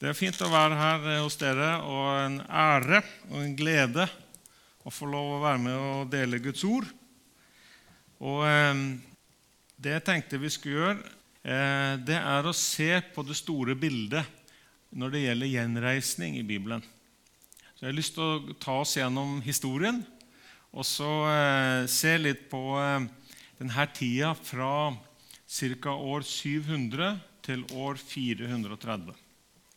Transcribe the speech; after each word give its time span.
Det 0.00 0.08
er 0.08 0.16
fint 0.16 0.38
å 0.40 0.48
være 0.48 0.76
her 0.78 1.02
hos 1.20 1.34
dere, 1.36 1.74
og 1.84 2.06
en 2.22 2.38
ære 2.40 3.02
og 3.28 3.42
en 3.42 3.52
glede 3.52 4.06
å 4.80 4.88
få 4.88 5.04
lov 5.12 5.34
å 5.34 5.42
være 5.42 5.60
med 5.60 5.76
og 5.76 6.06
dele 6.08 6.40
Guds 6.40 6.64
ord. 6.64 6.86
Og 8.24 8.46
eh, 8.48 8.80
Det 9.76 9.92
jeg 9.98 10.06
tenkte 10.06 10.40
vi 10.40 10.52
skulle 10.52 10.78
gjøre, 10.78 11.12
eh, 11.44 11.92
det 12.00 12.16
er 12.16 12.48
å 12.48 12.56
se 12.56 12.88
på 13.12 13.26
det 13.28 13.36
store 13.36 13.76
bildet 13.76 14.24
når 14.96 15.12
det 15.12 15.24
gjelder 15.26 15.52
gjenreisning 15.52 16.40
i 16.40 16.48
Bibelen. 16.48 16.80
Så 17.76 17.84
Jeg 17.84 17.92
har 17.92 18.00
lyst 18.00 18.16
til 18.16 18.24
å 18.24 18.56
ta 18.56 18.80
oss 18.80 18.96
gjennom 18.96 19.42
historien 19.44 20.00
og 20.72 20.86
så 20.88 21.12
eh, 21.28 21.84
se 21.92 22.16
litt 22.16 22.46
på 22.48 22.64
eh, 22.80 23.04
denne 23.60 23.90
tida 23.92 24.32
fra 24.32 24.94
ca. 24.96 25.92
år 25.92 26.24
700 26.24 27.18
til 27.44 27.68
år 27.76 28.00
430. 28.00 29.26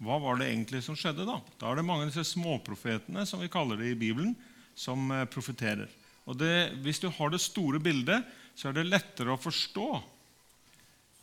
Hva 0.01 0.17
var 0.21 0.39
det 0.39 0.49
egentlig 0.49 0.81
som 0.85 0.97
skjedde 0.97 1.27
da? 1.27 1.37
Da 1.59 1.69
er 1.69 1.79
det 1.79 1.85
mange 1.85 2.07
av 2.07 2.11
disse 2.11 2.33
småprofetene 2.33 3.25
som 3.29 3.43
vi 3.43 3.51
kaller 3.51 3.79
det 3.79 3.91
i 3.93 3.99
Bibelen, 3.99 4.33
som 4.75 5.11
eh, 5.13 5.27
profeterer. 5.29 5.91
Og 6.25 6.37
det, 6.39 6.73
Hvis 6.81 7.01
du 7.03 7.09
har 7.11 7.29
det 7.29 7.43
store 7.43 7.81
bildet, 7.83 8.25
så 8.55 8.69
er 8.69 8.77
det 8.77 8.89
lettere 8.89 9.33
å 9.33 9.41
forstå 9.41 9.87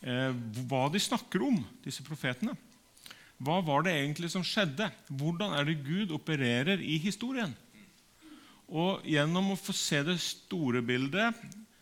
eh, 0.06 0.36
hva 0.68 0.84
de 0.92 1.02
snakker 1.02 1.42
om, 1.46 1.58
disse 1.84 2.04
profetene. 2.06 2.54
Hva 3.40 3.60
var 3.64 3.86
det 3.86 3.96
egentlig 3.96 4.30
som 4.32 4.44
skjedde? 4.44 4.90
Hvordan 5.08 5.56
er 5.56 5.66
det 5.66 5.80
Gud 5.86 6.12
opererer 6.12 6.82
i 6.84 6.98
historien? 7.00 7.54
Og 8.70 9.06
gjennom 9.08 9.54
å 9.54 9.58
få 9.58 9.74
se 9.74 10.02
det 10.06 10.20
store 10.22 10.82
bildet 10.86 11.34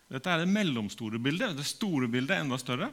Dette 0.08 0.30
er 0.32 0.40
det 0.40 0.48
mellomstore 0.48 1.18
bildet. 1.20 1.52
Det 1.58 1.66
store 1.68 2.06
bildet 2.08 2.32
er 2.32 2.46
enda 2.46 2.56
større. 2.56 2.86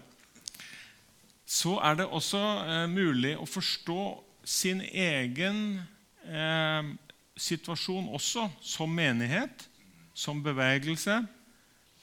Så 1.45 1.77
er 1.77 1.99
det 1.99 2.07
også 2.09 2.41
eh, 2.41 2.85
mulig 2.89 3.35
å 3.37 3.45
forstå 3.45 4.01
sin 4.45 4.81
egen 4.81 5.81
eh, 6.25 6.93
situasjon 7.37 8.09
også 8.17 8.47
som 8.65 8.89
menighet, 8.89 9.67
som 10.15 10.41
bevegelse 10.43 11.19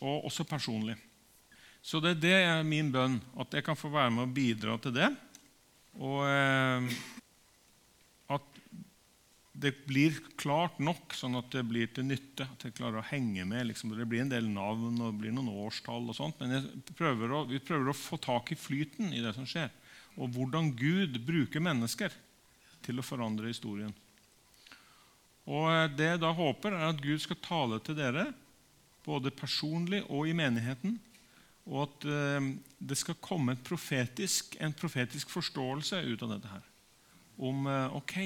og 0.03 0.29
også 0.29 0.47
personlig. 0.47 0.97
Så 1.83 1.99
det, 1.99 2.21
det 2.23 2.37
er 2.45 2.63
min 2.67 2.93
bønn, 2.95 3.19
at 3.43 3.55
jeg 3.55 3.67
kan 3.67 3.79
få 3.79 3.91
være 3.91 4.15
med 4.15 4.29
og 4.29 4.35
bidra 4.37 4.77
til 4.79 4.95
det. 4.95 5.11
Og 5.99 6.23
eh, 6.29 6.93
det 9.63 9.73
blir 9.87 10.17
klart 10.41 10.81
nok, 10.83 11.15
sånn 11.15 11.39
at 11.39 11.53
det 11.55 11.63
blir 11.69 11.91
til 11.95 12.09
nytte. 12.09 12.47
At 12.49 12.67
jeg 12.67 12.75
klarer 12.77 12.99
å 13.01 13.07
henge 13.07 13.45
med. 13.49 13.69
Liksom. 13.69 13.95
Det 13.95 14.07
blir 14.11 14.25
en 14.25 14.33
del 14.33 14.49
navn 14.51 14.97
og 14.99 15.13
det 15.13 15.21
blir 15.21 15.35
noen 15.35 15.53
årstall, 15.65 16.09
og 16.11 16.19
sånt, 16.19 16.43
men 16.43 16.67
prøver 16.99 17.33
å, 17.33 17.45
vi 17.51 17.63
prøver 17.63 17.93
å 17.93 17.97
få 17.97 18.19
tak 18.23 18.53
i 18.55 18.59
flyten 18.59 19.15
i 19.15 19.23
det 19.23 19.35
som 19.37 19.47
skjer. 19.49 19.71
Og 20.19 20.35
hvordan 20.35 20.73
Gud 20.77 21.21
bruker 21.25 21.63
mennesker 21.63 22.13
til 22.83 22.99
å 22.99 23.07
forandre 23.07 23.53
historien. 23.53 23.95
Og 25.47 25.71
eh, 25.71 25.89
Det 25.95 26.11
jeg 26.11 26.23
da 26.23 26.33
håper, 26.35 26.77
er 26.77 26.91
at 26.91 27.03
Gud 27.03 27.23
skal 27.23 27.41
tale 27.45 27.81
til 27.87 27.99
dere, 27.99 28.29
både 29.07 29.35
personlig 29.35 30.03
og 30.09 30.29
i 30.31 30.37
menigheten. 30.37 30.99
Og 31.71 31.85
at 31.87 32.07
eh, 32.11 32.53
det 32.83 32.99
skal 32.99 33.21
komme 33.23 33.57
profetisk, 33.63 34.57
en 34.59 34.75
profetisk 34.75 35.31
forståelse 35.31 36.03
ut 36.11 36.27
av 36.27 36.35
dette 36.37 36.51
her. 36.51 36.65
Om 37.43 37.69
eh, 37.71 38.01
ok, 38.03 38.17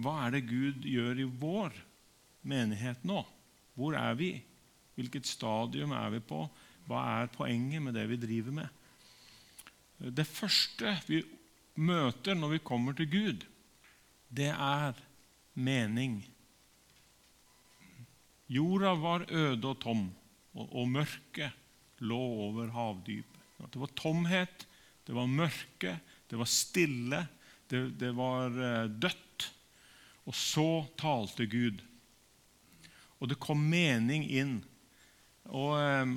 hva 0.00 0.14
er 0.24 0.34
det 0.34 0.46
Gud 0.48 0.86
gjør 0.88 1.20
i 1.22 1.28
vår 1.28 1.76
menighet 2.42 3.04
nå? 3.06 3.22
Hvor 3.78 3.96
er 3.98 4.16
vi? 4.18 4.32
Hvilket 4.94 5.26
stadium 5.26 5.94
er 5.94 6.12
vi 6.14 6.22
på? 6.22 6.44
Hva 6.88 7.02
er 7.20 7.32
poenget 7.34 7.82
med 7.82 7.96
det 7.96 8.04
vi 8.10 8.20
driver 8.20 8.58
med? 8.60 8.68
Det 9.98 10.26
første 10.26 10.96
vi 11.06 11.22
møter 11.80 12.36
når 12.38 12.56
vi 12.56 12.62
kommer 12.66 12.96
til 12.98 13.10
Gud, 13.10 13.44
det 14.34 14.50
er 14.50 14.98
mening. 15.54 16.18
Jorda 18.50 18.94
var 18.98 19.26
øde 19.30 19.70
og 19.70 19.78
tom, 19.82 20.08
og, 20.54 20.66
og 20.68 20.90
mørket 20.90 22.02
lå 22.04 22.20
over 22.48 22.70
havdypet. 22.74 23.30
Det 23.72 23.80
var 23.80 23.92
tomhet, 23.96 24.66
det 25.06 25.14
var 25.16 25.30
mørke, 25.30 25.94
det 26.30 26.38
var 26.38 26.50
stille, 26.50 27.22
det, 27.70 27.86
det 28.00 28.10
var 28.16 28.52
eh, 28.52 28.90
dødt. 28.90 29.20
Og 30.24 30.34
så 30.34 30.84
talte 30.98 31.46
Gud. 31.46 31.82
Og 33.20 33.28
det 33.28 33.40
kom 33.40 33.60
mening 33.60 34.26
inn. 34.28 34.58
Og 35.44 35.76
eh, 35.80 36.14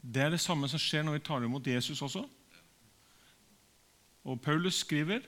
Det 0.00 0.22
er 0.22 0.30
det 0.32 0.40
samme 0.40 0.68
som 0.68 0.80
skjer 0.80 1.04
når 1.04 1.18
vi 1.18 1.26
tar 1.28 1.44
imot 1.44 1.66
Jesus 1.66 2.00
også. 2.02 2.24
Og 4.24 4.40
Paulus 4.40 4.80
skriver 4.80 5.20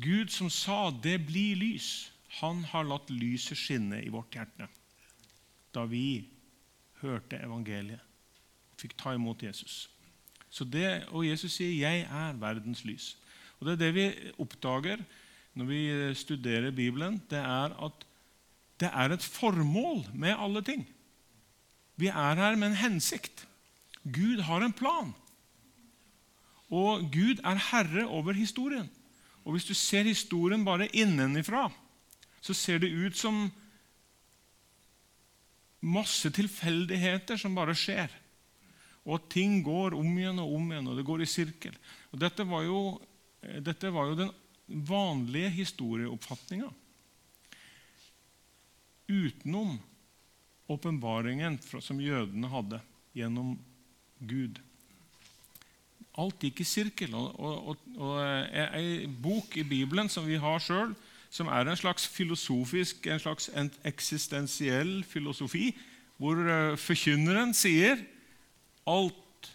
Gud 0.00 0.28
som 0.28 0.50
sa 0.50 0.90
'det 0.90 1.26
blir 1.26 1.56
lys', 1.56 2.10
han 2.40 2.64
har 2.64 2.82
latt 2.82 3.10
lyset 3.10 3.56
skinne 3.58 4.02
i 4.04 4.08
vårt 4.08 4.34
hjerte. 4.34 4.68
Da 5.74 5.84
vi 5.84 6.28
hørte 7.00 7.38
evangeliet, 7.38 8.00
fikk 8.76 8.96
ta 8.98 9.14
imot 9.14 9.42
Jesus. 9.42 9.90
Så 10.50 10.64
det, 10.64 11.04
Og 11.08 11.26
Jesus 11.26 11.52
sier 11.52 11.74
'Jeg 11.74 12.00
er 12.00 12.32
verdens 12.32 12.84
lys'. 12.84 13.16
Og 13.60 13.66
Det 13.66 13.72
er 13.72 13.76
det 13.76 13.94
vi 13.94 14.32
oppdager 14.38 15.04
når 15.54 15.68
vi 15.70 15.82
studerer 16.18 16.74
Bibelen, 16.74 17.20
det 17.30 17.38
er 17.38 17.74
at 17.86 18.06
det 18.82 18.90
er 18.90 19.14
et 19.14 19.22
formål 19.22 20.02
med 20.14 20.34
alle 20.34 20.62
ting. 20.66 20.82
Vi 21.96 22.10
er 22.10 22.34
her 22.40 22.56
med 22.58 22.72
en 22.72 22.80
hensikt. 22.80 23.46
Gud 24.02 24.42
har 24.42 24.64
en 24.64 24.74
plan. 24.74 25.14
Og 26.74 27.06
Gud 27.12 27.40
er 27.44 27.60
herre 27.70 28.06
over 28.06 28.32
historien. 28.32 28.90
Og 29.44 29.52
Hvis 29.52 29.68
du 29.68 29.74
ser 29.74 30.02
historien 30.02 30.64
bare 30.64 30.88
innenfra, 30.96 31.70
så 32.40 32.54
ser 32.54 32.78
det 32.78 32.92
ut 32.92 33.16
som 33.16 33.50
masse 35.80 36.30
tilfeldigheter 36.30 37.36
som 37.36 37.54
bare 37.54 37.76
skjer. 37.76 38.08
Og 39.04 39.18
at 39.18 39.28
ting 39.30 39.58
går 39.64 39.94
om 39.94 40.18
igjen 40.18 40.40
og 40.40 40.54
om 40.56 40.70
igjen, 40.72 40.88
og 40.88 40.96
det 40.96 41.04
går 41.04 41.22
i 41.22 41.28
sirkel. 41.28 41.76
Og 42.12 42.20
Dette 42.20 42.46
var 42.48 42.64
jo, 42.64 42.80
dette 43.60 43.92
var 43.92 44.08
jo 44.08 44.18
den 44.18 44.32
vanlige 44.66 45.50
historieoppfatninga. 45.50 46.70
Utenom 49.08 49.78
åpenbaringen 50.66 51.58
som 51.80 52.00
jødene 52.00 52.48
hadde 52.48 52.80
gjennom 53.14 53.58
Gud. 54.24 54.60
Alt 56.16 56.46
gikk 56.46 56.62
i 56.62 56.68
sirkel. 56.68 57.14
Og, 57.18 57.34
og, 57.40 57.88
og 57.98 58.20
Ei 58.78 59.04
bok 59.06 59.58
i 59.60 59.66
Bibelen 59.66 60.08
som 60.08 60.26
vi 60.28 60.38
har 60.40 60.62
sjøl, 60.62 60.94
som 61.34 61.50
er 61.50 61.66
en 61.66 61.78
slags 61.78 62.06
filosofisk, 62.08 63.08
en 63.10 63.20
slags 63.20 63.50
eksistensiell 63.84 65.02
filosofi, 65.08 65.72
hvor 66.22 66.38
eh, 66.38 66.76
forkynneren 66.78 67.50
sier 67.58 67.98
alt 68.86 69.48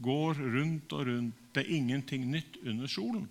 går 0.00 0.40
rundt 0.40 0.94
og 0.96 1.10
rundt. 1.10 1.44
Det 1.52 1.66
er 1.66 1.76
ingenting 1.76 2.24
nytt 2.32 2.56
under 2.64 2.88
solen. 2.88 3.28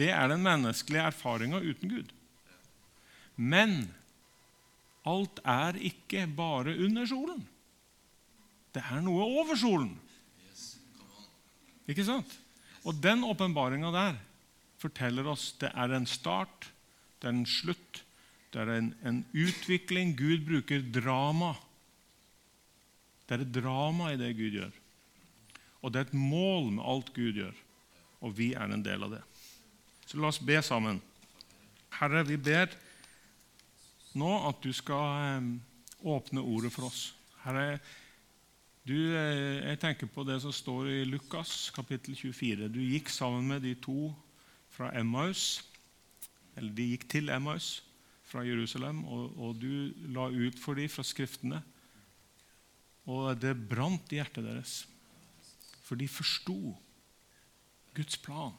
Det 0.00 0.08
er 0.14 0.30
den 0.32 0.44
menneskelige 0.44 1.06
erfaringa 1.10 1.60
uten 1.60 1.92
Gud. 1.92 2.12
Men 3.36 3.90
alt 5.08 5.40
er 5.44 5.76
ikke 5.76 6.26
bare 6.36 6.76
under 6.80 7.08
solen. 7.08 7.42
Det 8.72 8.82
er 8.86 9.02
noe 9.04 9.26
over 9.26 9.58
solen. 9.58 9.94
Ikke 11.90 12.06
sant? 12.06 12.32
Og 12.86 12.96
den 13.02 13.24
åpenbaringa 13.26 13.90
der 13.92 14.20
forteller 14.80 15.26
oss 15.28 15.50
det 15.60 15.72
er 15.76 15.92
en 15.92 16.06
start, 16.08 16.70
det 17.20 17.28
er 17.28 17.34
en 17.34 17.48
slutt, 17.48 18.04
det 18.54 18.62
er 18.62 18.70
en, 18.78 18.92
en 19.06 19.18
utvikling. 19.36 20.14
Gud 20.18 20.46
bruker 20.48 20.82
drama. 20.94 21.52
Det 23.28 23.36
er 23.36 23.44
et 23.44 23.52
drama 23.54 24.10
i 24.10 24.18
det 24.18 24.32
Gud 24.38 24.56
gjør. 24.56 24.78
Og 25.80 25.92
det 25.92 26.00
er 26.00 26.08
et 26.08 26.16
mål 26.16 26.72
med 26.76 26.86
alt 26.92 27.12
Gud 27.14 27.36
gjør. 27.38 27.60
Og 28.24 28.34
vi 28.36 28.52
er 28.58 28.72
en 28.72 28.82
del 28.84 29.06
av 29.06 29.14
det. 29.14 29.22
Så 30.10 30.18
la 30.18 30.26
oss 30.26 30.40
be 30.42 30.56
sammen. 30.58 30.96
Herre, 31.94 32.24
vi 32.26 32.34
ber 32.34 32.72
nå 34.18 34.30
at 34.48 34.56
du 34.58 34.72
skal 34.74 35.10
eh, 35.22 35.44
åpne 36.02 36.42
ordet 36.42 36.72
for 36.74 36.88
oss. 36.88 37.12
Herre, 37.44 37.76
du, 38.82 38.96
eh, 39.14 39.60
jeg 39.68 39.78
tenker 39.78 40.08
på 40.10 40.24
det 40.26 40.40
som 40.42 40.50
står 40.50 40.88
i 40.90 41.04
Lukas 41.06 41.68
kapittel 41.76 42.16
24. 42.18 42.66
Du 42.74 42.80
gikk 42.82 43.12
sammen 43.14 43.46
med 43.52 43.62
de 43.62 43.76
to 43.78 44.08
fra 44.74 44.88
Emmaus, 44.98 45.60
eller 46.58 46.74
de 46.74 46.88
gikk 46.88 47.06
til 47.12 47.30
Emmaus 47.30 47.68
fra 48.26 48.42
Jerusalem, 48.42 49.04
og, 49.06 49.36
og 49.38 49.60
du 49.62 49.92
la 50.10 50.26
ut 50.26 50.58
for 50.58 50.74
dem 50.74 50.90
fra 50.90 51.04
Skriftene. 51.06 51.60
Og 53.06 53.30
det 53.38 53.54
brant 53.70 54.10
i 54.10 54.18
hjertet 54.18 54.42
deres, 54.42 54.74
for 55.86 55.94
de 55.94 56.10
forsto 56.10 56.58
Guds 57.94 58.18
plan. 58.26 58.58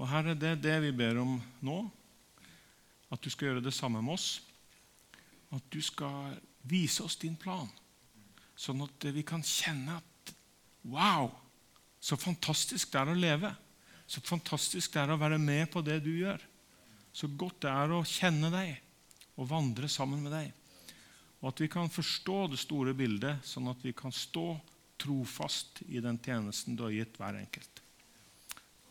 Og 0.00 0.08
Herre, 0.08 0.32
det 0.32 0.54
er 0.54 0.60
det 0.60 0.76
vi 0.86 0.92
ber 0.96 1.20
om 1.20 1.34
nå. 1.60 1.80
At 3.12 3.20
du 3.20 3.28
skal 3.28 3.50
gjøre 3.50 3.64
det 3.64 3.74
samme 3.76 4.00
med 4.00 4.16
oss. 4.16 4.40
At 5.52 5.66
du 5.68 5.80
skal 5.84 6.38
vise 6.70 7.04
oss 7.04 7.18
din 7.20 7.36
plan, 7.40 7.68
sånn 8.54 8.82
at 8.84 9.06
vi 9.14 9.24
kan 9.26 9.42
kjenne 9.44 9.96
at 9.98 10.06
Wow, 10.80 11.28
så 12.00 12.16
fantastisk 12.16 12.92
det 12.92 13.00
er 13.02 13.10
å 13.12 13.16
leve. 13.16 13.50
Så 14.08 14.22
fantastisk 14.24 14.94
det 14.94 15.02
er 15.02 15.12
å 15.12 15.18
være 15.20 15.36
med 15.36 15.66
på 15.72 15.82
det 15.84 15.98
du 16.00 16.08
gjør. 16.14 16.40
Så 17.12 17.28
godt 17.28 17.60
det 17.66 17.74
er 17.74 17.92
å 17.92 18.00
kjenne 18.08 18.48
deg 18.54 18.78
og 19.36 19.50
vandre 19.50 19.90
sammen 19.92 20.22
med 20.24 20.32
deg. 20.32 20.48
Og 21.42 21.50
at 21.52 21.60
vi 21.60 21.68
kan 21.72 21.92
forstå 21.92 22.38
det 22.52 22.62
store 22.62 22.96
bildet, 22.96 23.44
sånn 23.44 23.68
at 23.68 23.84
vi 23.84 23.92
kan 23.96 24.12
stå 24.14 24.54
trofast 25.00 25.82
i 25.88 26.00
den 26.00 26.16
tjenesten 26.24 26.76
du 26.76 26.86
har 26.86 26.96
gitt 26.96 27.20
hver 27.20 27.36
enkelt. 27.42 27.84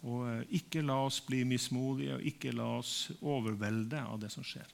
Og 0.08 0.26
eh, 0.30 0.44
ikke 0.62 0.84
la 0.86 1.00
oss 1.06 1.20
bli 1.26 1.44
mismodige, 1.48 2.18
og 2.18 2.28
ikke 2.32 2.54
la 2.56 2.68
oss 2.80 3.12
overvelde 3.20 4.00
av 4.00 4.20
det 4.22 4.32
som 4.34 4.46
skjer. 4.46 4.68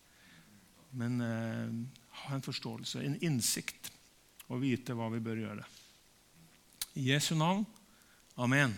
Men 0.96 1.22
eh, 1.24 1.72
ha 2.22 2.36
en 2.36 2.46
forståelse, 2.46 3.02
en 3.02 3.18
innsikt, 3.26 3.92
og 4.48 4.62
vite 4.62 4.94
hva 4.96 5.10
vi 5.14 5.24
bør 5.24 5.42
gjøre. 5.42 5.66
I 6.96 7.10
Jesu 7.10 7.34
navn. 7.36 7.66
Amen. 8.38 8.76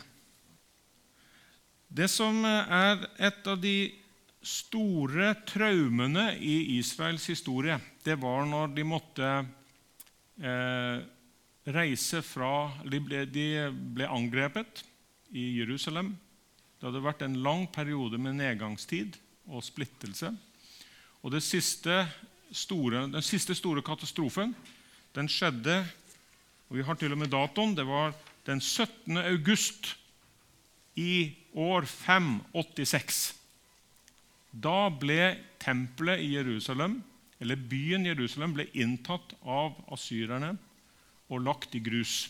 Det 1.88 2.08
som 2.12 2.40
er 2.46 3.04
et 3.24 3.48
av 3.48 3.60
de 3.62 3.78
store 4.48 5.34
traumene 5.48 6.30
i 6.40 6.78
Israels 6.78 7.26
historie, 7.30 7.78
det 8.04 8.16
var 8.22 8.46
når 8.48 8.74
de 8.76 8.86
måtte 8.88 9.30
eh, 10.40 11.00
reise 11.68 12.22
fra 12.24 12.52
de 12.88 13.02
ble, 13.04 13.26
de 13.28 13.48
ble 13.72 14.08
angrepet 14.08 14.84
i 15.36 15.50
Jerusalem. 15.60 16.14
Det 16.78 16.88
hadde 16.88 17.04
vært 17.04 17.24
en 17.26 17.40
lang 17.42 17.66
periode 17.74 18.20
med 18.22 18.38
nedgangstid 18.38 19.18
og 19.50 19.66
splittelse. 19.66 20.30
Og 21.26 21.34
siste 21.42 22.06
store, 22.52 23.08
Den 23.10 23.22
siste 23.22 23.56
store 23.56 23.82
katastrofen 23.82 24.56
den 25.16 25.28
skjedde 25.28 25.82
og 26.68 26.76
Vi 26.76 26.84
har 26.84 26.98
til 27.00 27.14
og 27.16 27.18
med 27.18 27.32
datoen. 27.32 27.76
Det 27.76 27.86
var 27.88 28.14
den 28.46 28.60
17. 28.62 29.18
august 29.18 29.96
i 31.00 31.32
år 31.56 31.86
586. 31.88 33.36
Da 34.52 34.90
ble 34.90 35.38
tempelet 35.64 36.20
i 36.26 36.34
Jerusalem, 36.36 37.00
eller 37.40 37.56
byen 37.56 38.06
Jerusalem 38.06 38.56
ble 38.58 38.68
inntatt 38.74 39.32
av 39.46 39.78
asyrerne 39.94 40.58
og 41.30 41.44
lagt 41.46 41.76
i 41.78 41.80
grus. 41.80 42.28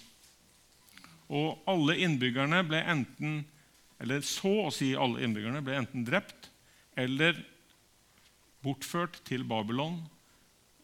Og 1.34 1.58
alle 1.66 1.98
innbyggerne 2.06 2.62
ble 2.68 2.84
enten 2.86 3.40
eller 4.04 4.22
så 4.26 4.54
å 4.68 4.74
si 4.74 4.92
alle 4.98 5.24
innbyggerne 5.26 5.64
ble 5.66 5.80
enten 5.80 6.06
drept 6.08 6.52
eller 6.98 7.40
bortført 8.66 9.20
til 9.28 9.46
Babylon 9.48 10.00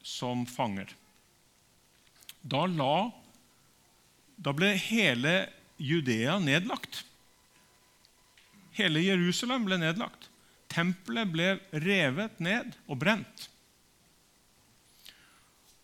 som 0.03 0.45
fanger. 0.49 0.91
Da, 2.43 2.65
la, 2.67 3.09
da 4.35 4.53
ble 4.55 4.73
hele 4.89 5.35
Judea 5.79 6.37
nedlagt. 6.43 7.03
Hele 8.77 9.03
Jerusalem 9.03 9.67
ble 9.67 9.79
nedlagt. 9.81 10.29
Tempelet 10.73 11.29
ble 11.29 11.49
revet 11.83 12.39
ned 12.43 12.73
og 12.89 12.99
brent. 13.01 13.47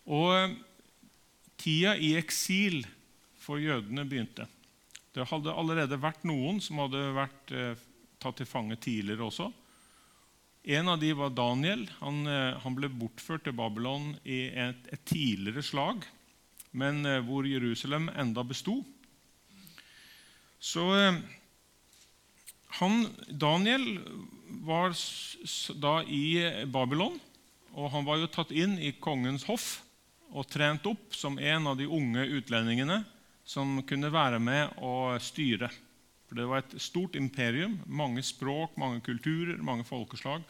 Og 0.09 0.55
tida 1.61 1.93
i 1.95 2.15
eksil 2.17 2.81
for 3.39 3.61
jødene 3.61 4.07
begynte. 4.09 4.47
Det 5.15 5.25
hadde 5.29 5.55
allerede 5.55 5.97
vært 6.01 6.25
noen 6.27 6.59
som 6.61 6.83
hadde 6.83 7.01
vært 7.15 7.53
eh, 7.55 7.87
tatt 8.21 8.39
til 8.41 8.49
fange 8.49 8.77
tidligere 8.81 9.25
også. 9.29 9.49
En 10.69 10.91
av 10.91 10.99
de 10.99 11.13
var 11.15 11.31
Daniel. 11.33 11.87
Han, 11.99 12.27
eh, 12.27 12.57
han 12.59 12.75
ble 12.75 12.91
bortført 12.91 13.45
til 13.47 13.55
Babylon 13.55 14.11
i 14.27 14.47
et, 14.51 14.87
et 14.91 15.05
tidligere 15.07 15.63
slag, 15.63 16.03
men 16.71 17.05
eh, 17.07 17.21
hvor 17.25 17.47
Jerusalem 17.47 18.09
enda 18.11 18.43
besto. 18.43 18.81
Så 20.59 20.85
eh, 20.97 21.21
han, 22.81 23.07
Daniel 23.31 23.87
var 24.67 24.93
da 25.79 25.99
i 26.03 26.65
Babylon, 26.67 27.15
og 27.73 27.93
han 27.93 28.05
var 28.05 28.19
jo 28.19 28.29
tatt 28.29 28.51
inn 28.51 28.75
i 28.81 28.91
kongens 28.99 29.47
hoff 29.47 29.79
og 30.29 30.45
trent 30.51 30.85
opp 30.89 31.15
som 31.17 31.39
en 31.39 31.71
av 31.71 31.77
de 31.79 31.87
unge 31.89 32.25
utlendingene 32.37 32.99
som 33.49 33.79
kunne 33.89 34.11
være 34.13 34.37
med 34.41 34.77
og 34.85 35.17
styre. 35.23 35.71
For 36.29 36.37
Det 36.37 36.45
var 36.45 36.61
et 36.61 36.77
stort 36.81 37.15
imperium, 37.17 37.79
mange 37.87 38.21
språk, 38.21 38.77
mange 38.77 39.01
kulturer, 39.01 39.57
mange 39.57 39.83
folkeslag. 39.87 40.43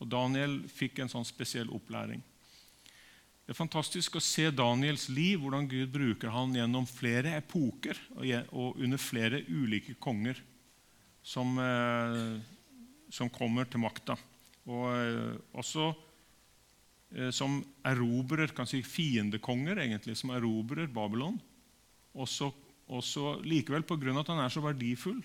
Og 0.00 0.08
Daniel 0.08 0.62
fikk 0.72 1.02
en 1.02 1.12
sånn 1.12 1.26
spesiell 1.28 1.68
opplæring. 1.74 2.22
Det 3.44 3.52
er 3.52 3.58
fantastisk 3.58 4.16
å 4.16 4.24
se 4.24 4.50
Daniels 4.52 5.08
liv, 5.08 5.40
hvordan 5.40 5.68
Gud 5.68 5.92
bruker 5.92 6.32
han 6.32 6.54
gjennom 6.56 6.88
flere 6.88 7.36
epoker 7.40 8.00
og 8.16 8.80
under 8.80 9.00
flere 9.00 9.40
ulike 9.48 9.96
konger 10.00 10.40
som, 11.24 11.54
eh, 11.60 12.40
som 13.12 13.32
kommer 13.32 13.68
til 13.68 13.80
makta. 13.84 14.16
Og 14.68 14.84
eh, 14.92 15.36
også 15.56 15.88
eh, 17.16 17.30
som 17.32 17.60
erobrer, 17.88 18.52
kan 18.56 18.68
si 18.68 18.82
fiendekonger, 18.84 19.80
egentlig, 19.80 20.16
som 20.20 20.32
erobrer 20.36 20.88
Babylon 20.92 21.40
også, 22.14 22.52
også 22.88 23.38
likevel 23.44 23.84
pga. 23.86 24.20
at 24.20 24.30
han 24.32 24.44
er 24.44 24.52
så 24.52 24.62
verdifull. 24.64 25.20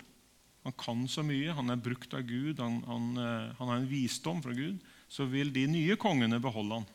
Han 0.64 0.72
kan 0.80 1.06
så 1.08 1.22
mye, 1.22 1.52
han 1.52 1.70
er 1.70 1.76
brukt 1.80 2.14
av 2.16 2.24
Gud, 2.24 2.58
han, 2.58 2.80
han, 2.88 3.08
eh, 3.20 3.54
han 3.58 3.68
har 3.68 3.76
en 3.76 3.88
visdom 3.88 4.40
fra 4.42 4.52
Gud. 4.56 4.78
Så 5.08 5.26
vil 5.28 5.52
de 5.52 5.66
nye 5.68 5.96
kongene 6.00 6.40
beholde 6.40 6.80
han. 6.80 6.86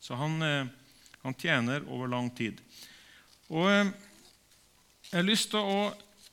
Så 0.00 0.18
han, 0.20 0.36
eh, 0.42 0.68
han 1.22 1.34
tjener 1.34 1.86
over 1.88 2.10
lang 2.12 2.30
tid. 2.36 2.60
Og 3.48 3.70
eh, 3.70 3.92
Jeg 5.12 5.18
har 5.18 5.28
lyst 5.28 5.50
til 5.52 5.60
å 5.60 5.92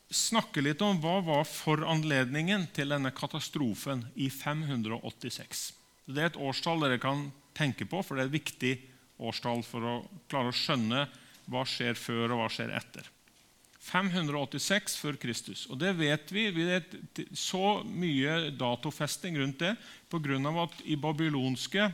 snakke 0.10 0.62
litt 0.64 0.80
om 0.82 1.02
hva 1.04 1.18
var 1.22 1.48
foranledningen 1.48 2.70
til 2.74 2.94
denne 2.94 3.12
katastrofen 3.12 4.06
i 4.16 4.30
586. 4.32 5.64
Det 6.08 6.22
er 6.22 6.30
et 6.32 6.40
årstall 6.40 6.86
dere 6.86 7.00
kan 7.02 7.28
tenke 7.58 7.86
på, 7.90 8.00
for 8.02 8.16
det 8.16 8.24
er 8.24 8.30
et 8.30 8.38
viktig 8.38 8.72
årstall 9.20 9.66
for 9.68 9.84
å 9.84 9.96
klare 10.32 10.54
å 10.54 10.56
skjønne 10.56 11.04
hva 11.50 11.66
skjer 11.68 11.98
før, 11.98 12.34
og 12.34 12.44
hva 12.44 12.50
skjer 12.54 12.74
etter? 12.78 13.08
586 13.90 14.98
før 15.00 15.18
Kristus. 15.18 15.64
Og 15.72 15.80
det 15.82 15.96
vet 15.98 16.30
vi. 16.34 16.50
Vi 16.54 16.68
vet 16.68 17.22
så 17.38 17.80
mye 17.88 18.52
datofesting 18.54 19.40
rundt 19.40 19.64
det 19.64 19.74
pga. 20.12 20.38
at 20.64 20.82
i 20.86 20.96
babylonske 20.96 21.88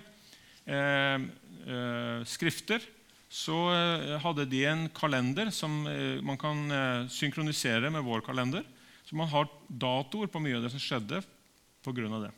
eh, 0.65 1.19
eh, 1.21 2.19
skrifter 2.25 2.83
så 3.35 3.57
eh, 3.73 4.15
hadde 4.23 4.47
de 4.47 4.63
en 4.69 4.87
kalender 4.95 5.51
som 5.51 5.83
eh, 5.91 6.21
man 6.23 6.39
kan 6.39 6.71
eh, 6.71 7.07
synkronisere 7.11 7.91
med 7.91 8.05
vår 8.05 8.23
kalender. 8.25 8.63
Så 9.05 9.15
man 9.15 9.29
har 9.29 9.49
datoer 9.67 10.31
på 10.31 10.41
mye 10.41 10.57
av 10.57 10.65
det 10.65 10.71
som 10.73 10.81
skjedde 10.81 11.21
pga. 11.85 12.19
det. 12.23 12.31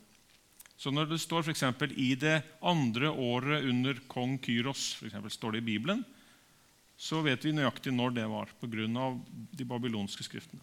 Så 0.78 0.90
når 0.90 1.08
det 1.10 1.20
står 1.22 1.42
for 1.42 1.92
i 1.94 2.14
det 2.14 2.42
andre 2.60 3.10
året 3.10 3.64
under 3.64 3.98
kong 4.06 4.38
Kyros, 4.38 4.94
for 4.98 5.08
eksempel, 5.08 5.30
står 5.30 5.52
det 5.52 5.62
i 5.62 5.70
Bibelen, 5.72 6.04
så 6.98 7.20
vet 7.22 7.44
vi 7.46 7.54
nøyaktig 7.54 7.92
når 7.94 8.16
det 8.16 8.26
var, 8.26 8.50
pga. 8.58 9.04
de 9.54 9.64
babylonske 9.64 10.24
skriftene. 10.26 10.60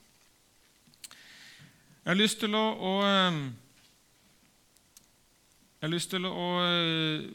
Jeg 2.03 2.11
har 2.11 2.19
lyst 2.19 2.39
til 2.43 2.53
å, 2.53 2.65
å 2.75 2.91
Jeg 5.79 5.87
har 5.87 5.93
lyst 5.93 6.09
til 6.11 6.25
å 6.27 6.47
eh, 6.65 7.25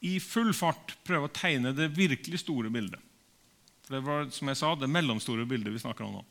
i 0.00 0.14
full 0.20 0.52
fart 0.56 0.94
prøve 1.04 1.28
å 1.28 1.32
tegne 1.32 1.72
det 1.76 1.90
virkelig 1.96 2.40
store 2.40 2.70
bildet. 2.72 3.00
For 3.84 3.96
Det 3.96 4.04
var 4.06 4.30
som 4.32 4.48
jeg 4.48 4.60
sa, 4.60 4.74
det 4.76 4.88
mellomstore 4.88 5.46
bildet 5.48 5.74
vi 5.74 5.82
snakker 5.82 6.06
om 6.06 6.18
nå. 6.18 6.24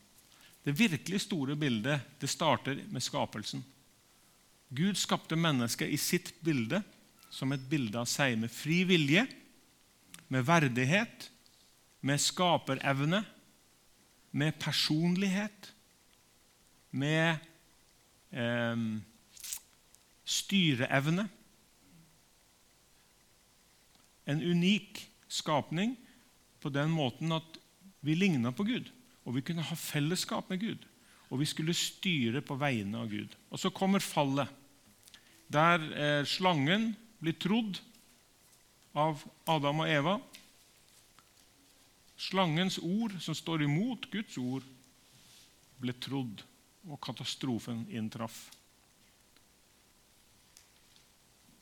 Det 0.64 0.76
virkelig 0.76 1.22
store 1.24 1.56
bildet 1.56 2.00
det 2.20 2.30
starter 2.30 2.82
med 2.90 3.02
skapelsen. 3.02 3.62
Gud 4.70 4.98
skapte 4.98 5.38
mennesket 5.38 5.90
i 5.90 5.98
sitt 5.98 6.32
bilde 6.44 6.82
som 7.30 7.52
et 7.52 7.62
bilde 7.70 7.98
av 7.98 8.08
seg 8.10 8.36
med 8.38 8.52
fri 8.52 8.82
vilje 8.86 9.26
med 10.30 10.46
verdighet, 10.46 11.30
med 12.00 12.22
skaperevne, 12.22 13.24
med 14.30 14.54
personlighet, 14.62 15.72
med 16.90 17.36
eh, 18.30 18.84
styreevne. 20.24 21.26
En 24.30 24.42
unik 24.42 25.02
skapning 25.28 25.96
på 26.62 26.70
den 26.70 26.92
måten 26.94 27.34
at 27.34 27.58
vi 28.00 28.14
ligna 28.14 28.54
på 28.54 28.64
Gud, 28.64 28.86
og 29.26 29.34
vi 29.36 29.44
kunne 29.44 29.66
ha 29.66 29.76
fellesskap 29.76 30.50
med 30.50 30.62
Gud. 30.62 30.86
Og 31.30 31.42
vi 31.42 31.46
skulle 31.46 31.74
styre 31.76 32.42
på 32.42 32.56
vegne 32.58 33.02
av 33.02 33.10
Gud. 33.10 33.34
Og 33.50 33.60
så 33.62 33.70
kommer 33.70 34.02
fallet, 34.02 34.48
der 35.50 35.82
eh, 35.94 36.24
slangen 36.26 36.92
blir 37.22 37.36
trodd 37.38 37.78
av 38.96 39.22
Adam 39.48 39.82
og 39.84 39.90
Eva. 39.90 40.16
Slangens 42.20 42.78
ord, 42.82 43.14
som 43.22 43.36
står 43.36 43.64
imot 43.64 44.08
Guds 44.12 44.36
ord, 44.40 44.64
ble 45.80 45.94
trodd, 45.96 46.42
og 46.88 47.00
katastrofen 47.04 47.84
inntraff. 47.92 48.48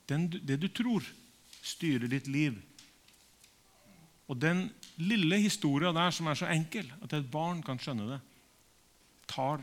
Den, 0.09 0.29
det 0.31 0.57
du 0.63 0.69
tror, 0.73 1.05
styrer 1.63 2.09
ditt 2.11 2.31
liv. 2.31 2.57
Og 4.29 4.39
den 4.41 4.67
lille 5.01 5.39
historia 5.43 5.93
der 5.95 6.13
som 6.15 6.29
er 6.31 6.39
så 6.39 6.49
enkel 6.53 6.89
at 7.03 7.15
et 7.17 7.29
barn 7.33 7.61
kan 7.65 7.81
skjønne 7.81 8.09
det, 8.15 8.21
tar 9.29 9.63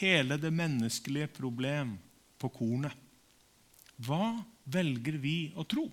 hele 0.00 0.38
det 0.40 0.50
menneskelige 0.54 1.30
problem 1.36 1.94
på 2.40 2.50
kornet. 2.54 2.94
Hva 4.04 4.32
velger 4.64 5.20
vi 5.22 5.36
å 5.54 5.66
tro 5.68 5.86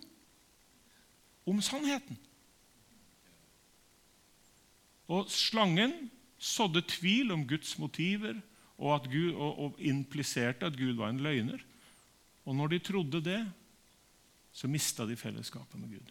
om 1.51 1.61
sannheten? 1.63 2.19
Og 5.11 5.27
slangen 5.31 5.93
sådde 6.41 6.85
tvil 6.87 7.33
om 7.35 7.43
Guds 7.47 7.75
motiver 7.77 8.39
og, 8.77 9.09
Gud, 9.11 9.33
og, 9.35 9.59
og 9.59 9.83
impliserte 9.83 10.65
at 10.65 10.77
Gud 10.79 10.95
var 10.97 11.11
en 11.11 11.21
løgner. 11.21 11.61
Og 12.45 12.55
når 12.57 12.73
de 12.73 12.79
trodde 12.79 13.21
det, 13.23 13.41
så 14.51 14.67
mista 14.67 15.05
de 15.07 15.15
fellesskapet 15.15 15.79
med 15.79 15.93
Gud. 15.93 16.09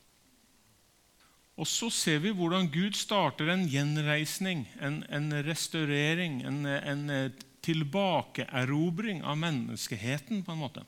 Og 1.60 1.66
så 1.68 1.90
ser 1.92 2.22
vi 2.24 2.32
hvordan 2.32 2.70
Gud 2.72 2.96
starter 2.96 3.50
en 3.52 3.66
gjenreisning, 3.68 4.64
en, 4.80 5.02
en 5.12 5.32
restaurering, 5.44 6.40
en, 6.46 6.64
en 6.64 7.34
tilbakeerobring 7.64 9.20
av 9.26 9.36
menneskeheten, 9.42 10.44
på 10.46 10.54
en 10.54 10.62
måte. 10.62 10.86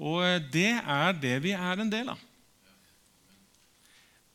Og 0.00 0.24
det 0.50 0.72
er 0.80 1.14
det 1.22 1.36
vi 1.44 1.54
er 1.54 1.82
en 1.82 1.92
del 1.92 2.10
av. 2.16 2.26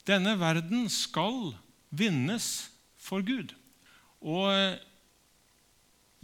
Denne 0.06 0.36
verden 0.38 0.86
skal 0.92 1.56
vinnes 1.90 2.70
for 3.02 3.26
Gud. 3.26 3.54
Og 4.22 4.50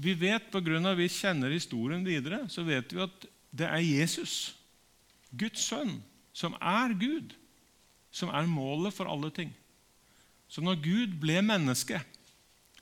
vi 0.02 0.14
vet, 0.18 0.50
på 0.54 0.62
grunn 0.66 0.88
av 0.90 0.98
vi 0.98 1.10
kjenner 1.12 1.54
historien 1.54 2.06
videre, 2.06 2.46
så 2.50 2.66
vet 2.66 2.94
vi 2.94 3.02
at 3.04 3.28
det 3.52 3.68
er 3.68 3.84
Jesus, 3.84 4.56
Guds 5.32 5.66
sønn, 5.68 6.00
som 6.34 6.56
er 6.58 6.96
Gud, 6.98 7.36
som 8.12 8.32
er 8.34 8.50
målet 8.50 8.96
for 8.96 9.10
alle 9.12 9.32
ting. 9.34 9.52
Så 10.52 10.64
når 10.64 10.82
Gud 10.84 11.16
ble 11.22 11.40
menneske, 11.46 12.00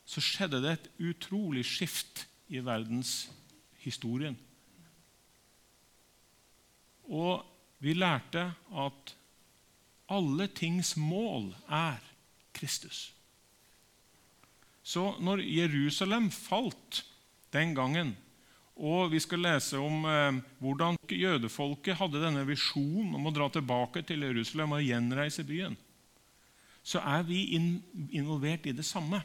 så 0.10 0.24
skjedde 0.24 0.62
det 0.64 0.72
et 0.74 0.90
utrolig 1.12 1.66
skift 1.70 2.26
i 2.50 2.62
verdenshistorien. 2.66 4.38
Og 7.10 7.46
vi 7.82 7.94
lærte 7.98 8.50
at 8.74 9.14
alle 10.10 10.48
tings 10.52 10.96
mål 10.98 11.52
er 11.70 12.02
Kristus. 12.56 13.10
Så 14.84 15.14
når 15.22 15.44
Jerusalem 15.46 16.32
falt 16.34 17.04
den 17.54 17.76
gangen, 17.78 18.16
og 18.80 19.12
vi 19.12 19.20
skal 19.20 19.44
lese 19.44 19.78
om 19.78 20.06
eh, 20.08 20.40
hvordan 20.64 20.98
jødefolket 21.12 22.00
hadde 22.00 22.22
denne 22.24 22.46
visjonen 22.48 23.12
om 23.18 23.28
å 23.28 23.34
dra 23.36 23.50
tilbake 23.52 24.06
til 24.08 24.24
Jerusalem 24.24 24.78
og 24.78 24.86
gjenreise 24.86 25.44
byen, 25.46 25.76
så 26.82 27.04
er 27.04 27.26
vi 27.28 27.44
involvert 28.16 28.66
i 28.66 28.74
det 28.74 28.88
samme. 28.88 29.20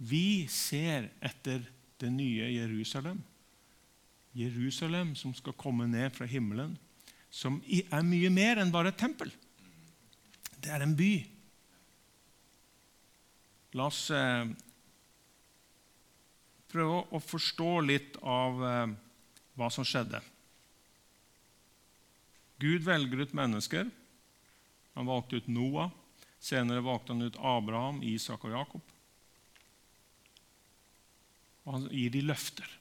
Vi 0.00 0.48
ser 0.50 1.10
etter 1.22 1.62
det 2.00 2.10
nye 2.10 2.48
Jerusalem. 2.50 3.20
Jerusalem 4.34 5.12
som 5.14 5.36
skal 5.36 5.54
komme 5.60 5.86
ned 5.86 6.10
fra 6.16 6.26
himmelen, 6.26 6.74
som 7.30 7.60
er 7.68 8.02
mye 8.06 8.30
mer 8.32 8.58
enn 8.62 8.72
bare 8.74 8.90
et 8.90 8.98
tempel. 8.98 9.30
Det 10.64 10.72
er 10.72 10.80
en 10.80 10.94
by. 10.96 11.12
La 13.76 13.90
oss 13.90 14.06
eh, 14.14 14.46
prøve 16.72 17.02
å 17.12 17.20
forstå 17.20 17.72
litt 17.84 18.14
av 18.24 18.62
eh, 18.64 18.94
hva 19.60 19.68
som 19.74 19.84
skjedde. 19.84 20.22
Gud 22.64 22.86
velger 22.86 23.26
ut 23.26 23.34
mennesker. 23.36 23.90
Han 24.94 25.10
valgte 25.10 25.42
ut 25.42 25.50
Noah. 25.52 25.90
Senere 26.40 26.84
valgte 26.86 27.12
han 27.12 27.26
ut 27.26 27.36
Abraham, 27.40 28.00
Isak 28.00 28.46
og 28.48 28.54
Jakob. 28.54 28.94
Og 31.64 31.76
han 31.76 31.84
gir 31.90 32.14
de 32.14 32.22
løfter. 32.24 32.72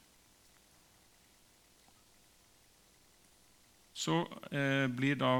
Så 3.91 4.21
eh, 4.55 4.87
blir 4.87 5.19
da 5.19 5.33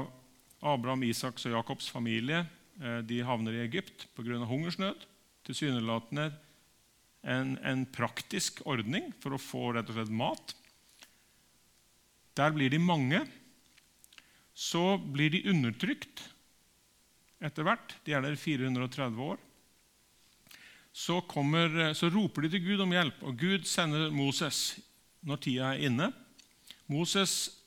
Abraham, 0.64 1.04
Isaks 1.04 1.44
og 1.48 1.58
Jakobs 1.58 1.90
familie 1.92 2.44
eh, 2.80 3.00
de 3.04 3.20
havner 3.26 3.58
i 3.58 3.64
Egypt 3.66 4.08
pga. 4.16 4.40
hungersnød 4.48 5.06
tilsynelatende 5.44 6.30
en, 7.24 7.56
en, 7.64 7.84
praktisk 7.88 8.62
ordning 8.68 9.10
for 9.20 9.36
å 9.36 9.40
få 9.40 9.72
rett 9.76 9.88
og 9.88 9.98
slett 9.98 10.12
mat. 10.12 10.54
Der 12.36 12.52
blir 12.56 12.72
de 12.72 12.80
mange. 12.80 13.22
Så 14.54 14.96
blir 14.98 15.32
de 15.34 15.44
undertrykt 15.50 16.22
etter 17.44 17.66
hvert. 17.66 17.96
De 18.06 18.14
er 18.14 18.22
der 18.24 18.36
430 18.38 19.20
år. 19.24 19.40
Så, 20.94 21.18
kommer, 21.26 21.90
så, 21.98 22.06
roper 22.12 22.44
de 22.44 22.52
til 22.54 22.62
Gud 22.68 22.84
om 22.84 22.92
hjelp, 22.94 23.24
og 23.26 23.40
Gud 23.40 23.64
sender 23.66 24.12
Moses 24.14 24.76
når 25.26 25.40
tida 25.42 25.72
er 25.72 25.88
inne. 25.88 26.12
Moses, 26.86 27.63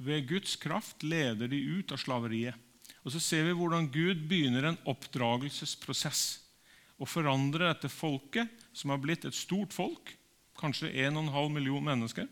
ved 0.00 0.28
Guds 0.28 0.56
kraft, 0.56 1.02
leder 1.04 1.50
de 1.50 1.60
ut 1.60 1.92
av 1.92 2.00
slaveriet. 2.00 2.56
Og 3.04 3.12
Så 3.12 3.20
ser 3.20 3.46
vi 3.46 3.56
hvordan 3.56 3.88
Gud 3.92 4.26
begynner 4.28 4.70
en 4.70 4.80
oppdragelsesprosess 4.88 6.40
og 7.00 7.08
forandrer 7.08 7.70
dette 7.70 7.88
folket, 7.92 8.48
som 8.76 8.92
har 8.92 9.00
blitt 9.00 9.24
et 9.24 9.36
stort 9.36 9.72
folk, 9.72 10.12
kanskje 10.60 10.92
1,5 10.92 11.48
million 11.52 11.84
mennesker, 11.84 12.28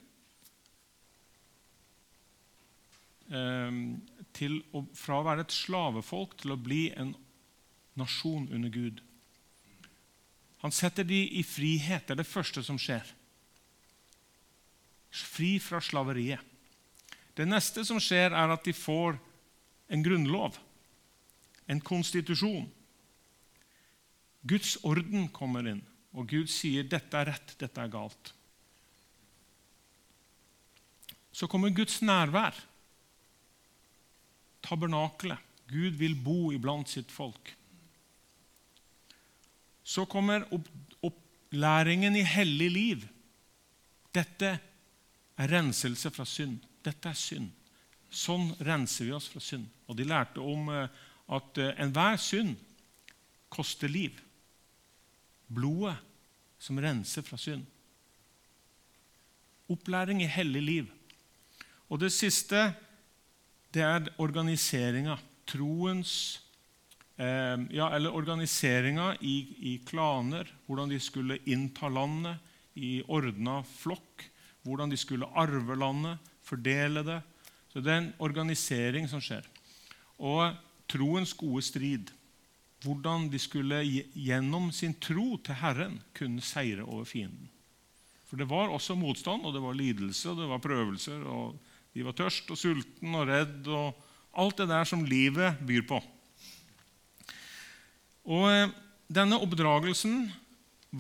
ehm, 3.32 4.00
til 4.36 4.60
å, 4.76 4.84
fra 4.96 5.20
å 5.20 5.24
være 5.24 5.46
et 5.46 5.56
slavefolk 5.56 6.36
til 6.42 6.52
å 6.52 6.60
bli 6.60 6.90
en 6.92 7.14
nasjon 7.96 8.48
under 8.52 8.72
Gud. 8.72 9.00
Han 10.62 10.74
setter 10.74 11.06
de 11.06 11.22
i 11.38 11.44
frihet. 11.46 12.04
Det 12.06 12.16
er 12.16 12.20
det 12.20 12.28
første 12.28 12.62
som 12.66 12.78
skjer. 12.80 13.06
Fri 15.08 15.56
fra 15.62 15.80
slaveriet. 15.82 16.42
Det 17.38 17.46
neste 17.46 17.84
som 17.86 18.00
skjer, 18.02 18.34
er 18.34 18.50
at 18.50 18.64
de 18.66 18.74
får 18.74 19.14
en 19.94 20.02
grunnlov, 20.02 20.56
en 21.70 21.80
konstitusjon. 21.80 22.66
Guds 24.48 24.74
orden 24.86 25.28
kommer 25.34 25.68
inn, 25.70 25.84
og 26.18 26.26
Gud 26.30 26.50
sier 26.50 26.82
'dette 26.82 27.14
er 27.14 27.30
rett, 27.30 27.54
dette 27.60 27.80
er 27.80 27.92
galt'. 27.92 28.32
Så 31.32 31.46
kommer 31.46 31.70
Guds 31.70 32.00
nærvær, 32.02 32.56
tabernakelet. 34.62 35.38
Gud 35.68 35.98
vil 36.00 36.16
bo 36.16 36.50
iblant 36.52 36.88
sitt 36.88 37.12
folk. 37.12 37.52
Så 39.84 40.06
kommer 40.08 40.48
opplæringen 41.04 42.16
i 42.16 42.24
hellig 42.24 42.70
liv. 42.72 43.04
Dette 44.16 44.58
er 45.38 45.52
renselse 45.52 46.10
fra 46.10 46.24
synd. 46.24 46.58
Dette 46.88 47.12
er 47.12 47.18
synd. 47.18 47.52
Sånn 48.08 48.50
renser 48.64 49.08
vi 49.08 49.12
oss 49.16 49.28
fra 49.28 49.42
synd. 49.44 49.68
Og 49.88 49.98
De 49.98 50.08
lærte 50.08 50.40
om 50.40 50.72
eh, 50.72 50.88
at 51.36 51.60
eh, 51.60 51.76
enhver 51.84 52.16
synd 52.20 52.56
koster 53.52 53.88
liv 53.92 54.16
blodet 55.48 55.96
som 56.60 56.80
renser 56.80 57.24
fra 57.24 57.38
synd. 57.40 57.64
Opplæring 59.68 60.22
i 60.24 60.30
hellig 60.32 60.62
liv. 60.62 60.90
Og 61.88 62.00
det 62.00 62.12
siste 62.12 62.70
det 63.72 63.84
er 63.84 64.08
organiseringa. 64.20 65.18
Troens 65.48 66.12
eh, 67.16 67.56
ja, 67.72 67.88
Eller 67.96 68.14
organiseringa 68.16 69.14
i, 69.20 69.36
i, 69.72 69.78
klaner. 69.84 70.48
Hvordan 70.66 70.92
de 70.92 71.00
skulle 71.00 71.40
innta 71.48 71.88
landet 71.88 72.40
i 72.76 72.98
ordna 73.08 73.62
flokk. 73.64 74.26
Hvordan 74.64 74.90
de 74.92 74.96
skulle 75.00 75.28
arve 75.36 75.76
landet, 75.78 76.18
fordele 76.48 77.04
det. 77.06 77.20
Så 77.72 77.82
det 77.84 77.92
er 77.92 78.00
en 78.02 78.14
organisering 78.24 79.08
som 79.10 79.22
skjer. 79.22 79.44
Og 80.18 80.56
troens 80.88 81.34
gode 81.36 81.62
strid 81.66 82.14
hvordan 82.84 83.26
de 83.32 83.38
skulle 83.42 83.80
gjennom 84.14 84.70
sin 84.74 84.94
tro 85.02 85.36
til 85.42 85.58
Herren 85.58 85.96
kunne 86.14 86.42
seire 86.44 86.84
over 86.86 87.06
fienden. 87.08 87.48
For 88.28 88.38
det 88.38 88.48
var 88.50 88.70
også 88.70 88.94
motstand, 88.98 89.46
og 89.46 89.54
det 89.56 89.62
var 89.64 89.74
lidelse, 89.74 90.28
og 90.30 90.38
det 90.38 90.48
var 90.50 90.62
prøvelser. 90.62 91.24
og 91.24 91.56
De 91.94 92.04
var 92.04 92.14
tørst 92.14 92.50
og 92.52 92.60
sulten 92.60 93.16
og 93.16 93.26
redd 93.30 93.66
og 93.72 94.04
alt 94.38 94.60
det 94.60 94.68
der 94.68 94.84
som 94.86 95.06
livet 95.08 95.58
byr 95.66 95.86
på. 95.88 96.02
Og 98.28 98.44
eh, 98.52 98.68
Denne 99.08 99.38
oppdragelsen 99.40 100.26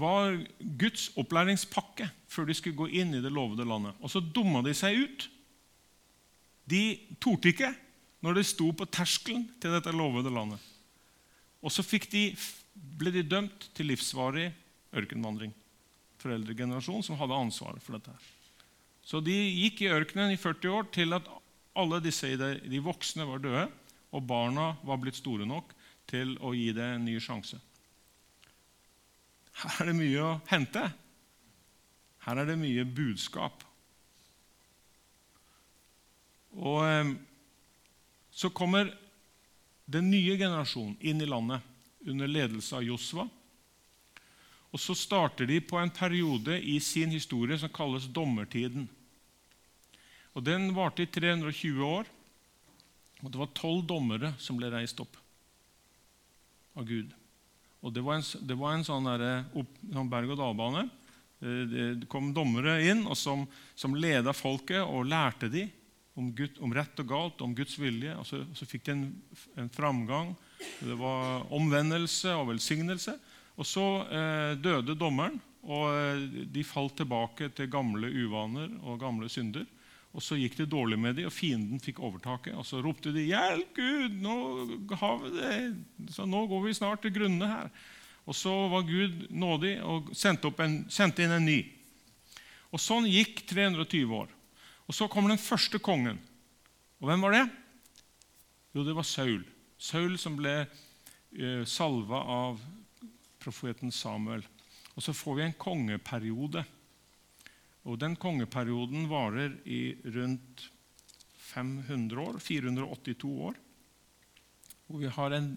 var 0.00 0.38
Guds 0.80 1.10
opplæringspakke 1.20 2.06
før 2.24 2.46
de 2.48 2.54
skulle 2.56 2.78
gå 2.78 2.86
inn 3.02 3.12
i 3.12 3.20
det 3.20 3.32
lovede 3.32 3.66
landet. 3.68 3.98
Og 4.00 4.08
så 4.08 4.22
dumma 4.24 4.62
de 4.64 4.72
seg 4.76 4.96
ut. 5.04 5.26
De 6.68 6.82
torde 7.22 7.52
ikke 7.52 7.72
når 8.24 8.38
de 8.38 8.46
sto 8.46 8.70
på 8.74 8.86
terskelen 8.90 9.46
til 9.62 9.74
dette 9.76 9.94
lovede 9.94 10.32
landet. 10.32 10.60
Og 11.62 11.72
så 11.72 11.82
de, 11.82 12.24
ble 12.74 13.12
de 13.14 13.22
dømt 13.22 13.70
til 13.74 13.90
livsvarig 13.90 14.50
ørkenvandring. 14.94 15.54
Foreldregenerasjonen 16.18 17.06
som 17.06 17.18
hadde 17.18 17.38
ansvaret 17.38 17.82
for 17.82 17.98
dette. 17.98 18.14
Så 19.02 19.20
de 19.24 19.34
gikk 19.34 19.82
i 19.82 19.92
ørkenen 19.94 20.34
i 20.34 20.40
40 20.40 20.70
år 20.70 20.90
til 20.92 21.14
at 21.16 21.28
alle 21.78 22.00
disse 22.02 22.34
de 22.36 22.82
voksne 22.82 23.26
var 23.26 23.42
døde, 23.42 23.68
og 24.12 24.26
barna 24.26 24.72
var 24.84 24.98
blitt 25.00 25.18
store 25.18 25.46
nok 25.46 25.72
til 26.08 26.34
å 26.40 26.54
gi 26.56 26.72
det 26.76 26.86
en 26.96 27.04
ny 27.06 27.18
sjanse. 27.20 27.58
Her 29.58 29.82
er 29.82 29.90
det 29.90 29.96
mye 29.98 30.24
å 30.24 30.34
hente. 30.48 30.84
Her 32.24 32.42
er 32.42 32.48
det 32.48 32.58
mye 32.60 32.84
budskap. 32.84 33.64
Og 36.56 36.84
eh, 36.86 37.14
Så 38.30 38.50
kommer 38.50 38.92
den 39.88 40.10
nye 40.12 40.36
generasjonen 40.36 40.96
inn 41.00 41.20
i 41.20 41.26
landet 41.26 41.64
under 42.06 42.28
ledelse 42.28 42.76
av 42.76 42.84
Josva. 42.84 43.24
Og 44.68 44.80
så 44.80 44.94
starter 44.94 45.48
de 45.48 45.60
på 45.64 45.78
en 45.80 45.90
periode 45.90 46.58
i 46.60 46.76
sin 46.84 47.10
historie 47.10 47.56
som 47.58 47.72
kalles 47.72 48.08
dommertiden. 48.12 48.84
Og 50.36 50.44
Den 50.44 50.70
varte 50.76 51.02
i 51.02 51.10
320 51.10 51.80
år. 51.82 52.10
Og 53.24 53.32
Det 53.32 53.40
var 53.40 53.54
tolv 53.56 53.86
dommere 53.88 54.34
som 54.38 54.60
ble 54.60 54.70
reist 54.70 55.00
opp 55.00 55.16
av 56.76 56.84
Gud. 56.86 57.10
Og 57.82 57.94
Det 57.94 58.04
var 58.04 58.20
en, 58.20 58.26
det 58.46 58.58
var 58.58 58.76
en 58.76 58.86
sånn, 58.86 59.08
sånn 59.94 60.12
berg-og-dal-bane. 60.12 60.84
Eh, 61.40 61.64
det 61.96 62.10
kom 62.12 62.34
dommere 62.36 62.76
inn 62.84 63.06
som, 63.16 63.46
som 63.74 63.96
leda 63.96 64.36
folket 64.36 64.84
og 64.84 65.08
lærte 65.08 65.48
dem 65.50 65.72
om, 66.18 66.32
Gud, 66.34 66.58
om, 66.60 66.74
rett 66.74 67.00
og 67.00 67.08
galt, 67.08 67.42
om 67.44 67.54
Guds 67.54 67.78
vilje. 67.78 68.14
Og 68.18 68.26
så, 68.26 68.42
så 68.58 68.66
fikk 68.66 68.88
de 68.88 68.94
en, 68.96 69.04
en, 69.56 69.70
framgang. 69.72 70.34
Det 70.82 70.96
var 70.98 71.46
omvendelse 71.54 72.34
og 72.34 72.50
velsignelse. 72.52 73.14
Og 73.58 73.66
så 73.66 73.86
eh, 74.14 74.52
døde 74.58 74.96
dommeren, 74.98 75.38
og 75.66 75.84
eh, 75.94 76.24
de 76.50 76.64
falt 76.66 76.96
tilbake 76.98 77.50
til 77.54 77.70
gamle 77.70 78.10
uvaner 78.10 78.70
og 78.82 79.00
gamle 79.02 79.30
synder. 79.30 79.66
Og 80.16 80.24
Så 80.24 80.38
gikk 80.40 80.56
det 80.58 80.70
dårlig 80.72 80.96
med 80.98 81.18
dem, 81.18 81.28
og 81.28 81.34
fienden 81.34 81.82
fikk 81.82 82.00
overtaket. 82.02 82.56
Og 82.58 82.66
Så 82.66 82.80
ropte 82.82 83.12
de 83.14 83.26
'Hjelp, 83.28 83.74
Gud! 83.76 84.16
Nå, 84.18 84.36
har 84.98 85.18
vi 85.22 85.30
det. 85.36 86.12
Så 86.14 86.26
nå 86.26 86.46
går 86.48 86.64
vi 86.64 86.74
snart 86.74 87.02
til 87.02 87.14
grunne 87.14 87.46
her.' 87.46 87.70
Og 88.26 88.34
Så 88.34 88.52
var 88.68 88.82
Gud 88.82 89.28
nådig 89.30 89.78
og 89.80 90.10
sendte, 90.12 90.50
en, 90.64 90.84
sendte 90.90 91.22
inn 91.22 91.32
en 91.32 91.46
ny. 91.46 91.60
Og 92.72 92.80
Sånn 92.80 93.06
gikk 93.08 93.46
320 93.48 94.12
år. 94.12 94.28
Og 94.88 94.94
Så 94.96 95.08
kommer 95.08 95.28
den 95.28 95.40
første 95.40 95.78
kongen. 95.78 96.18
Og 96.98 97.10
hvem 97.10 97.22
var 97.26 97.36
det? 97.36 97.44
Jo, 98.74 98.84
det 98.84 98.96
var 98.96 99.04
Saul. 99.04 99.44
Saul 99.78 100.16
som 100.18 100.36
ble 100.38 100.54
uh, 100.64 101.64
salva 101.68 102.22
av 102.24 102.62
profeten 103.38 103.92
Samuel. 103.92 104.42
Og 104.96 105.04
Så 105.04 105.12
får 105.12 105.36
vi 105.36 105.44
en 105.44 105.58
kongeperiode. 105.60 106.64
Og 107.84 108.00
Den 108.00 108.16
kongeperioden 108.16 109.06
varer 109.08 109.54
i 109.64 109.94
rundt 110.04 110.70
500 111.48 112.20
år, 112.20 112.38
482 112.40 113.30
år. 113.48 113.54
Og 114.88 115.00
vi 115.02 115.12
har 115.12 115.36
en, 115.36 115.52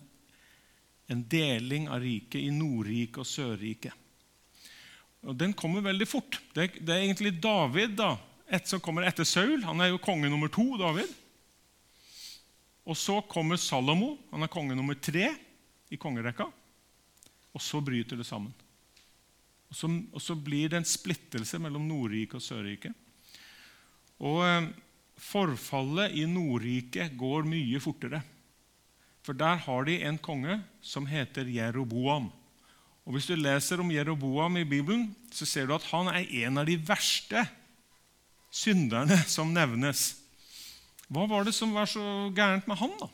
en 1.07 1.23
deling 1.27 1.87
av 1.91 2.03
riket 2.03 2.43
i 2.43 2.51
Nordriket 2.51 3.23
og 3.23 3.27
Sørriket. 3.27 3.95
Og 5.27 5.35
Den 5.37 5.53
kommer 5.53 5.83
veldig 5.85 6.07
fort. 6.07 6.39
Det, 6.53 6.71
det 6.81 6.93
er 6.93 7.05
egentlig 7.05 7.35
David 7.43 7.97
da, 7.99 8.15
et 8.51 8.67
som 8.67 8.81
kommer 8.83 9.07
etter 9.07 9.27
Saul. 9.27 9.61
Han 9.63 9.79
er 9.79 9.93
jo 9.93 10.01
konge 10.03 10.29
nummer 10.29 10.51
to. 10.51 10.65
David. 10.79 11.07
Og 12.83 12.97
Så 12.97 13.21
kommer 13.31 13.59
Salomo. 13.61 14.17
Han 14.31 14.43
er 14.43 14.51
konge 14.51 14.75
nummer 14.75 14.97
tre 14.99 15.29
i 15.91 15.99
kongerekka. 15.99 16.49
Og 17.51 17.63
så 17.63 17.81
bryter 17.83 18.19
det 18.19 18.27
sammen. 18.27 18.51
Og 19.71 19.77
så, 19.77 19.87
og 19.87 20.19
så 20.19 20.35
blir 20.35 20.71
det 20.71 20.81
en 20.81 20.87
splittelse 20.87 21.59
mellom 21.63 21.85
Nordriket 21.87 22.35
og 22.41 22.43
Sørriket. 22.43 22.95
Og 24.19 24.43
eh, 24.43 24.67
forfallet 25.15 26.17
i 26.19 26.25
Nordriket 26.27 27.15
går 27.19 27.47
mye 27.47 27.79
fortere. 27.79 28.19
For 29.23 29.37
der 29.37 29.61
har 29.63 29.87
de 29.87 30.01
en 30.03 30.19
konge 30.19 30.59
som 30.83 31.07
heter 31.07 31.47
Jeroboam. 31.47 32.27
Og 33.05 33.15
Hvis 33.15 33.29
du 33.31 33.35
leser 33.39 33.79
om 33.79 33.91
Jeroboam 33.91 34.59
i 34.59 34.67
Bibelen, 34.67 35.09
så 35.31 35.47
ser 35.47 35.67
du 35.67 35.75
at 35.75 35.87
han 35.89 36.11
er 36.11 36.27
en 36.43 36.59
av 36.61 36.67
de 36.67 36.75
verste 36.75 37.45
synderne 38.51 39.17
som 39.31 39.53
nevnes. 39.55 40.11
Hva 41.11 41.25
var 41.27 41.47
det 41.47 41.55
som 41.55 41.73
var 41.75 41.89
så 41.89 42.03
gærent 42.35 42.67
med 42.69 42.79
han, 42.79 42.93
da? 42.99 43.07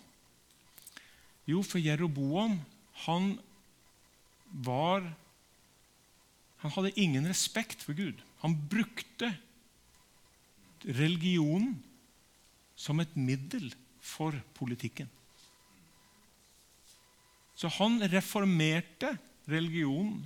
Jo, 1.48 1.62
for 1.64 1.80
Jeroboam 1.80 2.58
han 3.06 3.38
var 4.66 5.06
han 6.64 6.74
hadde 6.74 6.96
ingen 6.98 7.28
respekt 7.30 7.84
for 7.86 7.94
Gud. 7.94 8.18
Han 8.42 8.56
brukte 8.70 9.30
religionen 10.98 11.76
som 12.78 13.00
et 13.02 13.14
middel 13.18 13.70
for 14.02 14.36
politikken. 14.58 15.10
Så 17.58 17.70
han 17.78 18.02
reformerte 18.10 19.16
religionen, 19.50 20.20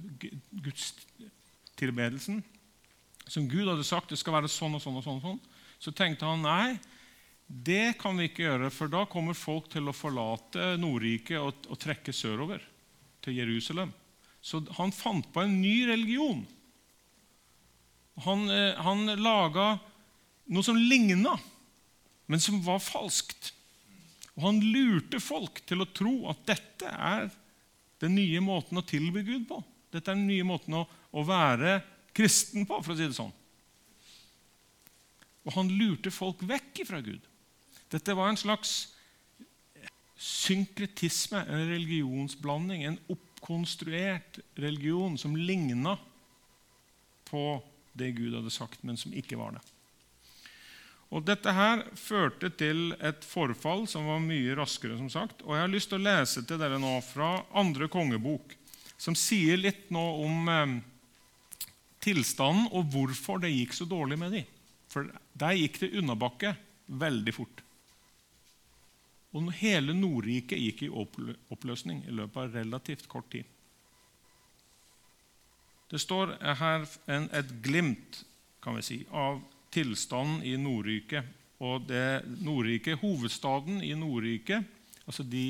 gudstilbedelsen, 0.51 2.41
som 3.31 3.47
Gud 3.47 3.69
hadde 3.69 3.87
sagt 3.87 4.11
det 4.11 4.19
skal 4.19 4.35
være 4.35 4.51
sånn 4.51 4.75
og 4.75 4.83
sånn. 4.83 4.97
og 4.99 5.05
sånn, 5.05 5.21
og 5.21 5.27
sånn. 5.29 5.61
Så 5.81 5.93
tenkte 5.95 6.27
han 6.27 6.43
nei, 6.43 6.75
det 7.47 7.97
kan 7.99 8.17
vi 8.19 8.29
ikke 8.29 8.45
gjøre, 8.45 8.71
for 8.71 8.91
da 8.91 9.05
kommer 9.09 9.35
folk 9.37 9.69
til 9.71 9.87
å 9.87 9.95
forlate 9.95 10.75
Nordriket 10.79 11.39
og, 11.39 11.65
og 11.71 11.79
trekke 11.79 12.13
sørover, 12.15 12.63
til 13.21 13.37
Jerusalem. 13.37 13.91
Så 14.41 14.63
han 14.77 14.93
fant 14.95 15.27
på 15.33 15.43
en 15.43 15.59
ny 15.61 15.83
religion. 15.89 16.41
Han, 18.25 18.47
eh, 18.49 18.77
han 18.81 19.05
laga 19.21 19.75
noe 20.51 20.65
som 20.65 20.79
ligna, 20.79 21.35
men 22.31 22.41
som 22.41 22.59
var 22.65 22.81
falskt. 22.83 23.53
Og 24.37 24.45
Han 24.47 24.61
lurte 24.73 25.19
folk 25.19 25.59
til 25.67 25.83
å 25.83 25.89
tro 25.91 26.13
at 26.31 26.43
dette 26.47 26.87
er 26.87 27.29
den 28.01 28.15
nye 28.15 28.39
måten 28.41 28.79
å 28.79 28.85
tilby 28.87 29.25
Gud 29.27 29.47
på. 29.49 29.59
Dette 29.91 30.13
er 30.13 30.17
den 30.17 30.29
nye 30.29 30.47
måten 30.47 30.77
å, 30.79 30.85
å 30.87 31.23
være 31.27 31.81
kristen 32.13 32.65
på, 32.67 32.79
for 32.83 32.93
å 32.93 32.97
si 32.97 33.07
det 33.07 33.17
sånn. 33.17 33.33
Og 35.47 35.55
han 35.55 35.71
lurte 35.73 36.13
folk 36.13 36.43
vekk 36.45 36.83
fra 36.87 37.01
Gud. 37.03 37.23
Dette 37.91 38.15
var 38.15 38.29
en 38.31 38.39
slags 38.39 38.91
synkretisme, 40.21 41.41
en 41.49 41.65
religionsblanding, 41.71 42.85
en 42.85 42.99
oppkonstruert 43.09 44.39
religion 44.61 45.17
som 45.17 45.35
ligna 45.35 45.97
på 47.31 47.61
det 47.97 48.11
Gud 48.19 48.35
hadde 48.37 48.53
sagt, 48.53 48.83
men 48.85 48.99
som 48.99 49.13
ikke 49.17 49.39
var 49.39 49.57
det. 49.57 49.63
Og 51.11 51.25
Dette 51.27 51.51
her 51.51 51.81
førte 51.99 52.51
til 52.55 52.93
et 53.03 53.25
forfall 53.27 53.83
som 53.89 54.05
var 54.07 54.21
mye 54.23 54.55
raskere. 54.55 54.95
som 54.97 55.09
sagt. 55.09 55.41
Og 55.43 55.55
Jeg 55.55 55.61
har 55.61 55.73
lyst 55.73 55.89
til 55.89 55.99
å 55.99 56.05
lese 56.05 56.45
til 56.47 56.59
dere 56.59 56.79
nå 56.79 57.01
fra 57.03 57.43
andre 57.51 57.89
kongebok, 57.91 58.55
som 58.97 59.15
sier 59.15 59.57
litt 59.57 59.89
nå 59.91 60.05
om 60.23 60.47
eh, 60.47 60.77
tilstanden 62.01 62.69
og 62.71 62.89
hvorfor 62.93 63.41
det 63.41 63.53
gikk 63.53 63.75
så 63.77 63.87
dårlig 63.89 64.17
med 64.19 64.35
dem. 64.35 64.47
For 64.91 65.07
der 65.37 65.57
gikk 65.57 65.79
det 65.83 65.93
unnabakke 66.01 66.55
veldig 67.01 67.33
fort. 67.35 67.61
Og 69.31 69.47
hele 69.61 69.95
Nordriket 69.95 70.59
gikk 70.59 70.83
i 70.85 70.91
oppløsning 70.91 72.03
i 72.03 72.15
løpet 72.15 72.41
av 72.41 72.57
relativt 72.57 73.07
kort 73.11 73.29
tid. 73.31 73.47
Det 75.91 75.99
står 75.99 76.35
her 76.59 76.83
en, 77.11 77.29
et 77.35 77.55
glimt 77.63 78.21
kan 78.61 78.77
vi 78.77 78.83
si, 78.85 78.97
av 79.11 79.39
tilstanden 79.73 80.43
i 80.45 80.53
Nordriket. 80.59 81.25
Og 81.61 81.87
det 81.89 82.23
Nordriket, 82.41 82.99
Hovedstaden 83.01 83.81
i 83.85 83.93
Nordriket, 83.97 84.65
altså 85.05 85.25
de 85.25 85.45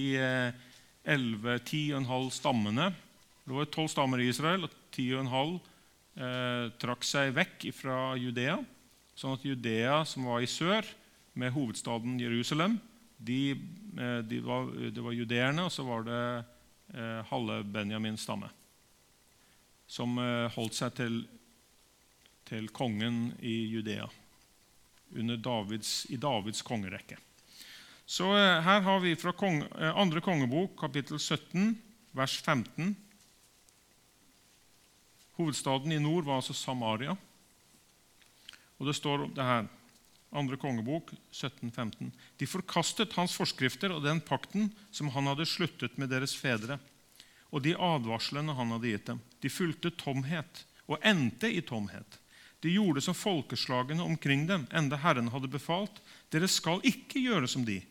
11-10,5 1.08 2.08
halv 2.08 2.30
stammene 2.32 2.92
Det 3.42 3.56
var 3.56 3.70
tolv 3.74 3.90
stammer 3.90 4.22
i 4.22 4.30
Israel, 4.30 4.68
og 4.68 4.74
10,5 4.94 5.71
eh, 6.16 6.70
trakk 6.82 7.06
seg 7.08 7.34
vekk 7.36 7.68
fra 7.76 8.14
Judea. 8.20 8.60
Sånn 9.16 9.36
at 9.38 9.46
Judea, 9.46 10.02
som 10.08 10.28
var 10.30 10.42
i 10.42 10.50
sør, 10.50 10.88
med 11.34 11.54
hovedstaden 11.56 12.20
Jerusalem, 12.20 12.80
de, 13.22 13.54
eh, 13.98 14.20
de 14.26 14.40
var, 14.44 14.72
det 14.92 15.04
var 15.04 15.16
judeerne, 15.16 15.68
og 15.68 15.72
så 15.74 15.86
var 15.88 16.08
det 16.08 16.24
eh, 16.96 17.22
halve 17.30 17.62
Benjamins 17.64 18.26
stamme. 18.26 18.50
Som 19.88 20.18
eh, 20.22 20.48
holdt 20.56 20.78
seg 20.78 20.96
til, 20.98 21.22
til, 22.48 22.70
kongen 22.74 23.32
i 23.40 23.56
Judea 23.72 24.08
Davids, 25.12 26.06
i 26.10 26.18
Davids 26.18 26.64
kongerekke. 26.64 27.20
Så 28.06 28.32
eh, 28.36 28.60
Her 28.64 28.82
har 28.88 29.00
vi 29.04 29.16
fra 29.20 29.36
kong, 29.36 29.64
andre 29.78 30.24
kongebok, 30.24 30.78
kapittel 30.80 31.20
17, 31.20 31.76
vers 32.18 32.40
15. 32.42 32.96
Hovedstaden 35.42 35.92
i 35.92 36.00
nord 36.02 36.28
var 36.28 36.40
altså 36.40 36.54
Samaria. 36.54 37.16
Og 38.78 38.88
det 38.90 38.96
står 38.98 39.28
det 39.34 39.46
her 39.46 39.68
andre 40.32 40.58
kongebok 40.58 41.12
1715. 41.34 42.12
De 42.40 42.48
forkastet 42.48 43.18
hans 43.18 43.36
forskrifter 43.38 43.94
og 43.94 44.06
den 44.06 44.22
pakten 44.24 44.70
som 44.94 45.12
han 45.16 45.28
hadde 45.32 45.50
sluttet 45.50 45.98
med 46.00 46.12
deres 46.14 46.36
fedre, 46.38 46.80
og 47.52 47.66
de 47.66 47.76
advarslene 47.76 48.56
han 48.56 48.72
hadde 48.76 48.94
gitt 48.94 49.10
dem. 49.10 49.20
De 49.44 49.52
fulgte 49.52 49.92
tomhet 50.00 50.64
og 50.88 51.02
endte 51.04 51.50
i 51.52 51.60
tomhet. 51.66 52.20
De 52.62 52.72
gjorde 52.72 53.02
som 53.04 53.18
folkeslagene 53.18 54.06
omkring 54.06 54.46
dem, 54.48 54.68
enda 54.72 55.00
Herren 55.02 55.32
hadde 55.34 55.50
befalt. 55.52 55.98
Dere 56.32 56.48
skal 56.48 56.84
ikke 56.86 57.20
gjøre 57.20 57.50
som 57.50 57.66
de. 57.68 57.82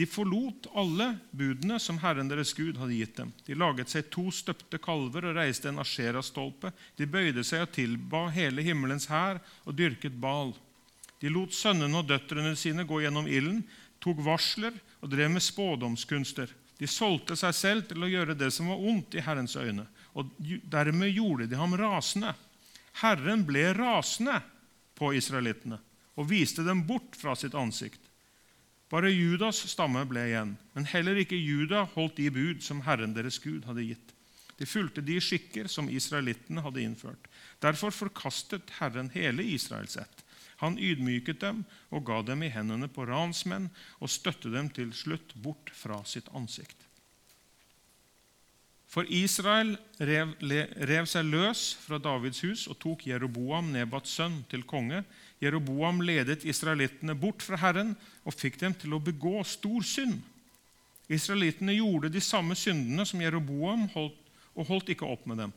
De 0.00 0.06
forlot 0.08 0.64
alle 0.80 1.10
budene 1.36 1.76
som 1.76 1.98
Herren 2.00 2.28
deres 2.30 2.54
Gud 2.56 2.78
hadde 2.80 2.96
gitt 2.96 3.18
dem. 3.18 3.34
De 3.44 3.52
laget 3.52 3.90
seg 3.92 4.06
to 4.08 4.30
støpte 4.32 4.78
kalver 4.80 5.26
og 5.28 5.36
reiste 5.36 5.68
en 5.68 5.82
asherastolpe. 5.82 6.70
De 6.96 7.04
bøyde 7.04 7.44
seg 7.44 7.66
og 7.66 7.74
tilba 7.76 8.22
hele 8.32 8.64
himmelens 8.64 9.10
hær 9.12 9.42
og 9.66 9.76
dyrket 9.76 10.16
bal. 10.22 10.54
De 11.20 11.28
lot 11.28 11.52
sønnene 11.52 12.00
og 12.00 12.08
døtrene 12.08 12.54
sine 12.56 12.88
gå 12.88 13.02
gjennom 13.04 13.28
ilden, 13.28 13.60
tok 14.00 14.24
varsler 14.24 14.80
og 15.02 15.12
drev 15.12 15.34
med 15.34 15.44
spådomskunster. 15.44 16.48
De 16.80 16.88
solgte 16.88 17.36
seg 17.36 17.52
selv 17.58 17.90
til 17.90 18.00
å 18.00 18.08
gjøre 18.08 18.38
det 18.40 18.48
som 18.56 18.72
var 18.72 18.80
ondt 18.80 19.20
i 19.20 19.26
Herrens 19.26 19.60
øyne, 19.60 19.84
og 20.16 20.32
dermed 20.40 21.12
gjorde 21.12 21.50
de 21.50 21.60
ham 21.60 21.76
rasende. 21.76 22.32
Herren 23.04 23.44
ble 23.44 23.68
rasende 23.76 24.40
på 24.96 25.12
israelittene 25.20 25.76
og 26.16 26.32
viste 26.32 26.64
dem 26.64 26.86
bort 26.88 27.20
fra 27.20 27.36
sitt 27.36 27.52
ansikt. 27.52 28.00
Bare 28.90 29.12
Judas 29.14 29.60
stamme 29.70 30.02
ble 30.10 30.24
igjen, 30.26 30.56
men 30.74 30.88
heller 30.90 31.20
ikke 31.22 31.38
Juda 31.38 31.84
holdt 31.92 32.18
de 32.18 32.26
bud 32.34 32.64
som 32.66 32.82
Herren 32.86 33.14
deres 33.14 33.38
Gud 33.42 33.68
hadde 33.68 33.86
gitt. 33.86 34.16
De 34.58 34.66
fulgte 34.68 35.04
de 35.04 35.16
skikker 35.22 35.70
som 35.72 35.88
israelittene 35.88 36.64
hadde 36.64 36.82
innført. 36.82 37.30
Derfor 37.62 37.94
forkastet 37.94 38.74
Herren 38.80 39.08
hele 39.14 39.46
Israels 39.46 39.96
ett. 39.96 40.26
Han 40.60 40.76
ydmyket 40.76 41.40
dem 41.40 41.62
og 41.88 42.04
ga 42.10 42.18
dem 42.26 42.42
i 42.44 42.50
hendene 42.52 42.90
på 42.92 43.06
ransmenn 43.08 43.70
og 44.02 44.12
støtte 44.12 44.52
dem 44.52 44.68
til 44.74 44.92
slutt 44.92 45.32
bort 45.40 45.72
fra 45.72 46.02
sitt 46.04 46.28
ansikt. 46.36 46.76
For 48.90 49.06
Israel 49.06 49.76
rev, 50.02 50.34
rev, 50.42 51.06
seg 51.06 51.28
løs 51.30 51.62
fra 51.78 52.00
Davids 52.02 52.42
hus 52.42 52.66
og 52.66 52.80
tok 52.82 53.06
Jeroboam, 53.06 53.70
Nebats 53.72 54.16
sønn, 54.18 54.40
til 54.50 54.66
konge. 54.66 55.04
Jeroboam 55.40 56.02
ledet 56.04 56.44
israelittene 56.48 57.14
bort 57.16 57.42
fra 57.44 57.58
Herren 57.62 57.94
og 58.28 58.36
fikk 58.36 58.58
dem 58.60 58.74
til 58.76 58.94
å 58.96 59.02
begå 59.02 59.40
stor 59.48 59.84
synd. 59.86 60.18
Israelittene 61.10 61.74
gjorde 61.78 62.12
de 62.12 62.22
samme 62.22 62.56
syndene 62.58 63.06
som 63.08 63.22
Jeroboam 63.22 63.88
holdt, 63.94 64.18
og 64.54 64.68
holdt 64.68 64.92
ikke 64.92 65.08
opp 65.08 65.24
med 65.30 65.40
dem. 65.40 65.54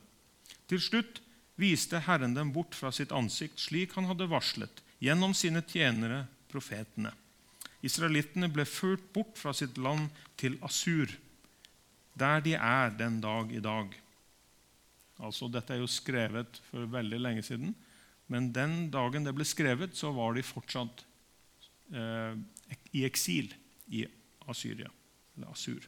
Til 0.70 0.80
slutt 0.80 1.20
viste 1.60 2.00
Herren 2.06 2.34
dem 2.34 2.52
bort 2.54 2.74
fra 2.74 2.90
sitt 2.94 3.12
ansikt, 3.14 3.60
slik 3.60 3.92
han 3.98 4.08
hadde 4.08 4.30
varslet, 4.30 4.80
gjennom 5.04 5.34
sine 5.36 5.62
tjenere, 5.68 6.24
profetene. 6.50 7.12
Israelittene 7.84 8.48
ble 8.48 8.64
ført 8.64 9.04
bort 9.12 9.36
fra 9.36 9.52
sitt 9.52 9.76
land 9.76 10.08
til 10.40 10.56
Asur 10.64 11.12
der 12.14 12.40
de 12.40 12.54
er 12.54 12.94
den 12.94 13.20
dag 13.20 13.50
i 13.52 13.60
dag. 13.60 13.90
Altså, 15.18 15.48
Dette 15.48 15.74
er 15.74 15.82
jo 15.82 15.90
skrevet 15.90 16.60
for 16.70 16.86
veldig 16.90 17.20
lenge 17.20 17.42
siden, 17.42 17.74
men 18.32 18.52
den 18.56 18.88
dagen 18.92 19.26
det 19.26 19.34
ble 19.36 19.46
skrevet, 19.46 19.96
så 19.96 20.12
var 20.16 20.34
de 20.34 20.44
fortsatt 20.46 21.04
eh, 21.92 22.36
i 22.96 23.04
eksil 23.06 23.52
i 23.92 24.04
Asyria, 24.48 24.90
eller 25.36 25.52
Asur. 25.52 25.84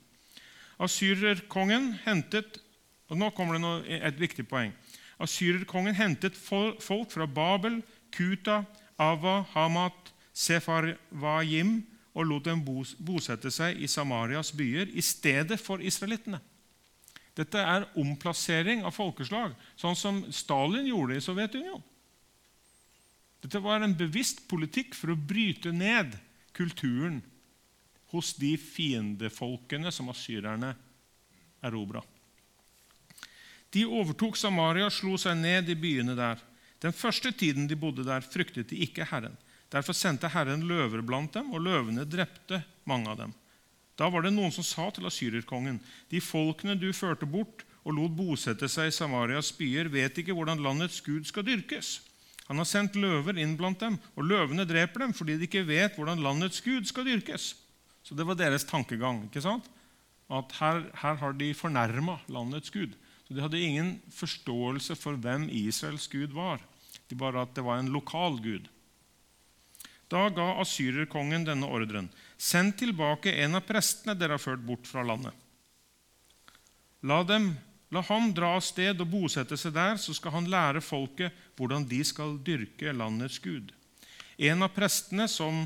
Asyrerkongen 0.83 1.95
hentet 2.05 2.61
og 3.07 3.21
Nå 3.21 3.31
kommer 3.37 3.55
det 3.57 3.63
noe, 3.63 3.83
et 3.87 4.19
viktig 4.19 4.47
poeng. 4.51 4.73
Asyrerkongen 5.23 5.95
hentet 5.97 6.37
folk 6.37 7.13
fra 7.13 7.27
Babel, 7.31 7.79
Kuta, 8.11 8.65
Ava, 8.99 9.45
Hamat, 9.55 10.13
Sefarvajim 10.37 11.79
og 12.17 12.27
lot 12.29 12.49
dem 12.49 12.63
bosette 12.65 13.53
seg 13.53 13.79
i 13.81 13.89
Samarias 13.89 14.51
byer 14.57 14.91
i 14.93 15.05
stedet 15.05 15.59
for 15.61 15.81
israelittene. 15.85 16.41
Dette 17.37 17.61
er 17.61 17.87
omplassering 18.01 18.83
av 18.89 18.97
folkeslag, 18.97 19.53
sånn 19.77 19.97
som 19.97 20.23
Stalin 20.33 20.89
gjorde 20.89 21.19
i 21.19 21.25
Sovjetunionen. 21.25 21.85
Dette 23.47 23.61
var 23.63 23.79
en 23.79 23.93
bevisst 23.95 24.41
politikk 24.51 24.97
for 24.99 25.13
å 25.13 25.15
bryte 25.15 25.71
ned 25.71 26.17
kulturen 26.57 27.21
hos 28.11 28.33
de 28.35 28.57
fiendefolkene 28.59 29.93
som 29.95 30.09
asyrerne 30.11 30.73
erobra. 31.63 32.03
De 33.71 33.85
overtok 33.87 34.35
Samaria 34.35 34.89
og 34.89 34.95
slo 34.97 35.15
seg 35.21 35.39
ned 35.39 35.71
i 35.71 35.77
byene 35.79 36.17
der. 36.19 36.43
Den 36.83 36.95
første 36.97 37.31
tiden 37.31 37.69
de 37.71 37.79
bodde 37.79 38.03
der, 38.09 38.27
fryktet 38.27 38.73
de 38.73 38.81
ikke 38.83 39.07
Herren. 39.13 39.39
Derfor 39.71 39.95
sendte 39.95 40.33
Herren 40.35 40.67
løver 40.67 41.07
blant 41.07 41.39
dem, 41.39 41.55
og 41.55 41.63
løvene 41.63 42.03
drepte 42.03 42.65
mange 42.83 43.15
av 43.15 43.21
dem. 43.21 43.37
Da 43.95 44.11
var 44.11 44.27
det 44.27 44.35
noen 44.35 44.51
som 44.51 44.67
sa 44.67 44.89
til 44.91 45.07
asyrerkongen.: 45.07 45.79
De 46.11 46.19
folkene 46.19 46.75
du 46.75 46.91
førte 46.91 47.31
bort 47.31 47.63
og 47.87 47.95
lot 47.95 48.19
bosette 48.19 48.67
seg 48.67 48.91
i 48.91 48.99
Samarias 48.99 49.55
byer, 49.55 49.87
vet 49.87 50.19
ikke 50.19 50.35
hvordan 50.35 50.67
landets 50.67 50.99
gud 51.07 51.31
skal 51.31 51.47
dyrkes. 51.47 52.01
Han 52.47 52.61
har 52.63 52.69
sendt 52.69 52.99
løver 52.99 53.39
inn 53.43 53.57
blant 53.59 53.81
dem, 53.83 53.97
og 54.15 54.29
løvene 54.29 54.67
dreper 54.69 55.03
dem 55.03 55.15
fordi 55.17 55.39
de 55.39 55.49
ikke 55.49 55.67
vet 55.67 55.97
hvordan 55.99 56.23
landets 56.23 56.63
gud 56.63 56.87
skal 56.87 57.09
dyrkes. 57.09 57.55
Så 58.07 58.15
det 58.15 58.27
var 58.27 58.39
deres 58.39 58.67
tankegang. 58.69 59.25
ikke 59.27 59.43
sant? 59.43 59.67
At 60.31 60.55
her, 60.61 60.85
her 61.03 61.19
har 61.19 61.35
de 61.35 61.51
fornærma 61.55 62.21
landets 62.31 62.71
gud. 62.71 62.95
Så 63.27 63.35
De 63.35 63.43
hadde 63.43 63.61
ingen 63.61 63.97
forståelse 64.15 64.95
for 64.95 65.19
hvem 65.19 65.49
Israels 65.51 66.07
gud 66.09 66.35
var. 66.35 66.63
De 67.11 67.19
bare 67.19 67.43
at 67.43 67.55
det 67.55 67.65
var 67.67 67.83
en 67.83 67.91
lokal 67.91 68.39
gud. 68.43 68.69
Da 70.07 70.29
ga 70.31 70.53
asyrerkongen 70.63 71.47
denne 71.47 71.67
ordren.: 71.67 72.09
Send 72.39 72.77
tilbake 72.79 73.33
en 73.43 73.59
av 73.59 73.67
prestene 73.67 74.15
dere 74.15 74.39
har 74.39 74.43
ført 74.43 74.63
bort 74.63 74.87
fra 74.87 75.03
landet. 75.03 75.35
La, 77.03 77.23
dem, 77.27 77.57
la 77.95 78.03
ham 78.09 78.33
dra 78.35 78.57
av 78.57 78.65
sted 78.67 79.01
og 79.01 79.11
bosette 79.11 79.57
seg 79.61 79.75
der, 79.77 79.99
så 80.01 80.15
skal 80.17 80.35
han 80.35 80.51
lære 80.51 80.83
folket 80.83 81.35
hvordan 81.59 81.87
de 81.89 82.03
skal 82.05 82.37
dyrke 82.45 82.93
landets 82.93 83.39
gud. 83.43 83.73
En 84.37 84.67
av 84.67 84.75
prestene 84.75 85.29
som 85.31 85.65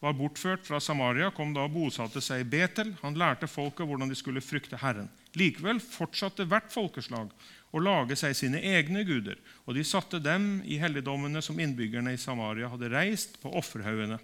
var 0.00 0.14
bortført 0.14 0.66
fra 0.66 0.78
Samaria, 0.80 1.30
kom 1.34 1.52
da 1.54 1.64
og 1.66 1.74
bosatte 1.74 2.22
seg 2.22 2.44
i 2.44 2.48
Betel. 2.48 2.92
Han 3.02 3.18
lærte 3.18 3.48
folket 3.50 3.86
hvordan 3.86 4.10
de 4.10 4.18
skulle 4.18 4.42
frykte 4.42 4.78
Herren. 4.78 5.10
Likevel 5.38 5.80
fortsatte 5.82 6.46
hvert 6.48 6.70
folkeslag 6.72 7.32
å 7.74 7.82
lage 7.82 8.16
seg 8.16 8.36
sine 8.38 8.62
egne 8.64 9.02
guder, 9.06 9.36
og 9.66 9.76
de 9.76 9.84
satte 9.84 10.22
dem 10.22 10.62
i 10.64 10.78
helligdommene 10.80 11.42
som 11.44 11.58
innbyggerne 11.60 12.14
i 12.14 12.20
Samaria 12.20 12.70
hadde 12.72 12.92
reist 12.94 13.40
på 13.42 13.52
offerhaugene. 13.58 14.20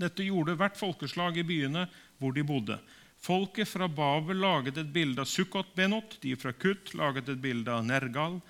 Dette 0.00 0.24
gjorde 0.24 0.56
hvert 0.56 0.78
folkeslag 0.78 1.36
i 1.40 1.46
byene 1.46 1.86
hvor 2.20 2.32
de 2.36 2.44
bodde. 2.46 2.78
Folket 3.20 3.68
fra 3.68 3.88
Babel 3.88 4.38
laget 4.38 4.76
et 4.78 4.92
bilde 4.92 5.20
av 5.22 5.26
Sukkot-Benot, 5.30 6.18
de 6.22 6.36
fra 6.38 6.52
Kut 6.52 6.94
laget 6.94 7.28
et 7.32 7.40
bilde 7.42 7.72
av 7.72 7.84
Nergal, 7.86 8.40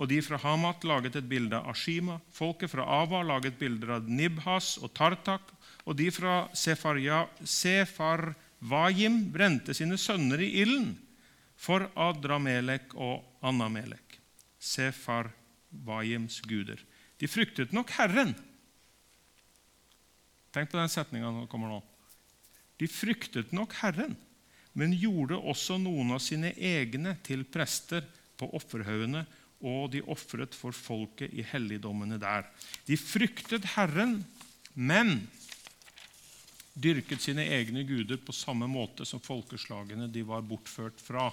og 0.00 0.08
de 0.08 0.20
fra 0.24 0.38
Hamat 0.40 0.84
laget 0.88 1.16
et 1.18 1.28
bilde 1.28 1.56
av 1.58 1.68
Ashima. 1.74 2.20
Folket 2.32 2.70
fra 2.72 2.84
Ava 3.02 3.22
laget 3.26 3.58
bilder 3.60 3.98
av 3.98 4.08
Nibhas 4.08 4.78
og 4.80 4.94
Tartak, 4.96 5.42
og 5.84 5.96
de 5.98 6.10
fra 6.14 6.48
Sefarvajim 7.44 8.36
brente 9.34 9.74
sine 9.76 9.98
sønner 10.00 10.40
i 10.44 10.62
ilden 10.62 10.94
for 11.60 11.90
Adramelek 11.98 12.94
og 12.96 13.24
Anamelek, 13.44 14.20
Sefarvajims 14.60 16.40
guder. 16.48 16.80
De 17.20 17.28
fryktet 17.28 17.72
nok 17.76 17.90
Herren. 17.98 18.32
Tenk 20.54 20.70
på 20.72 20.80
den 20.80 20.88
setninga 20.90 21.28
som 21.28 21.48
kommer 21.50 21.68
nå. 21.74 21.82
De 22.80 22.88
fryktet 22.88 23.52
nok 23.52 23.74
Herren, 23.82 24.16
men 24.72 24.94
gjorde 24.96 25.36
også 25.36 25.76
noen 25.82 26.14
av 26.16 26.22
sine 26.24 26.54
egne 26.56 27.16
til 27.26 27.44
prester 27.44 28.06
på 28.40 28.48
offerhaugene, 28.56 29.26
og 29.60 29.90
de 29.92 30.00
ofret 30.08 30.56
for 30.56 30.72
folket 30.72 31.34
i 31.36 31.44
helligdommene 31.44 32.16
der. 32.20 32.46
De 32.88 32.96
fryktet 32.96 33.66
Herren, 33.74 34.22
men 34.72 35.26
dyrket 36.80 37.20
sine 37.20 37.44
egne 37.44 37.84
guder 37.84 38.20
på 38.24 38.32
samme 38.32 38.64
måte 38.70 39.04
som 39.04 39.20
folkeslagene 39.20 40.08
de 40.08 40.22
var 40.24 40.46
bortført 40.46 41.02
fra. 41.04 41.28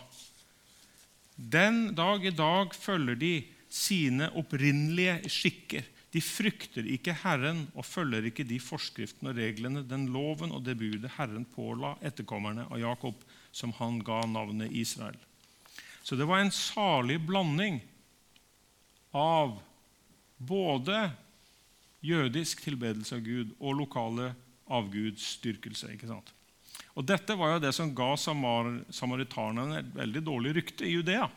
Den 1.37 1.93
dag 1.95 2.25
i 2.25 2.35
dag 2.35 2.75
følger 2.75 3.15
de 3.15 3.33
sine 3.71 4.27
opprinnelige 4.39 5.31
skikker. 5.31 5.85
De 6.17 6.21
frykter 6.23 6.87
ikke 6.89 7.13
Herren 7.21 7.67
og 7.77 7.85
følger 7.85 8.25
ikke 8.25 8.45
de 8.47 8.57
forskriftene 8.63 9.29
og 9.29 9.37
reglene, 9.37 9.83
den 9.85 10.07
loven 10.09 10.49
og 10.55 10.63
det 10.65 10.73
budet 10.79 11.11
Herren 11.13 11.43
påla 11.51 11.93
etterkommerne 12.01 12.65
av 12.71 12.79
Jakob, 12.81 13.19
som 13.53 13.75
han 13.77 13.99
ga 14.01 14.23
navnet 14.25 14.73
Israel. 14.73 15.17
Så 16.01 16.17
det 16.17 16.25
var 16.25 16.41
en 16.41 16.53
salig 16.55 17.19
blanding 17.21 17.81
av 19.13 19.59
både 20.37 21.11
jødisk 22.01 22.63
tilbedelse 22.65 23.19
av 23.19 23.21
Gud 23.25 23.53
og 23.59 23.77
lokale 23.83 24.31
avgudsdyrkelse. 24.73 25.91
ikke 25.93 26.09
sant? 26.09 26.31
Og 26.97 27.05
Dette 27.05 27.37
var 27.37 27.53
jo 27.53 27.61
det 27.61 27.75
som 27.77 27.93
ga 27.93 28.15
samar 28.17 28.71
samaritanerne 28.89 29.83
et 29.83 29.93
veldig 29.99 30.23
dårlig 30.25 30.55
rykte 30.57 30.87
i 30.87 30.95
Judea. 30.95 31.29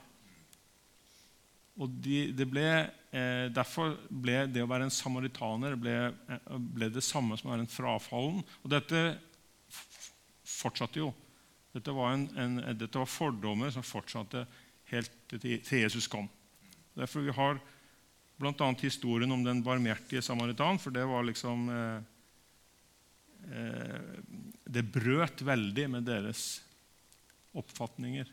Og 1.81 2.01
de, 2.01 2.31
det 2.33 2.49
ble, 2.49 2.71
eh, 3.11 3.47
Derfor 3.53 3.97
ble 4.09 4.45
det 4.51 4.63
å 4.65 4.69
være 4.71 4.89
en 4.89 4.95
samaritaner 4.95 5.77
ble, 5.81 5.97
eh, 6.11 6.53
ble 6.59 6.91
det 6.93 7.05
samme 7.05 7.39
som 7.39 7.51
å 7.51 7.55
være 7.55 7.67
en 7.67 7.73
frafallen. 7.73 8.45
Og 8.63 8.73
dette 8.73 9.03
fortsatte 10.47 11.03
jo. 11.03 11.11
Dette 11.75 11.95
var, 11.95 12.15
en, 12.17 12.29
en, 12.35 12.63
dette 12.75 12.99
var 12.99 13.11
fordommer 13.11 13.71
som 13.71 13.87
fortsatte 13.87 14.45
helt 14.91 15.13
til, 15.31 15.61
Jesus 15.63 16.09
kom. 16.11 16.27
Derfor 16.99 17.23
vi 17.23 17.35
har 17.37 17.61
bl.a. 18.41 18.71
historien 18.81 19.31
om 19.31 19.45
den 19.45 19.61
barmhjertige 19.63 20.25
samaritan, 20.25 20.81
for 20.83 20.95
det 20.95 21.05
var 21.07 21.27
liksom 21.29 21.69
eh, 21.71 22.09
Eh, 23.49 24.01
det 24.65 24.83
brøt 24.93 25.43
veldig 25.43 25.87
med 25.91 26.07
deres 26.07 26.61
oppfatninger. 27.57 28.29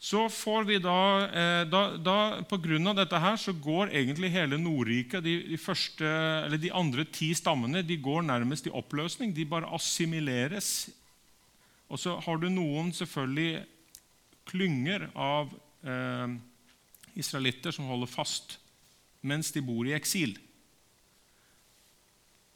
Så 0.00 0.22
får 0.32 0.64
vi 0.64 0.78
da, 0.80 1.00
eh, 1.28 1.62
da, 1.68 1.80
da 2.00 2.42
På 2.48 2.56
grunn 2.56 2.88
av 2.88 2.96
dette 2.96 3.18
her 3.20 3.36
så 3.36 3.52
går 3.52 3.92
egentlig 3.92 4.30
hele 4.32 4.56
Nordriket, 4.56 5.20
de, 5.24 5.34
de, 5.50 5.58
første, 5.60 6.08
de 6.56 6.70
andre 6.72 7.04
ti 7.04 7.34
stammene, 7.36 7.82
de 7.84 7.98
går 8.00 8.24
nærmest 8.24 8.70
i 8.70 8.72
oppløsning. 8.72 9.34
De 9.36 9.44
bare 9.44 9.68
assimileres. 9.76 10.88
Og 11.92 12.00
så 12.00 12.16
har 12.24 12.40
du 12.40 12.48
noen 12.48 12.94
selvfølgelig 12.96 13.66
klynger 14.48 15.10
av 15.12 15.52
eh, 15.84 16.32
israelitter 17.20 17.74
som 17.74 17.90
holder 17.90 18.08
fast 18.10 18.56
mens 19.20 19.52
de 19.52 19.60
bor 19.60 19.84
i 19.84 19.92
eksil. 19.92 20.32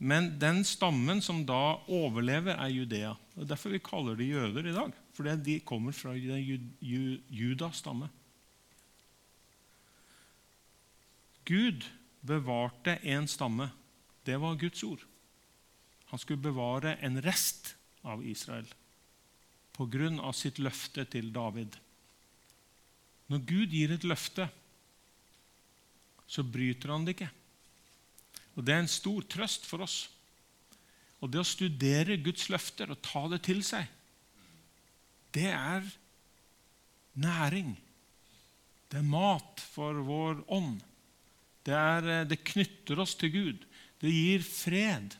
Men 0.00 0.33
den 0.40 0.64
stammen 0.64 1.20
som 1.22 1.44
da 1.44 1.76
overlever, 1.92 2.57
er 2.57 2.72
Judea. 2.72 3.14
Det 3.35 3.44
er 3.44 3.50
derfor 3.52 3.74
vi 3.76 3.85
kaller 3.85 4.16
de 4.16 4.33
jøder 4.33 4.72
i 4.72 4.76
dag. 4.80 5.03
Fordi 5.14 5.37
de 5.46 5.61
kommer 5.62 5.94
fra 5.94 6.14
Judas 6.14 7.81
stamme. 7.83 8.11
Gud 11.44 11.85
bevarte 12.24 12.98
en 13.05 13.29
stamme. 13.29 13.68
Det 14.27 14.40
var 14.40 14.59
Guds 14.59 14.83
ord. 14.83 15.05
Han 16.11 16.18
skulle 16.18 16.42
bevare 16.42 16.96
en 17.05 17.20
rest 17.22 17.74
av 18.03 18.24
Israel 18.27 18.66
på 19.74 19.87
grunn 19.90 20.20
av 20.22 20.37
sitt 20.38 20.61
løfte 20.62 21.03
til 21.11 21.33
David. 21.35 21.74
Når 23.27 23.40
Gud 23.48 23.72
gir 23.74 23.94
et 23.94 24.05
løfte, 24.07 24.46
så 26.31 26.44
bryter 26.46 26.92
han 26.92 27.07
det 27.07 27.16
ikke. 27.16 27.31
Og 28.55 28.64
Det 28.64 28.74
er 28.74 28.85
en 28.85 28.90
stor 28.90 29.27
trøst 29.27 29.66
for 29.66 29.83
oss. 29.83 30.09
Og 31.20 31.33
Det 31.33 31.40
å 31.40 31.48
studere 31.48 32.20
Guds 32.22 32.46
løfter 32.53 32.92
og 32.92 33.03
ta 33.03 33.27
det 33.33 33.42
til 33.48 33.64
seg, 33.66 33.88
det 35.35 35.51
er 35.51 35.87
næring. 37.14 37.75
Det 38.90 39.01
er 39.01 39.07
mat 39.11 39.62
for 39.75 39.99
vår 40.07 40.44
ånd. 40.53 40.81
Det, 41.64 41.75
er, 41.75 42.09
eh, 42.20 42.27
det 42.29 42.44
knytter 42.47 43.01
oss 43.03 43.16
til 43.18 43.33
Gud. 43.35 43.64
Det 44.01 44.12
gir 44.12 44.44
fred, 44.44 45.16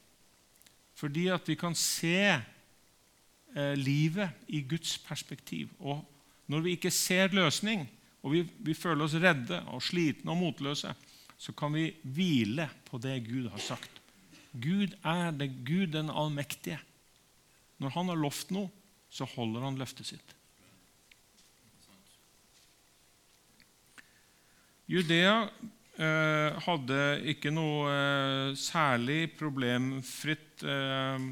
fordi 0.95 1.29
at 1.33 1.49
vi 1.49 1.57
kan 1.59 1.75
se 1.79 2.19
eh, 2.35 3.75
livet 3.79 4.47
i 4.49 4.63
Guds 4.69 4.99
perspektiv. 5.03 5.73
Og 5.81 6.05
når 6.47 6.67
vi 6.67 6.77
ikke 6.77 6.93
ser 6.93 7.35
løsning, 7.35 7.87
og 8.23 8.33
vi, 8.33 8.45
vi 8.45 8.77
føler 8.77 9.07
oss 9.07 9.17
redde 9.21 9.61
og 9.73 9.83
slitne 9.85 10.33
og 10.33 10.41
motløse, 10.41 10.95
så 11.39 11.53
kan 11.57 11.75
vi 11.75 11.91
hvile 12.03 12.69
på 12.87 13.01
det 13.03 13.19
Gud 13.27 13.51
har 13.53 13.61
sagt. 13.61 14.01
Gud 14.55 14.95
er 15.03 15.33
det 15.35 15.51
Gud 15.67 15.91
den 15.93 16.13
allmektige. 16.13 16.79
Når 17.83 17.97
han 17.97 18.13
har 18.13 18.21
lovt 18.21 18.53
noe, 18.55 18.71
så 19.15 19.27
holder 19.37 19.69
han 19.69 19.79
løftet 19.79 20.09
sitt. 20.09 20.35
Judea 24.91 25.37
eh, 25.97 26.57
hadde 26.67 26.99
ikke 27.33 27.53
noe 27.55 27.89
eh, 27.89 28.57
særlig 28.59 29.31
eh, 29.39 31.29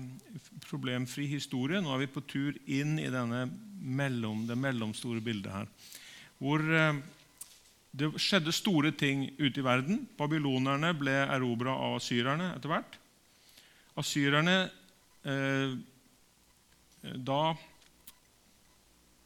problemfri 0.65 1.27
historie. 1.29 1.83
Nå 1.83 1.93
er 1.93 2.05
vi 2.05 2.13
på 2.15 2.23
tur 2.25 2.57
inn 2.65 2.97
i 3.03 3.11
mellom, 3.83 4.47
det 4.49 4.57
mellomstore 4.57 5.21
bildet 5.25 5.53
her. 5.53 5.69
Hvor 6.41 6.65
eh, 6.65 7.03
det 7.93 8.09
skjedde 8.17 8.55
store 8.57 8.95
ting 8.97 9.27
ute 9.37 9.61
i 9.61 9.67
verden. 9.67 10.07
Babylonerne 10.17 10.95
ble 10.97 11.19
erobra 11.27 11.75
av 11.77 11.99
asyrerne 11.99 12.55
etter 12.55 12.73
hvert. 12.73 12.97
Asyrerne 14.01 14.57
eh, 15.29 15.75
da 17.03 17.43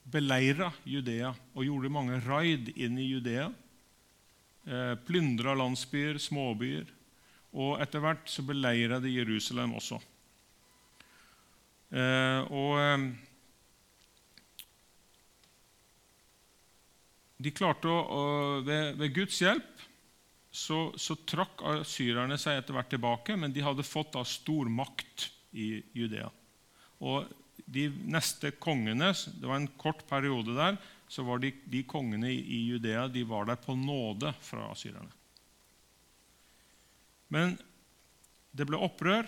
beleira 0.07 0.71
Judea 0.87 1.33
og 1.55 1.64
gjorde 1.66 1.92
mange 1.92 2.19
raid 2.25 2.71
inn 2.77 2.99
i 3.01 3.09
Judea. 3.09 3.49
Eh, 4.66 4.95
Plyndra 5.07 5.55
landsbyer, 5.59 6.21
småbyer. 6.23 6.90
Og 7.57 7.81
etter 7.81 8.03
hvert 8.05 8.29
så 8.29 8.45
beleira 8.47 9.01
de 9.03 9.14
Jerusalem 9.14 9.77
også. 9.79 9.99
Eh, 11.95 12.40
og 12.51 12.73
eh, 12.83 13.07
de 17.38 17.55
klarte 17.55 17.90
å, 17.90 18.23
ved, 18.66 18.97
ved, 18.99 19.14
Guds 19.14 19.38
hjelp 19.42 19.87
så, 20.51 20.90
så 20.99 21.19
trakk 21.29 21.62
syrerne 21.87 22.38
seg 22.40 22.59
etter 22.59 22.77
hvert 22.77 22.90
tilbake, 22.92 23.37
men 23.37 23.53
de 23.53 23.64
hadde 23.64 23.87
fått 23.87 24.14
da 24.16 24.25
stor 24.27 24.71
makt 24.73 25.29
i 25.57 25.77
Judea. 25.97 26.31
Og 27.05 27.29
de 27.64 27.88
neste 28.07 28.53
kongene 28.61 29.12
Det 29.12 29.47
var 29.47 29.57
en 29.57 29.71
kort 29.79 30.05
periode 30.09 30.55
der. 30.55 30.77
så 31.09 31.23
var 31.23 31.38
De, 31.38 31.53
de 31.64 31.83
kongene 31.83 32.31
i, 32.33 32.66
Judea 32.71 33.09
de 33.09 33.25
var 33.25 33.47
der 33.47 33.57
på 33.57 33.75
nåde 33.75 34.33
fra 34.40 34.71
asylerne. 34.73 35.11
Men 37.29 37.57
det 38.53 38.66
ble 38.66 38.79
opprør. 38.79 39.27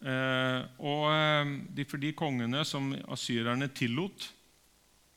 Eh, 0.00 0.60
og 0.80 1.06
eh, 1.12 1.56
de, 1.76 1.84
for 1.84 2.00
de 2.00 2.12
kongene 2.16 2.64
som 2.64 2.92
asyrerne 3.12 3.68
tillot, 3.68 4.30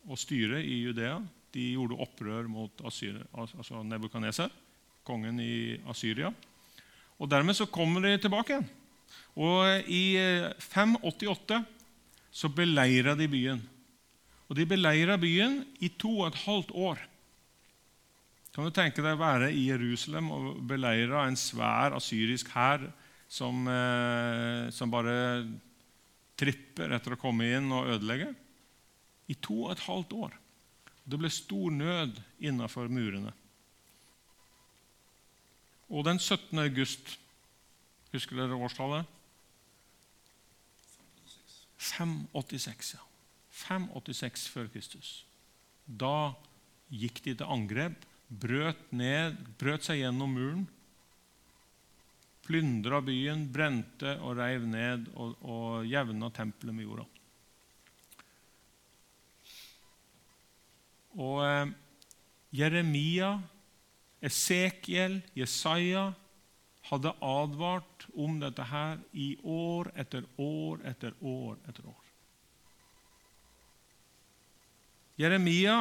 å 0.03 0.17
styre 0.19 0.59
i 0.59 0.81
Judea. 0.83 1.17
De 1.53 1.69
gjorde 1.75 1.99
opprør 2.03 2.47
mot 2.51 2.81
altså 2.83 3.83
Nebukadneser, 3.85 4.51
kongen 5.07 5.39
i 5.39 5.79
Asyria. 5.87 6.33
Og 7.21 7.29
Dermed 7.29 7.55
så 7.55 7.69
kommer 7.71 8.03
de 8.03 8.17
tilbake 8.19 8.55
igjen. 8.55 8.67
Og 9.33 9.89
I 9.89 10.03
588 10.61 11.63
så 12.33 12.49
beleira 12.53 13.15
de 13.17 13.27
byen. 13.29 13.61
Og 14.49 14.57
De 14.57 14.67
beleira 14.69 15.17
byen 15.17 15.61
i 15.81 15.89
to 15.89 16.11
og 16.19 16.29
et 16.29 16.43
halvt 16.43 16.75
år. 16.77 17.01
Kan 18.53 18.67
du 18.67 18.73
tenke 18.75 19.01
deg 19.01 19.15
å 19.15 19.23
være 19.23 19.49
i 19.49 19.65
Jerusalem 19.71 20.29
og 20.33 20.61
beleire 20.69 21.23
en 21.25 21.37
svær 21.39 21.95
asyrisk 21.97 22.51
hær 22.53 22.85
som, 23.25 23.65
eh, 23.65 24.69
som 24.69 24.93
bare 24.93 25.47
tripper 26.37 26.93
etter 26.93 27.15
å 27.15 27.21
komme 27.21 27.49
inn 27.49 27.71
og 27.73 27.89
ødelegge? 27.95 28.33
i 29.31 29.35
to 29.39 29.65
og 29.65 29.73
et 29.73 29.85
halvt 29.87 30.15
år. 30.25 30.35
Det 31.03 31.19
ble 31.19 31.31
stor 31.31 31.73
nød 31.73 32.19
innafor 32.43 32.91
murene. 32.91 33.33
Og 35.91 36.05
den 36.07 36.19
17. 36.19 36.57
august 36.63 37.19
Husker 38.13 38.37
dere 38.37 38.53
årstallet? 38.61 39.07
586. 41.83 42.93
ja. 42.95 43.03
586 43.53 44.47
før 44.49 44.69
Kristus. 44.73 45.11
Da 45.85 46.33
gikk 46.93 47.21
de 47.25 47.35
til 47.37 47.49
angrep, 47.49 48.05
brøt, 48.29 48.79
ned, 48.95 49.37
brøt 49.59 49.85
seg 49.85 50.01
gjennom 50.01 50.33
muren, 50.33 50.63
plyndra 52.43 52.99
byen, 53.05 53.45
brente 53.53 54.15
og 54.19 54.37
reiv 54.39 54.65
ned 54.67 55.05
og, 55.13 55.35
og 55.45 55.85
jevna 55.87 56.31
tempelet 56.33 56.75
med 56.75 56.87
jorda. 56.87 57.05
Og 61.13 61.39
eh, 61.45 61.71
Jeremia, 62.57 63.35
Esekiel, 64.23 65.19
Jesaja 65.37 66.09
hadde 66.93 67.13
advart 67.23 68.07
om 68.15 68.39
dette 68.41 68.65
her 68.69 68.97
i 69.13 69.33
år 69.43 69.91
etter 69.99 70.25
år 70.41 70.81
etter 70.89 71.13
år 71.19 71.59
etter 71.67 71.85
år. 71.89 72.01
Jeremia, 75.19 75.77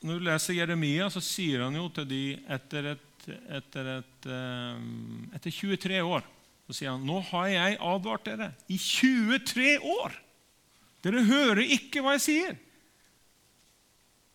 Når 0.00 0.16
du 0.16 0.24
leser 0.24 0.56
Jeremia, 0.56 1.10
så 1.12 1.20
sier 1.20 1.60
han 1.66 1.74
jo 1.76 1.90
til 1.92 2.06
de 2.08 2.22
etter, 2.48 2.86
et, 2.94 3.26
etter, 3.52 3.88
et, 3.98 4.28
um, 4.32 5.26
etter 5.36 5.52
23 5.52 5.98
år 6.00 6.24
så 6.70 6.76
sier 6.78 6.94
han, 6.94 7.02
'Nå 7.04 7.18
har 7.32 7.48
jeg 7.50 7.78
advart 7.82 8.24
dere 8.24 8.52
i 8.70 8.78
23 8.78 9.76
år.' 9.82 10.16
Dere 11.02 11.24
hører 11.24 11.64
ikke 11.64 12.02
hva 12.04 12.14
jeg 12.16 12.24
sier. 12.24 12.56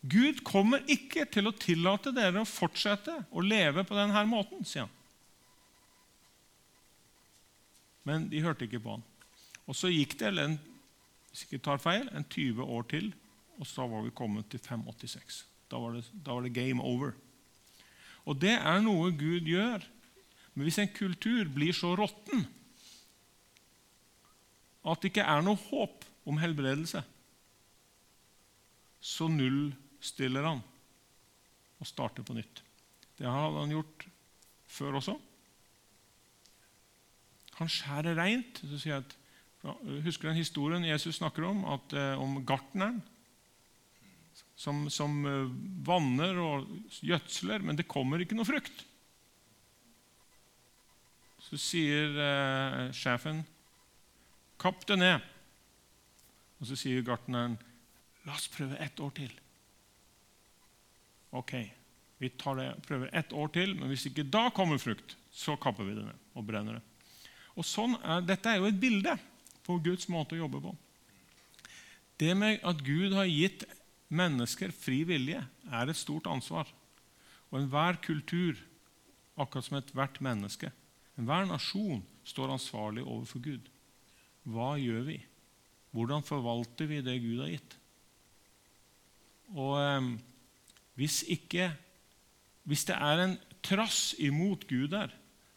Gud 0.06 0.42
kommer 0.46 0.82
ikke 0.90 1.26
til 1.30 1.48
å 1.50 1.54
tillate 1.54 2.12
dere 2.14 2.42
å 2.42 2.50
fortsette 2.50 3.14
å 3.32 3.42
leve 3.42 3.86
på 3.86 3.98
denne 3.98 4.24
måten, 4.30 4.66
sier 4.66 4.86
han. 4.86 4.94
Men 8.06 8.30
de 8.30 8.44
hørte 8.46 8.68
ikke 8.68 8.82
på 8.84 8.98
han. 8.98 9.06
Og 9.66 9.76
Så 9.76 9.90
gikk 9.90 10.18
det 10.20 10.32
en, 10.38 10.60
hvis 11.32 11.46
ikke 11.48 11.64
tar 11.66 11.82
feil, 11.82 12.08
en 12.14 12.24
20 12.24 12.64
år 12.64 12.86
til, 12.92 13.14
og 13.60 13.68
så 13.68 13.88
var 13.90 14.04
vi 14.06 14.14
kommet 14.16 14.50
til 14.52 14.62
586. 14.62 15.46
Da 15.72 15.80
var 15.82 15.98
det, 15.98 16.06
da 16.14 16.36
var 16.36 16.46
det 16.46 16.54
game 16.54 16.84
over. 16.84 17.16
Og 18.26 18.38
det 18.42 18.56
er 18.58 18.84
noe 18.84 19.12
Gud 19.16 19.48
gjør. 19.48 19.84
Men 20.54 20.68
hvis 20.68 20.80
en 20.82 20.92
kultur 20.94 21.50
blir 21.52 21.76
så 21.76 21.96
råtten 21.98 22.46
at 24.86 25.02
det 25.02 25.10
ikke 25.10 25.26
er 25.26 25.42
noe 25.42 25.58
håp 25.58 26.04
om 26.30 26.38
helbredelse, 26.38 27.02
så 29.02 29.28
null 29.30 29.72
stiller 30.02 30.46
han 30.46 30.62
og 31.82 31.90
starter 31.90 32.26
på 32.26 32.36
nytt. 32.38 32.62
Det 33.18 33.26
hadde 33.26 33.64
han 33.64 33.74
gjort 33.74 34.06
før 34.70 35.00
også. 35.00 35.16
Han 37.60 37.72
skjærer 37.72 38.18
reint. 38.20 38.62
Så 38.62 38.80
sier 38.80 38.98
jeg 38.98 39.06
at, 39.06 39.16
husker 40.06 40.30
den 40.30 40.40
historien 40.40 40.86
Jesus 40.86 41.20
snakker 41.20 41.48
om, 41.48 41.64
at, 41.76 41.94
eh, 41.98 42.22
om 42.22 42.40
gartneren 42.46 43.02
som, 44.56 44.86
som 44.92 45.16
eh, 45.28 45.54
vanner 45.88 46.40
og 46.42 46.68
gjødsler, 47.04 47.64
men 47.66 47.78
det 47.80 47.90
kommer 47.92 48.24
ikke 48.24 48.38
noe 48.38 48.48
frukt. 48.48 48.86
Så 51.46 51.60
sier 51.62 52.16
eh, 52.18 52.82
sjefen, 52.96 53.44
'Kapp 54.56 54.86
det 54.88 54.98
ned.' 54.98 55.32
Og 56.62 56.70
så 56.70 56.78
sier 56.80 57.04
gartneren, 57.06 57.58
'La 58.26 58.38
oss 58.38 58.48
prøve 58.50 58.80
ett 58.82 59.00
år 59.04 59.12
til.' 59.18 59.36
Ok, 61.36 61.52
vi 62.24 62.30
det, 62.32 62.70
prøver 62.88 63.10
ett 63.12 63.34
år 63.34 63.48
til, 63.52 63.76
men 63.76 63.92
hvis 63.92 64.06
ikke 64.08 64.24
da 64.24 64.48
kommer 64.56 64.80
frukt, 64.80 65.18
så 65.32 65.58
kapper 65.60 65.84
vi 65.84 65.98
det 65.98 66.06
ned 66.06 66.22
og 66.34 66.46
brenner 66.48 66.80
det. 66.80 66.95
Og 67.56 67.66
sånn 67.68 67.96
Dette 68.28 68.52
er 68.52 68.60
jo 68.60 68.70
et 68.70 68.80
bilde 68.80 69.16
på 69.66 69.80
Guds 69.84 70.10
måte 70.12 70.36
å 70.36 70.44
jobbe 70.44 70.62
på. 70.64 70.74
Det 72.20 72.32
med 72.38 72.64
at 72.64 72.84
Gud 72.86 73.16
har 73.16 73.28
gitt 73.28 73.66
mennesker 74.14 74.72
fri 74.76 75.02
vilje, 75.08 75.42
er 75.66 75.90
et 75.90 76.00
stort 76.00 76.28
ansvar. 76.32 76.70
Og 77.52 77.60
enhver 77.60 78.00
kultur, 78.04 78.60
akkurat 79.36 79.68
som 79.68 79.80
ethvert 79.80 80.22
menneske, 80.24 80.72
enhver 81.20 81.48
nasjon, 81.50 82.04
står 82.26 82.56
ansvarlig 82.56 83.04
overfor 83.06 83.44
Gud. 83.44 83.66
Hva 84.46 84.76
gjør 84.80 85.04
vi? 85.10 85.18
Hvordan 85.96 86.24
forvalter 86.26 86.90
vi 86.90 87.02
det 87.04 87.18
Gud 87.24 87.42
har 87.44 87.52
gitt? 87.54 87.76
Og 89.56 89.76
eh, 89.80 90.08
hvis, 91.00 91.22
ikke, 91.32 91.70
hvis 92.68 92.86
det 92.90 92.98
er 92.98 93.24
en 93.24 93.38
trass 93.66 94.14
imot 94.22 94.68
Gud 94.70 94.92
der 94.94 95.14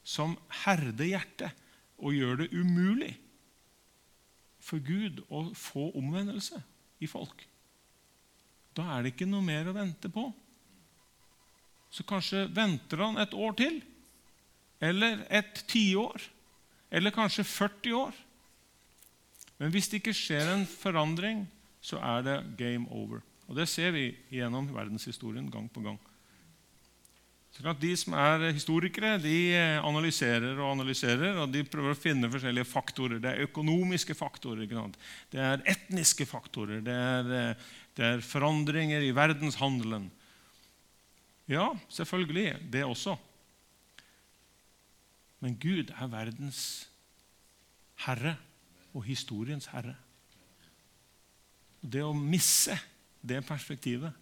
som 0.09 0.37
herder 0.65 1.11
hjertet 1.11 1.65
og 1.99 2.15
gjør 2.15 2.43
det 2.43 2.53
umulig 2.55 3.15
for 4.63 4.83
Gud 4.85 5.23
å 5.31 5.49
få 5.57 5.89
omvendelse 5.99 6.61
i 7.03 7.09
folk, 7.11 7.45
da 8.77 8.85
er 8.95 9.05
det 9.05 9.15
ikke 9.15 9.29
noe 9.29 9.43
mer 9.43 9.71
å 9.71 9.75
vente 9.75 10.11
på. 10.13 10.29
Så 11.91 12.05
kanskje 12.07 12.45
venter 12.55 13.01
han 13.03 13.19
et 13.19 13.35
år 13.35 13.57
til, 13.59 13.79
eller 14.79 15.25
et 15.35 15.65
tiår, 15.71 16.23
eller 16.95 17.15
kanskje 17.15 17.47
40 17.49 17.97
år. 17.99 18.19
Men 19.59 19.73
hvis 19.75 19.91
det 19.91 20.03
ikke 20.03 20.15
skjer 20.15 20.53
en 20.53 20.67
forandring, 20.69 21.43
så 21.83 21.99
er 22.05 22.23
det 22.27 22.37
game 22.61 22.87
over. 22.95 23.25
Og 23.49 23.57
Det 23.57 23.67
ser 23.69 23.91
vi 23.97 24.13
gjennom 24.31 24.69
verdenshistorien 24.75 25.51
gang 25.51 25.67
på 25.73 25.83
gang. 25.83 25.99
Så 27.53 27.73
De 27.81 27.91
som 27.97 28.15
er 28.15 28.53
historikere, 28.53 29.17
de 29.19 29.57
analyserer 29.83 30.61
og 30.61 30.77
analyserer, 30.77 31.41
og 31.43 31.51
de 31.51 31.65
prøver 31.67 31.95
å 31.95 31.99
finne 31.99 32.31
forskjellige 32.31 32.69
faktorer. 32.69 33.19
Det 33.23 33.33
er 33.33 33.49
økonomiske 33.49 34.15
faktorer, 34.15 34.69
det 35.33 35.41
er 35.43 35.65
etniske 35.67 36.27
faktorer, 36.29 36.85
det 36.85 36.95
er, 36.95 37.57
det 37.99 38.05
er 38.05 38.23
forandringer 38.23 39.03
i 39.03 39.15
verdenshandelen. 39.17 40.07
Ja, 41.49 41.73
selvfølgelig, 41.89 42.59
det 42.71 42.85
også. 42.85 43.17
Men 45.41 45.57
Gud 45.59 45.91
er 45.95 46.13
verdens 46.13 46.63
herre 48.05 48.37
og 48.93 49.05
historiens 49.07 49.67
herre. 49.73 49.97
Det 51.81 52.03
å 52.03 52.15
misse 52.15 52.75
det 53.23 53.41
perspektivet, 53.47 54.15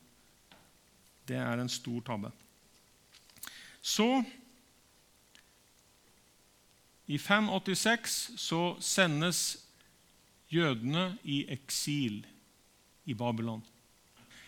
det 1.26 1.38
er 1.40 1.60
en 1.60 1.72
stor 1.72 2.02
tabbe. 2.06 2.30
Så 3.86 4.18
I 7.06 7.14
586 7.22 8.34
så 8.42 8.74
sendes 8.82 9.62
jødene 10.50 11.14
i 11.22 11.46
eksil 11.54 12.26
i 13.06 13.14
Babylon. 13.14 13.62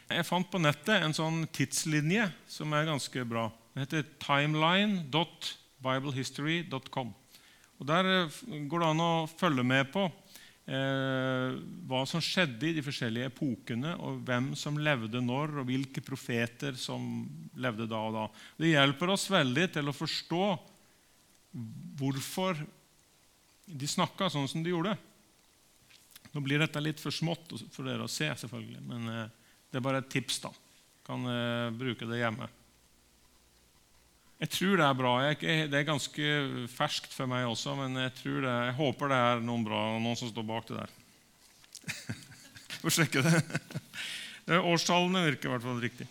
Jeg 0.09 0.25
fant 0.27 0.51
på 0.51 0.59
nettet 0.59 1.05
en 1.05 1.15
sånn 1.15 1.47
tidslinje 1.55 2.33
som 2.51 2.73
er 2.75 2.89
ganske 2.89 3.25
bra. 3.29 3.53
Den 3.75 3.83
heter 3.85 4.05
timeline.biblehistory.com. 4.25 7.15
Og 7.79 7.87
Der 7.87 8.05
eh, 8.11 8.27
går 8.67 8.79
det 8.83 8.89
an 8.89 9.01
å 9.05 9.27
følge 9.31 9.63
med 9.63 9.93
på 9.95 10.11
hva 10.69 12.03
som 12.05 12.21
skjedde 12.21 12.67
i 12.69 12.75
de 12.77 12.83
forskjellige 12.85 13.31
epokene, 13.31 13.95
og 14.05 14.19
hvem 14.29 14.51
som 14.59 14.77
levde 14.77 15.23
når, 15.25 15.63
og 15.63 15.69
hvilke 15.71 16.03
profeter 16.05 16.77
som 16.77 17.25
levde 17.57 17.87
da 17.89 18.01
og 18.05 18.13
da. 18.13 18.25
Det 18.61 18.75
hjelper 18.75 19.15
oss 19.15 19.25
veldig 19.33 19.65
til 19.79 19.89
å 19.89 19.97
forstå 19.97 20.43
hvorfor 22.03 22.61
de 23.69 23.89
snakka 23.89 24.29
sånn 24.33 24.49
som 24.51 24.65
de 24.65 24.75
gjorde. 24.75 24.93
Nå 26.35 26.45
blir 26.45 26.61
dette 26.61 26.81
litt 26.83 27.01
for 27.01 27.15
smått 27.15 27.55
for 27.73 27.89
dere 27.89 28.05
å 28.05 28.13
se, 28.13 28.29
selvfølgelig, 28.43 28.85
men 28.85 29.13
eh, 29.13 29.51
det 29.73 29.81
er 29.81 29.85
bare 29.85 30.03
et 30.03 30.13
tips. 30.13 30.41
da. 30.45 30.53
Kan 31.07 31.25
eh, 31.33 31.73
bruke 31.77 32.09
det 32.09 32.21
hjemme. 32.21 32.49
Jeg 34.39 34.53
tror 34.55 34.79
det 34.79 34.87
er 34.87 34.99
bra. 34.99 35.13
det 35.43 35.75
er 35.75 35.87
ganske 35.87 36.33
ferskt 36.71 37.11
for 37.11 37.27
meg 37.31 37.49
også, 37.49 37.75
men 37.75 37.99
jeg, 37.99 38.13
det, 38.23 38.47
jeg 38.47 38.77
håper 38.79 39.11
det 39.11 39.19
er 39.19 39.41
noen 39.43 39.65
bra, 39.67 39.81
noen 39.99 40.19
som 40.19 40.31
står 40.31 40.47
bak 40.47 40.69
det 40.69 40.79
der. 40.79 40.93
Får 42.79 42.95
sjekke 42.95 43.25
det 44.49 44.61
årstallene 44.63 45.25
virker 45.27 45.51
i 45.51 45.53
hvert 45.53 45.65
fall 45.67 45.81
riktig. 45.83 46.07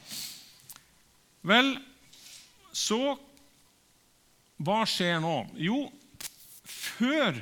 Vel, 1.47 1.77
så 2.75 3.15
Hva 4.57 4.81
skjer 4.89 5.19
nå? 5.21 5.35
Jo, 5.61 5.83
før 6.65 7.37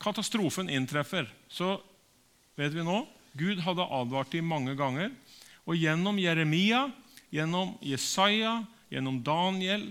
katastrofen 0.00 0.70
inntreffer, 0.70 1.26
så 1.50 1.74
vet 2.58 2.70
vi 2.72 2.84
nå 2.86 3.00
Gud 3.38 3.60
hadde 3.62 3.86
advart 3.94 4.30
dem 4.32 4.46
mange 4.50 4.76
ganger. 4.78 5.10
Og 5.66 5.76
gjennom 5.78 6.18
Jeremia, 6.22 6.84
gjennom 7.34 7.74
Jesaja, 7.82 8.60
gjennom 8.90 9.20
Daniel, 9.24 9.90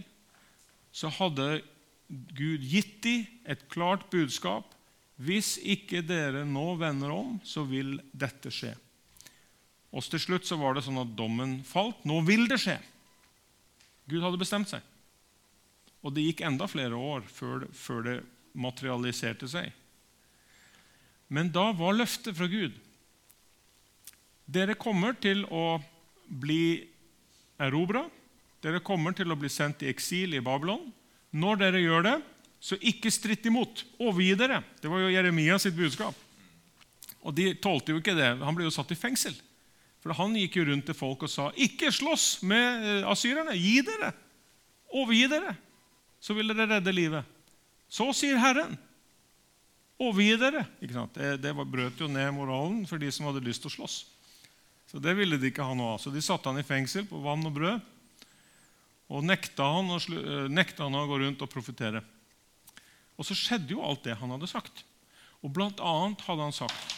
så 0.91 1.11
hadde 1.19 1.61
Gud 2.09 2.65
gitt 2.65 3.01
dem 3.05 3.25
et 3.49 3.65
klart 3.71 4.07
budskap. 4.11 4.75
Hvis 5.19 5.57
ikke 5.59 6.01
dere 6.05 6.45
nå 6.47 6.73
vender 6.79 7.11
om, 7.13 7.37
så 7.43 7.65
vil 7.67 7.97
dette 8.11 8.51
skje. 8.53 8.73
Og 9.89 10.05
til 10.05 10.21
slutt 10.21 10.47
så 10.47 10.57
var 10.59 10.75
det 10.75 10.85
sånn 10.85 11.01
at 11.01 11.15
dommen 11.17 11.59
falt. 11.67 11.99
Nå 12.07 12.21
vil 12.27 12.45
det 12.49 12.59
skje. 12.61 12.77
Gud 14.09 14.23
hadde 14.23 14.41
bestemt 14.41 14.69
seg. 14.71 14.85
Og 16.05 16.13
det 16.15 16.23
gikk 16.23 16.43
enda 16.47 16.69
flere 16.69 16.95
år 16.95 17.25
før 17.27 17.65
før 17.75 18.05
det 18.05 18.17
materialiserte 18.59 19.49
seg. 19.51 19.73
Men 21.29 21.51
da 21.53 21.69
var 21.77 21.97
løftet 21.97 22.37
fra 22.37 22.47
Gud 22.49 22.77
Dere 24.49 24.73
kommer 24.73 25.13
til 25.21 25.43
å 25.53 25.77
bli 26.25 26.87
erobra. 27.61 28.01
Dere 28.63 28.81
kommer 28.83 29.15
til 29.15 29.31
å 29.31 29.37
bli 29.39 29.49
sendt 29.51 29.83
i 29.85 29.91
eksil 29.91 30.35
i 30.35 30.43
Babylon. 30.43 30.89
Når 31.31 31.61
dere 31.61 31.83
gjør 31.83 32.05
det, 32.07 32.15
så 32.59 32.75
ikke 32.75 33.11
stritt 33.13 33.45
imot. 33.47 33.85
Overgi 34.01 34.33
dere. 34.39 34.63
Det 34.81 34.91
var 34.91 35.05
jo 35.05 35.13
Jeremias 35.13 35.63
sitt 35.63 35.77
budskap. 35.77 36.15
Og 37.23 37.35
de 37.35 37.53
tålte 37.59 37.93
jo 37.93 38.01
ikke 38.01 38.17
det. 38.17 38.33
Han 38.43 38.57
ble 38.57 38.67
jo 38.67 38.73
satt 38.73 38.91
i 38.91 38.99
fengsel. 38.99 39.35
For 40.03 40.15
han 40.15 40.35
gikk 40.39 40.59
jo 40.59 40.67
rundt 40.69 40.87
til 40.87 40.95
folk 40.95 41.23
og 41.27 41.31
sa, 41.31 41.49
'Ikke 41.51 41.91
slåss 41.91 42.43
med 42.43 42.83
eh, 42.83 43.07
asyrerne. 43.11 43.55
Gi 43.55 43.81
dere. 43.83 44.13
Overgi 44.95 45.27
dere. 45.27 45.55
Så 46.19 46.33
vil 46.35 46.47
dere 46.47 46.67
redde 46.75 46.95
livet.' 46.95 47.25
Så 47.89 48.05
sier 48.13 48.37
Herren, 48.37 48.77
overgi 49.99 50.37
dere. 50.37 50.65
Det, 50.79 51.41
det 51.41 51.55
brøt 51.55 51.99
jo 51.99 52.07
ned 52.07 52.31
moralen 52.31 52.85
for 52.85 53.01
de 53.01 53.09
som 53.11 53.25
hadde 53.25 53.43
lyst 53.43 53.63
til 53.63 53.71
å 53.71 53.77
slåss. 53.79 54.05
Så 54.91 55.01
Det 55.01 55.15
ville 55.17 55.37
de 55.37 55.49
ikke 55.49 55.65
ha 55.65 55.73
noe 55.73 55.95
av. 55.95 55.99
Så 55.99 56.13
de 56.13 56.21
satte 56.21 56.49
han 56.49 56.59
i 56.59 56.63
fengsel 56.63 57.07
på 57.09 57.17
vann 57.17 57.45
og 57.45 57.55
brød 57.55 57.81
og 59.09 59.25
nekta 59.25 59.65
han, 59.73 59.89
eh, 59.95 60.47
nekta 60.51 60.85
han 60.85 60.97
å 60.97 61.07
gå 61.09 61.19
rundt 61.23 61.41
og 61.41 61.51
profetere. 61.51 62.03
Og 63.17 63.25
så 63.27 63.35
skjedde 63.35 63.73
jo 63.75 63.83
alt 63.83 64.05
det 64.05 64.15
han 64.19 64.31
hadde 64.31 64.47
sagt. 64.47 64.85
Og 65.43 65.51
blant 65.55 65.81
annet 65.83 66.21
hadde 66.27 66.47
han 66.47 66.55
sagt 66.55 66.95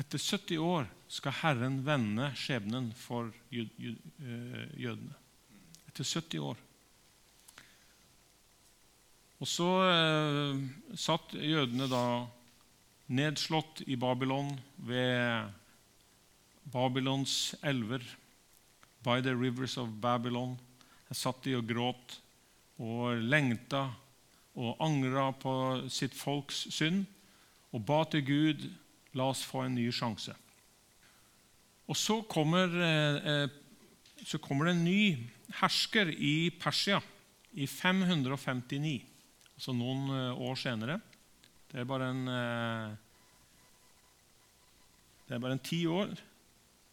etter 0.00 0.18
70 0.18 0.60
år 0.64 0.88
skal 1.10 1.34
Herren 1.42 1.80
vende 1.84 2.30
skjebnen 2.38 2.90
for 2.96 3.28
eh, 3.52 4.66
jødene. 4.80 5.16
Etter 5.90 6.06
70 6.06 6.44
år. 6.46 6.60
Og 9.40 9.48
så 9.48 9.68
eh, 9.88 10.62
satt 11.00 11.34
jødene 11.36 11.88
da 11.90 12.04
nedslått 13.10 13.82
i 13.90 13.98
Babylon 14.00 14.52
ved 14.88 15.50
Babylons 16.70 17.56
elver. 17.66 18.04
By 19.02 19.20
the 19.20 19.34
rivers 19.36 19.78
of 19.80 19.88
Babylon. 20.00 20.58
Jeg 21.08 21.16
satt 21.16 21.44
de 21.46 21.56
og 21.56 21.64
gråt 21.68 22.18
og 22.80 23.22
lengta 23.24 23.86
og 24.60 24.76
angra 24.84 25.30
på 25.32 25.52
sitt 25.92 26.12
folks 26.16 26.66
synd 26.74 27.06
og 27.72 27.84
ba 27.86 28.02
til 28.10 28.24
Gud 28.26 28.66
la 29.16 29.30
oss 29.32 29.42
få 29.46 29.64
en 29.64 29.76
ny 29.78 29.88
sjanse. 29.94 30.34
Og 31.90 31.96
så 31.98 32.20
kommer, 32.28 32.68
eh, 32.68 33.48
så 34.24 34.38
kommer 34.38 34.68
det 34.68 34.76
en 34.76 34.84
ny 34.84 35.02
hersker 35.60 36.12
i 36.12 36.50
Persia 36.50 37.00
i 37.54 37.66
559. 37.66 39.06
altså 39.56 39.72
noen 39.72 40.08
eh, 40.08 40.40
år 40.40 40.54
senere. 40.56 41.00
Det 41.70 41.80
er 41.80 41.84
bare 41.84 42.10
en 42.10 42.28
eh, 42.28 42.96
Det 45.28 45.36
er 45.36 45.40
bare 45.40 45.52
en 45.52 45.62
ti 45.62 45.86
år, 45.86 46.10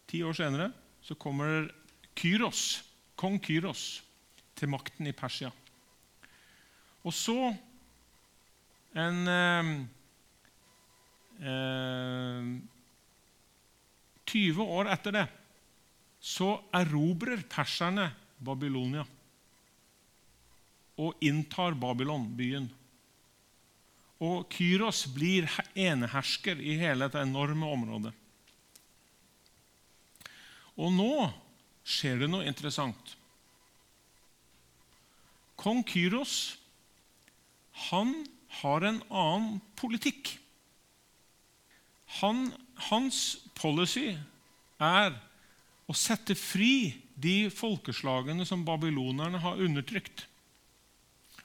ti 0.07 0.21
år 0.21 0.33
senere 0.33 0.71
så 1.01 1.15
kommer 1.15 1.71
Kyros, 2.17 2.81
kong 3.19 3.37
Kyros 3.43 4.01
til 4.57 4.71
makten 4.71 5.09
i 5.09 5.15
Persia. 5.15 5.51
Og 7.05 7.13
så, 7.13 7.37
en 8.97 9.19
eh, 9.31 9.69
eh, 11.45 12.49
20 14.27 14.65
år 14.65 14.89
etter 14.91 15.15
det, 15.15 15.27
så 16.19 16.55
erobrer 16.75 17.45
perserne 17.47 18.09
Babylonia 18.43 19.05
og 20.97 21.21
inntar 21.21 21.77
Babylon, 21.77 22.25
byen. 22.35 22.65
Og 24.25 24.47
Kyros 24.49 25.03
blir 25.13 25.45
enehersker 25.77 26.57
i 26.57 26.73
hele 26.79 27.05
dette 27.05 27.21
enorme 27.21 27.69
området. 27.69 28.13
Og 30.77 30.89
nå 30.93 31.13
skjer 31.87 32.19
det 32.21 32.29
noe 32.31 32.47
interessant. 32.47 33.15
Kong 35.57 35.81
Kyros 35.87 36.57
han 37.87 38.13
har 38.61 38.85
en 38.87 38.99
annen 39.07 39.59
politikk. 39.77 40.33
Han, 42.21 42.49
hans 42.89 43.37
policy 43.57 44.15
er 44.81 45.13
å 45.87 45.95
sette 45.95 46.35
fri 46.37 46.95
de 47.15 47.49
folkeslagene 47.53 48.45
som 48.47 48.65
babylonerne 48.67 49.39
har 49.41 49.61
undertrykt. 49.63 50.25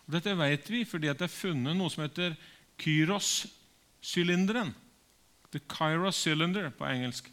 Og 0.07 0.17
dette 0.17 0.35
vet 0.39 0.71
vi 0.73 0.83
fordi 0.89 1.13
det 1.13 1.29
er 1.29 1.33
funnet 1.33 1.77
noe 1.79 1.93
som 1.93 2.05
heter 2.05 2.35
Kyros-sylinderen. 2.83 4.73
The 5.53 5.61
Kyros 5.69 6.19
cylinder 6.25 6.73
på 6.75 6.89
engelsk. 6.89 7.29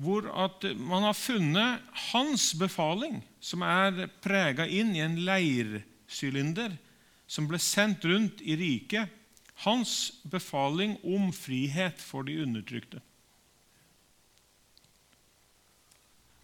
Hvor 0.00 0.24
man 0.78 1.04
har 1.04 1.16
funnet 1.16 1.82
hans 2.12 2.52
befaling, 2.58 3.20
som 3.40 3.62
er 3.66 4.08
prega 4.24 4.64
inn 4.66 4.94
i 4.96 5.04
en 5.04 5.18
leirsylinder 5.26 6.78
som 7.28 7.48
ble 7.48 7.60
sendt 7.60 8.04
rundt 8.08 8.42
i 8.44 8.56
riket. 8.58 9.08
Hans 9.64 10.12
befaling 10.26 10.96
om 11.04 11.30
frihet 11.32 12.00
for 12.02 12.26
de 12.26 12.40
undertrykte. 12.42 13.00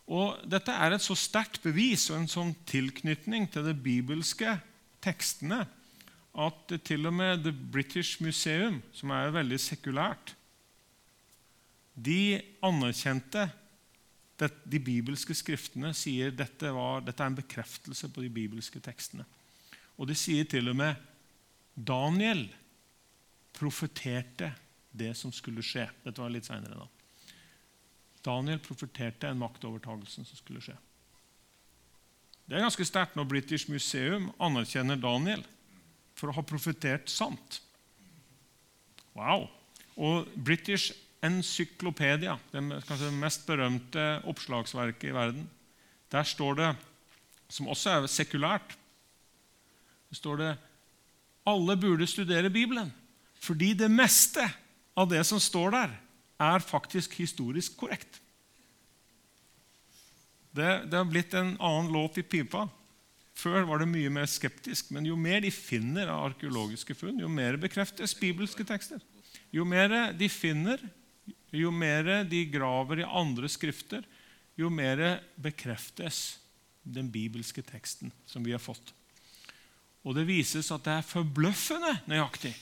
Og 0.08 0.38
Dette 0.48 0.72
er 0.72 0.94
et 0.94 1.04
så 1.04 1.16
sterkt 1.18 1.60
bevis 1.64 2.06
og 2.12 2.22
en 2.22 2.30
sånn 2.30 2.54
tilknytning 2.68 3.48
til 3.52 3.66
de 3.66 3.74
bibelske 3.76 4.54
tekstene 5.04 5.66
at 6.38 6.74
til 6.86 7.08
og 7.08 7.16
med 7.18 7.42
The 7.44 7.52
British 7.52 8.22
Museum, 8.22 8.80
som 8.94 9.10
er 9.12 9.34
veldig 9.34 9.58
sekulært, 9.60 10.34
de 11.98 12.38
anerkjente 12.62 13.48
de 14.38 14.78
bibelske 14.78 15.34
skriftene 15.34 15.90
sier 15.98 16.30
dette, 16.30 16.70
var, 16.70 17.02
dette 17.02 17.24
er 17.24 17.32
en 17.32 17.38
bekreftelse 17.40 18.10
på 18.14 18.22
de 18.22 18.30
bibelske 18.30 18.80
tekstene. 18.82 19.26
Og 19.98 20.06
de 20.06 20.14
sier 20.14 20.46
til 20.46 20.70
og 20.70 20.78
med 20.78 21.00
Daniel 21.74 22.44
profeterte 23.58 24.52
det 24.94 25.10
som 25.18 25.32
skulle 25.34 25.64
skje. 25.66 25.88
Dette 26.04 26.22
var 26.22 26.30
litt 26.30 26.46
seinere. 26.46 26.86
Daniel 28.22 28.60
profeterte 28.62 29.26
en 29.26 29.40
maktovertagelse 29.42 30.22
som 30.22 30.38
skulle 30.38 30.62
skje. 30.62 30.76
Det 32.48 32.56
er 32.56 32.64
ganske 32.64 32.86
sterkt 32.86 33.18
når 33.18 33.28
British 33.28 33.68
Museum 33.70 34.30
anerkjenner 34.40 35.00
Daniel 35.00 35.42
for 36.18 36.30
å 36.30 36.38
ha 36.38 36.46
profetert 36.46 37.10
sant. 37.12 37.58
Wow! 39.18 39.48
Og 39.98 40.30
British 40.34 40.94
Encyclopedia, 41.24 42.36
det 42.52 42.62
kanskje 42.86 43.10
mest 43.14 43.46
berømte 43.48 44.04
oppslagsverket 44.30 45.10
i 45.10 45.14
verden, 45.16 45.48
der 46.12 46.24
står 46.24 46.58
det, 46.60 46.68
som 47.50 47.68
også 47.68 47.96
er 47.96 48.10
sekulært, 48.12 48.76
det 50.08 50.16
står 50.16 50.40
det 50.40 50.52
alle 51.48 51.76
burde 51.80 52.06
studere 52.08 52.50
Bibelen. 52.52 52.90
Fordi 53.40 53.72
det 53.76 53.90
meste 53.90 54.44
av 54.98 55.08
det 55.10 55.20
som 55.26 55.40
står 55.40 55.74
der, 55.74 55.94
er 56.38 56.62
faktisk 56.62 57.16
historisk 57.18 57.76
korrekt. 57.80 58.20
Det, 60.54 60.88
det, 60.90 60.96
har 60.96 61.06
blitt 61.06 61.34
en 61.34 61.56
annen 61.58 61.90
låt 61.92 62.18
i 62.18 62.24
pipa. 62.26 62.68
Før 63.38 63.66
var 63.68 63.82
det 63.82 63.90
mye 63.90 64.10
mer 64.10 64.26
skeptisk, 64.30 64.90
men 64.94 65.06
jo 65.06 65.16
mer 65.18 65.42
de 65.44 65.50
finner 65.54 66.10
av 66.10 66.32
arkeologiske 66.32 66.96
funn, 66.98 67.20
jo 67.22 67.30
mer 67.30 67.58
bekreftes 67.60 68.16
bibelske 68.18 68.66
tekster. 68.66 69.02
Jo 69.54 69.66
mer 69.66 70.12
de 70.18 70.28
finner, 70.30 70.82
jo 71.54 71.70
mer 71.72 72.24
de 72.28 72.44
graver 72.50 73.02
i 73.02 73.08
andre 73.08 73.48
skrifter, 73.50 74.04
jo 74.58 74.70
mer 74.70 75.20
bekreftes 75.40 76.38
den 76.82 77.10
bibelske 77.12 77.62
teksten 77.62 78.12
som 78.26 78.44
vi 78.44 78.54
har 78.54 78.62
fått. 78.62 78.92
Og 80.06 80.16
det 80.16 80.28
vises 80.28 80.70
at 80.72 80.84
det 80.86 80.94
er 80.98 81.06
forbløffende 81.06 81.92
nøyaktig. 82.08 82.54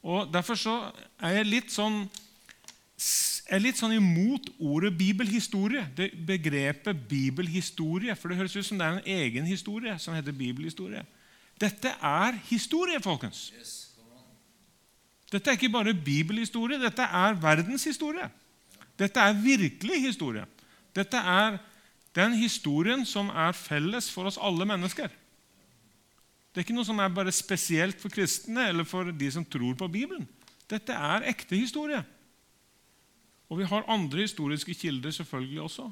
Og 0.00 0.30
Derfor 0.32 0.56
så 0.56 0.74
er 1.20 1.40
jeg 1.40 1.50
litt 1.50 1.72
sånn, 1.72 2.02
er 3.50 3.62
litt 3.62 3.78
sånn 3.80 3.94
imot 3.98 4.48
ordet 4.58 4.94
bibelhistorie. 4.96 5.84
Det 5.96 6.10
begrepet 6.26 7.04
bibelhistorie, 7.10 8.16
for 8.16 8.32
det 8.32 8.40
høres 8.40 8.56
ut 8.56 8.66
som 8.66 8.80
det 8.80 8.86
er 8.86 8.98
en 8.98 9.12
egen 9.20 9.48
historie 9.48 9.96
som 10.00 10.16
heter 10.16 10.36
bibelhistorie. 10.36 11.04
Dette 11.60 11.92
er 11.92 12.40
historie, 12.48 13.00
folkens. 13.04 13.50
Dette 15.30 15.50
er 15.50 15.58
ikke 15.58 15.72
bare 15.72 15.94
bibelhistorie, 15.94 16.80
dette 16.82 17.04
er 17.06 17.36
verdenshistorie. 17.38 18.26
Dette 18.98 19.22
er 19.22 19.36
virkelig 19.38 20.00
historie. 20.02 20.44
Dette 20.96 21.16
er 21.16 21.58
den 22.16 22.34
historien 22.34 23.04
som 23.06 23.30
er 23.30 23.54
felles 23.54 24.10
for 24.10 24.26
oss 24.26 24.40
alle 24.42 24.66
mennesker. 24.66 25.10
Det 26.50 26.58
er 26.58 26.66
ikke 26.66 26.74
noe 26.74 26.88
som 26.88 26.98
er 26.98 27.12
bare 27.14 27.32
spesielt 27.34 28.00
for 28.02 28.10
kristne 28.10 28.66
eller 28.72 28.86
for 28.88 29.12
de 29.14 29.28
som 29.30 29.46
tror 29.46 29.76
på 29.78 29.86
Bibelen. 29.88 30.26
Dette 30.70 30.94
er 30.94 31.28
ekte 31.30 31.58
historie. 31.58 32.02
Og 33.50 33.58
vi 33.58 33.68
har 33.70 33.86
andre 33.90 34.24
historiske 34.26 34.74
kilder 34.74 35.14
selvfølgelig 35.14 35.60
også. 35.62 35.86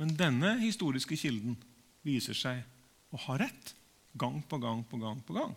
Men 0.00 0.16
denne 0.16 0.56
historiske 0.60 1.16
kilden 1.16 1.56
viser 2.04 2.36
seg 2.36 2.64
å 3.12 3.20
ha 3.28 3.36
rett 3.40 3.72
gang 4.16 4.40
på 4.48 4.58
gang 4.60 4.82
på 4.88 5.00
gang 5.00 5.20
på 5.24 5.36
gang. 5.36 5.54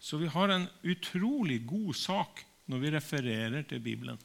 Så 0.00 0.16
vi 0.16 0.30
har 0.32 0.48
en 0.48 0.66
utrolig 0.82 1.60
god 1.68 1.94
sak 1.96 2.40
når 2.70 2.80
vi 2.80 2.92
refererer 2.94 3.66
til 3.68 3.82
Bibelen. 3.84 4.18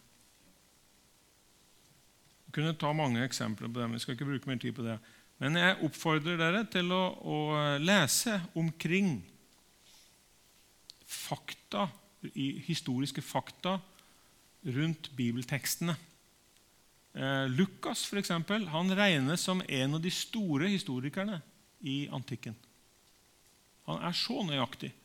Vi 2.45 2.55
kunne 2.55 2.77
ta 2.79 2.93
mange 2.95 3.23
eksempler 3.25 3.67
på 3.67 3.81
det, 3.81 3.89
men 3.89 3.99
vi 3.99 4.03
skal 4.05 4.15
ikke 4.15 4.29
bruke 4.29 4.49
mer 4.49 4.61
tid 4.63 4.75
på 4.77 4.85
det. 4.85 4.95
Men 5.43 5.59
jeg 5.59 5.79
oppfordrer 5.83 6.39
dere 6.39 6.63
til 6.71 6.93
å, 6.95 7.03
å 7.19 7.39
lese 7.83 8.37
omkring 8.55 9.17
fakta, 11.03 11.89
historiske 12.65 13.21
fakta 13.21 13.75
rundt 14.77 15.11
bibeltekstene. 15.17 15.97
Eh, 17.15 17.45
Lukas 17.51 18.05
for 18.07 18.19
eksempel, 18.19 18.69
han 18.71 18.95
regnes 18.95 19.43
som 19.43 19.61
en 19.67 19.97
av 19.97 20.01
de 20.03 20.11
store 20.11 20.71
historikerne 20.71 21.41
i 21.83 22.05
antikken. 22.15 22.55
Han 23.85 24.01
er 24.07 24.15
så 24.17 24.39
nøyaktig. 24.47 24.95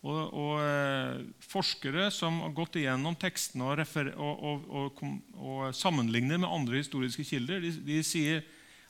Og, 0.00 0.20
og 0.32 0.54
eh, 0.64 1.18
Forskere 1.44 2.06
som 2.14 2.38
har 2.40 2.54
gått 2.56 2.78
igjennom 2.80 3.18
tekstene 3.20 3.66
og, 4.16 4.46
og, 4.72 5.02
og, 5.36 5.60
sammenligner 5.76 6.40
med 6.40 6.48
andre 6.48 6.80
historiske 6.80 7.26
kilder, 7.28 7.60
de, 7.60 7.74
de 7.84 8.00
sier 8.06 8.40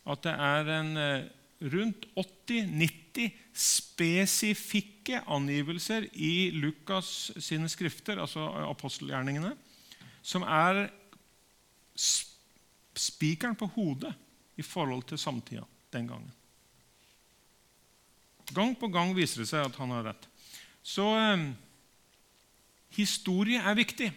at 0.07 0.23
det 0.23 0.35
er 0.39 0.71
en 0.77 0.93
eh, 1.01 1.27
rundt 1.75 2.07
80-90 2.15 3.35
spesifikke 3.53 5.21
angivelser 5.29 6.07
i 6.15 6.51
Lukas 6.55 7.33
sine 7.43 7.69
skrifter, 7.69 8.23
altså 8.23 8.47
apostelgjerningene, 8.71 9.53
som 10.23 10.47
er 10.47 10.87
spikeren 12.97 13.59
på 13.59 13.69
hodet 13.75 14.15
i 14.61 14.65
forhold 14.65 15.05
til 15.11 15.21
samtida 15.21 15.67
den 15.93 16.09
gangen. 16.09 16.33
Gang 18.55 18.75
på 18.79 18.89
gang 18.91 19.13
viser 19.15 19.43
det 19.43 19.51
seg 19.51 19.67
at 19.67 19.79
han 19.79 19.93
har 19.95 20.11
rett. 20.11 20.30
Så 20.83 21.07
eh, 21.19 21.47
historie 22.97 23.61
er 23.61 23.79
viktig. 23.79 24.11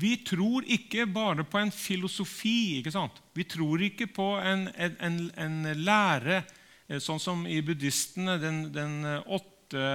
Vi 0.00 0.14
tror 0.24 0.64
ikke 0.64 1.06
bare 1.10 1.44
på 1.44 1.60
en 1.60 1.72
filosofi. 1.72 2.78
ikke 2.78 2.92
sant? 2.94 3.20
Vi 3.34 3.44
tror 3.44 3.82
ikke 3.84 4.06
på 4.06 4.32
en, 4.38 4.68
en, 4.76 5.20
en 5.36 5.62
lære, 5.76 6.42
eh, 6.88 7.00
sånn 7.02 7.20
som 7.20 7.46
i 7.46 7.60
buddhistene, 7.64 8.38
den, 8.40 8.66
den 8.74 9.00
eh, 9.04 9.32
åtte, 9.38 9.86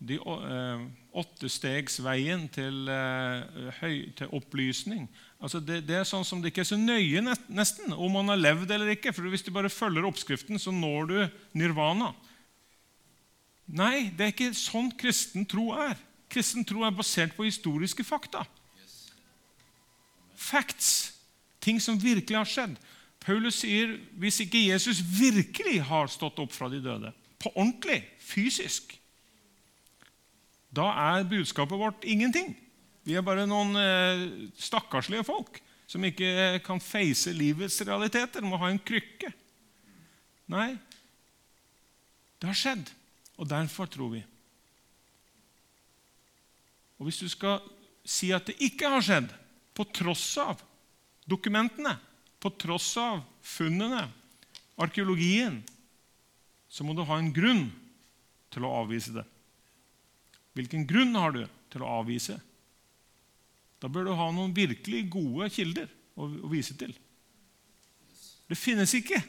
de, 0.00 0.16
uh, 0.16 0.80
åttestegsveien 1.12 2.46
til, 2.48 2.88
til 4.16 4.30
opplysning. 4.32 5.02
Altså 5.44 5.60
det, 5.60 5.82
det, 5.84 5.98
er 5.98 6.06
sånn 6.08 6.24
som 6.24 6.40
det 6.40 6.54
ikke 6.54 6.62
er 6.62 6.70
så 6.70 6.78
nøye 6.80 7.20
nesten 7.52 7.92
om 7.92 8.16
man 8.16 8.32
har 8.32 8.40
levd 8.40 8.72
eller 8.72 8.94
ikke. 8.94 9.12
for 9.12 9.28
Hvis 9.28 9.44
du 9.44 9.50
bare 9.52 9.68
følger 9.68 10.08
oppskriften, 10.08 10.56
så 10.56 10.72
når 10.72 11.10
du 11.10 11.18
nirvana. 11.60 12.14
Nei, 13.70 14.10
det 14.16 14.24
er 14.24 14.32
ikke 14.34 14.52
sånn 14.56 14.90
kristen 14.98 15.46
tro 15.48 15.70
er. 15.78 15.98
Kristen 16.30 16.66
tro 16.66 16.82
er 16.86 16.94
basert 16.94 17.36
på 17.36 17.46
historiske 17.46 18.04
fakta. 18.06 18.42
Facts. 20.34 21.12
Ting 21.60 21.78
som 21.82 21.98
virkelig 22.00 22.38
har 22.38 22.48
skjedd. 22.48 22.78
Paulus 23.20 23.60
sier 23.60 23.98
hvis 24.18 24.40
ikke 24.42 24.62
Jesus 24.64 25.02
virkelig 25.04 25.82
har 25.90 26.08
stått 26.10 26.38
opp 26.40 26.54
fra 26.54 26.70
de 26.72 26.80
døde, 26.82 27.12
på 27.40 27.52
ordentlig, 27.52 28.00
fysisk, 28.24 28.94
da 30.70 30.86
er 31.16 31.28
budskapet 31.28 31.78
vårt 31.78 32.06
ingenting. 32.08 32.54
Vi 33.04 33.16
er 33.18 33.24
bare 33.26 33.46
noen 33.48 33.74
eh, 33.80 34.24
stakkarslige 34.60 35.26
folk 35.26 35.58
som 35.90 36.04
ikke 36.06 36.60
kan 36.62 36.80
face 36.80 37.32
livets 37.34 37.80
realiteter, 37.82 38.44
må 38.46 38.60
ha 38.60 38.70
en 38.70 38.78
krykke. 38.78 39.32
Nei, 40.50 40.74
det 42.40 42.48
har 42.48 42.58
skjedd, 42.58 42.92
og 43.40 43.48
derfor 43.48 43.88
tror 43.88 44.12
vi. 44.12 44.20
Og 47.00 47.08
Hvis 47.08 47.22
du 47.22 47.28
skal 47.32 47.62
si 48.04 48.28
at 48.36 48.50
det 48.50 48.58
ikke 48.60 48.90
har 48.92 49.04
skjedd, 49.04 49.30
på 49.72 49.86
tross 49.96 50.34
av 50.42 50.60
dokumentene, 51.24 51.94
på 52.42 52.50
tross 52.60 52.90
av 53.00 53.22
funnene, 53.40 54.02
arkeologien, 54.80 55.60
så 56.68 56.84
må 56.84 56.92
du 56.96 57.00
ha 57.06 57.16
en 57.16 57.32
grunn 57.32 57.68
til 58.52 58.66
å 58.66 58.74
avvise 58.82 59.14
det. 59.14 59.24
Hvilken 60.58 60.84
grunn 60.88 61.14
har 61.16 61.32
du 61.32 61.42
til 61.72 61.84
å 61.86 61.92
avvise? 62.00 62.36
Da 63.80 63.88
bør 63.88 64.10
du 64.10 64.16
ha 64.18 64.28
noen 64.34 64.52
virkelig 64.56 65.06
gode 65.12 65.48
kilder 65.54 65.88
å, 66.20 66.28
vise 66.52 66.76
til. 66.76 66.92
Det 68.50 68.58
finnes 68.58 68.92
ikke. 68.98 69.22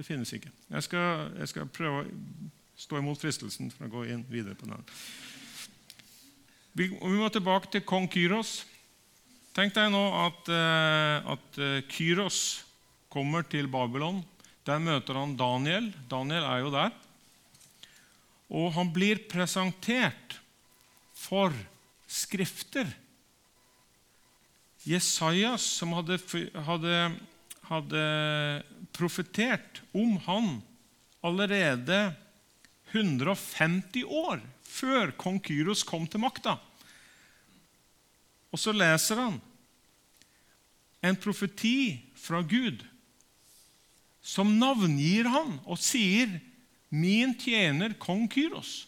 Det 0.00 0.06
finnes 0.08 0.30
ikke. 0.32 0.48
Jeg 0.72 0.84
skal, 0.86 1.26
jeg 1.36 1.48
skal 1.50 1.66
prøve 1.68 1.98
å 2.00 2.50
stå 2.80 2.96
imot 2.96 3.20
fristelsen 3.20 3.68
for 3.68 3.84
å 3.84 3.92
gå 3.92 4.06
inn 4.08 4.22
videre 4.32 4.56
på 4.56 4.64
den. 4.64 4.86
Vi, 6.72 6.86
vi 6.88 7.18
må 7.18 7.28
tilbake 7.28 7.68
til 7.68 7.84
kong 7.84 8.08
Kyros. 8.08 8.62
Tenk 9.52 9.74
deg 9.76 9.90
nå 9.92 10.00
at, 10.22 10.48
uh, 10.48 11.34
at 11.34 11.60
uh, 11.60 11.82
Kyros 11.92 12.62
kommer 13.12 13.44
til 13.44 13.68
Babylon. 13.68 14.22
Der 14.64 14.80
møter 14.80 15.20
han 15.20 15.36
Daniel. 15.36 15.90
Daniel 16.08 16.48
er 16.48 16.64
jo 16.64 16.72
der. 16.72 16.96
Og 18.56 18.72
han 18.78 18.88
blir 18.96 19.20
presentert 19.28 20.38
for 21.12 21.52
skrifter. 22.08 22.88
Jesajas, 24.88 25.68
som 25.76 25.92
hadde, 25.98 26.16
hadde, 26.64 26.96
hadde 27.68 28.04
profetert 29.00 29.80
om 29.96 30.18
han 30.26 30.58
allerede 31.24 32.12
150 32.92 34.04
år 34.04 34.42
før 34.66 35.14
kong 35.18 35.40
Kyros 35.44 35.82
kom 35.86 36.06
til 36.10 36.22
makta. 36.22 36.58
Og 38.50 38.58
så 38.58 38.74
leser 38.74 39.20
han 39.22 39.38
en 41.00 41.16
profeti 41.16 42.00
fra 42.18 42.42
Gud 42.44 42.82
som 44.20 44.52
navngir 44.60 45.30
han 45.32 45.58
og 45.64 45.78
sier 45.80 46.40
'Min 46.90 47.38
tjener 47.38 47.94
kong 47.94 48.26
Kyros'. 48.28 48.86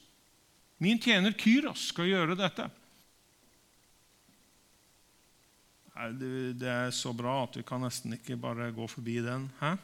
Min 0.78 0.98
tjener 0.98 1.32
Kyros 1.32 1.86
skal 1.92 2.10
gjøre 2.10 2.34
dette. 2.34 2.66
Det 6.58 6.68
er 6.68 6.90
så 6.90 7.12
bra 7.14 7.44
at 7.44 7.56
vi 7.56 7.62
kan 7.62 7.80
nesten 7.80 8.12
ikke 8.12 8.36
bare 8.36 8.72
gå 8.74 8.88
forbi 8.90 9.20
den. 9.22 9.50
Hæ? 9.60 9.76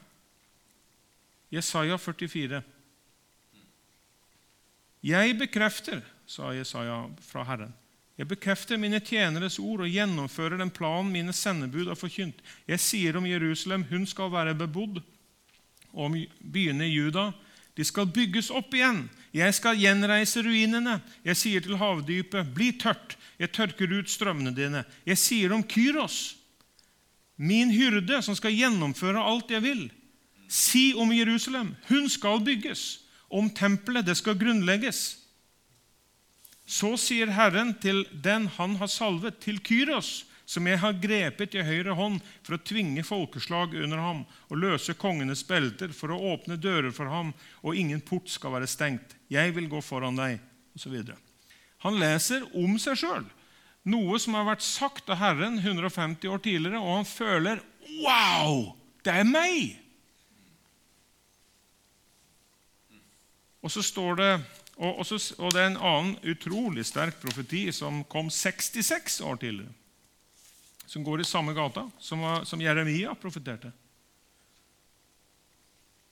Jesaja 1.49 1.97
44. 1.97 2.61
Jeg 5.01 5.37
bekrefter, 5.39 6.01
sa 6.27 6.51
Jesaja 6.53 7.05
fra 7.23 7.45
Herren, 7.47 7.73
jeg 8.19 8.27
bekrefter 8.27 8.75
mine 8.75 8.99
tjeneres 8.99 9.55
ord 9.63 9.85
og 9.85 9.93
gjennomfører 9.93 10.59
den 10.59 10.71
planen 10.75 11.13
mine 11.13 11.31
sendebud 11.31 11.87
har 11.87 11.95
forkynt. 11.95 12.41
Jeg 12.67 12.81
sier 12.83 13.15
om 13.15 13.27
Jerusalem, 13.27 13.85
hun 13.87 14.03
skal 14.09 14.27
være 14.33 14.57
bebodd, 14.59 14.99
og 15.93 16.09
om 16.09 16.17
byene 16.43 16.89
i 16.89 16.97
Juda, 16.97 17.29
de 17.79 17.85
skal 17.87 18.09
bygges 18.11 18.49
opp 18.51 18.75
igjen. 18.75 19.05
Jeg 19.31 19.55
skal 19.55 19.79
gjenreise 19.79 20.43
ruinene. 20.43 20.97
Jeg 21.23 21.39
sier 21.39 21.63
til 21.63 21.79
havdypet, 21.79 22.51
bli 22.51 22.73
tørt. 22.75 23.15
Jeg 23.39 23.53
tørker 23.55 23.93
ut 23.95 24.11
strømmene 24.11 24.51
dine. 24.51 24.83
Jeg 25.07 25.21
sier 25.21 25.55
om 25.55 25.63
Kyros, 25.63 26.35
min 27.39 27.71
hyrde, 27.71 28.19
som 28.19 28.35
skal 28.35 28.51
gjennomføre 28.51 29.23
alt 29.23 29.55
jeg 29.55 29.63
vil. 29.63 29.85
Si 30.49 30.93
om 30.97 31.11
Jerusalem, 31.13 31.75
hun 31.87 32.09
skal 32.09 32.41
bygges 32.41 32.99
om 33.29 33.49
tempelet. 33.53 34.05
Det 34.05 34.17
skal 34.17 34.37
grunnlegges. 34.39 35.19
Så 36.65 36.95
sier 37.01 37.29
Herren 37.33 37.75
til 37.81 38.03
den 38.13 38.47
han 38.57 38.75
har 38.81 38.89
salvet, 38.89 39.39
til 39.41 39.61
Kyros, 39.65 40.25
som 40.49 40.65
jeg 40.65 40.81
har 40.81 40.97
grepet 40.97 41.53
i 41.53 41.65
høyre 41.65 41.93
hånd 41.97 42.17
for 42.41 42.57
å 42.57 42.61
tvinge 42.65 43.05
folkeslag 43.05 43.75
under 43.77 44.01
ham 44.01 44.23
og 44.49 44.61
løse 44.61 44.95
kongenes 44.97 45.43
belter 45.45 45.93
for 45.93 46.13
å 46.13 46.21
åpne 46.33 46.57
dører 46.57 46.89
for 46.93 47.09
ham, 47.09 47.35
og 47.61 47.77
ingen 47.77 48.01
port 48.01 48.29
skal 48.33 48.55
være 48.57 48.69
stengt. 48.69 49.13
Jeg 49.29 49.53
vil 49.57 49.69
gå 49.69 49.81
foran 49.85 50.17
deg, 50.17 50.39
osv. 50.77 50.95
Han 51.85 51.99
leser 52.01 52.47
om 52.57 52.77
seg 52.81 52.97
sjøl, 53.01 53.27
noe 53.89 54.17
som 54.21 54.37
har 54.37 54.49
vært 54.49 54.65
sagt 54.65 55.09
av 55.13 55.21
Herren 55.21 55.61
150 55.61 56.25
år 56.29 56.41
tidligere, 56.41 56.81
og 56.81 57.01
han 57.01 57.09
føler 57.09 57.61
Wow! 58.01 58.73
Det 59.05 59.13
er 59.21 59.29
meg! 59.29 59.88
Og 63.59 63.71
så 63.71 63.83
står 63.83 64.19
det 64.19 64.31
og, 64.79 65.01
og, 65.01 65.05
så, 65.05 65.17
og, 65.35 65.51
det 65.51 65.59
er 65.59 65.73
en 65.73 65.81
annen 65.83 66.13
utrolig 66.31 66.85
sterk 66.87 67.17
profeti 67.19 67.65
som 67.75 67.99
kom 68.07 68.29
66 68.31 69.19
år 69.27 69.41
tidligere. 69.41 69.73
Som 70.87 71.03
går 71.03 71.21
i 71.21 71.27
samme 71.27 71.53
gata 71.53 71.83
som, 71.99 72.23
som 72.47 72.63
Jeremia 72.63 73.11
profeterte. 73.19 73.73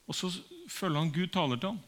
Og 0.08 0.16
så 0.16 0.30
følger 0.72 1.00
han 1.00 1.14
Gud 1.16 1.32
taler 1.32 1.60
til 1.60 1.72
ham. 1.72 1.80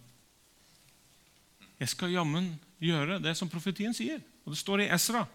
Jeg 1.80 1.92
skal 1.92 2.16
jammen 2.16 2.54
gjøre 2.80 3.20
det 3.24 3.36
som 3.36 3.52
profetien 3.52 3.96
sier. 3.96 4.24
Og 4.48 4.56
det 4.56 4.64
står 4.64 4.86
i 4.86 4.90
Esra. 4.96 5.26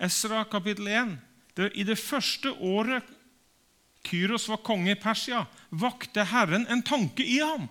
Esra 0.00 0.44
kapittel 0.52 0.88
1. 0.92 1.16
Det, 1.56 1.72
I 1.80 1.84
det 1.88 2.00
første 2.00 2.52
året 2.60 3.08
Kyros 4.04 4.48
var 4.50 4.64
konge 4.66 4.92
i 4.92 5.00
Persia, 5.00 5.46
vakte 5.70 6.24
Herren 6.28 6.66
en 6.68 6.84
tanke 6.84 7.24
i 7.24 7.38
ham 7.40 7.70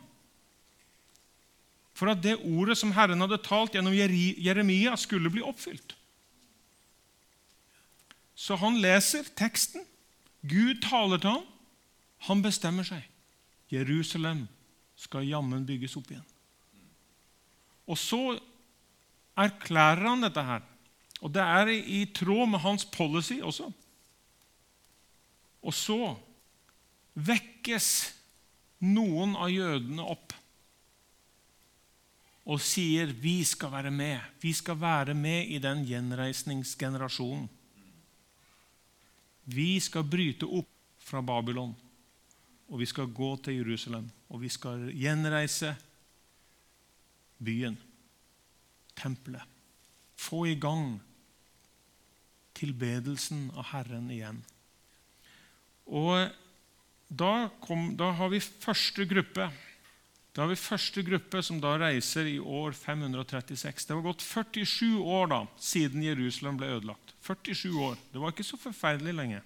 for 2.01 2.09
at 2.09 2.21
det 2.23 2.39
ordet 2.41 2.79
som 2.79 2.95
Herren 2.97 3.21
hadde 3.21 3.37
talt 3.45 3.75
gjennom 3.77 3.93
Jeremia, 3.93 4.95
skulle 4.97 5.29
bli 5.29 5.43
oppfylt. 5.45 5.93
Så 8.33 8.57
han 8.57 8.79
leser 8.81 9.27
teksten. 9.37 9.83
Gud 10.41 10.79
taler 10.81 11.21
til 11.21 11.35
ham. 11.35 11.45
Han 12.25 12.41
bestemmer 12.41 12.87
seg. 12.87 13.05
Jerusalem 13.69 14.47
skal 14.97 15.29
jammen 15.29 15.61
bygges 15.67 15.93
opp 16.01 16.09
igjen. 16.09 16.25
Og 17.85 18.01
så 18.01 18.39
erklærer 19.37 20.07
han 20.07 20.25
dette 20.25 20.41
her. 20.41 20.65
Og 21.21 21.29
det 21.37 21.45
er 21.45 21.69
i 21.69 22.01
tråd 22.17 22.49
med 22.49 22.65
hans 22.65 22.87
policy 22.89 23.43
også. 23.45 23.69
Og 25.61 25.77
så 25.77 26.15
vekkes 27.13 27.93
noen 28.89 29.37
av 29.37 29.53
jødene 29.53 30.09
opp 30.17 30.33
og 32.45 32.61
sier 32.63 33.11
vi 33.21 33.41
skal 33.45 33.71
være 33.73 33.91
med. 33.93 34.19
Vi 34.41 34.53
skal 34.53 34.79
være 34.81 35.13
med 35.13 35.51
i 35.53 35.59
den 35.61 35.83
gjenreisningsgenerasjonen. 35.85 37.49
Vi 39.51 39.79
skal 39.83 40.05
bryte 40.07 40.47
opp 40.47 40.69
fra 41.01 41.21
Babylon, 41.25 41.73
og 42.69 42.79
vi 42.79 42.87
skal 42.89 43.09
gå 43.13 43.35
til 43.43 43.59
Jerusalem. 43.61 44.09
Og 44.31 44.41
vi 44.41 44.49
skal 44.49 44.87
gjenreise 44.95 45.73
byen, 47.41 47.77
tempelet. 48.95 49.43
Få 50.15 50.45
i 50.47 50.55
gang 50.55 50.99
tilbedelsen 52.57 53.49
av 53.57 53.71
Herren 53.73 54.09
igjen. 54.13 54.39
Og 55.89 56.29
da, 57.09 57.49
kom, 57.65 57.91
da 57.99 58.11
har 58.15 58.31
vi 58.31 58.39
første 58.39 59.05
gruppe 59.09 59.49
da 60.31 60.45
har 60.45 60.51
vi 60.53 60.59
første 60.59 61.03
gruppe 61.03 61.41
som 61.43 61.57
da 61.59 61.73
reiser 61.81 62.29
i 62.29 62.37
år 62.39 62.71
536. 62.77 63.87
Det 63.87 63.95
var 63.97 64.05
gått 64.05 64.23
47 64.23 65.01
år 65.03 65.27
da, 65.33 65.39
siden 65.59 66.05
Jerusalem 66.05 66.59
ble 66.59 66.69
ødelagt. 66.77 67.11
47 67.27 67.75
år. 67.75 67.97
Det 68.13 68.21
var 68.21 68.31
ikke 68.31 68.47
så 68.47 68.59
forferdelig 68.61 69.15
lenge. 69.17 69.41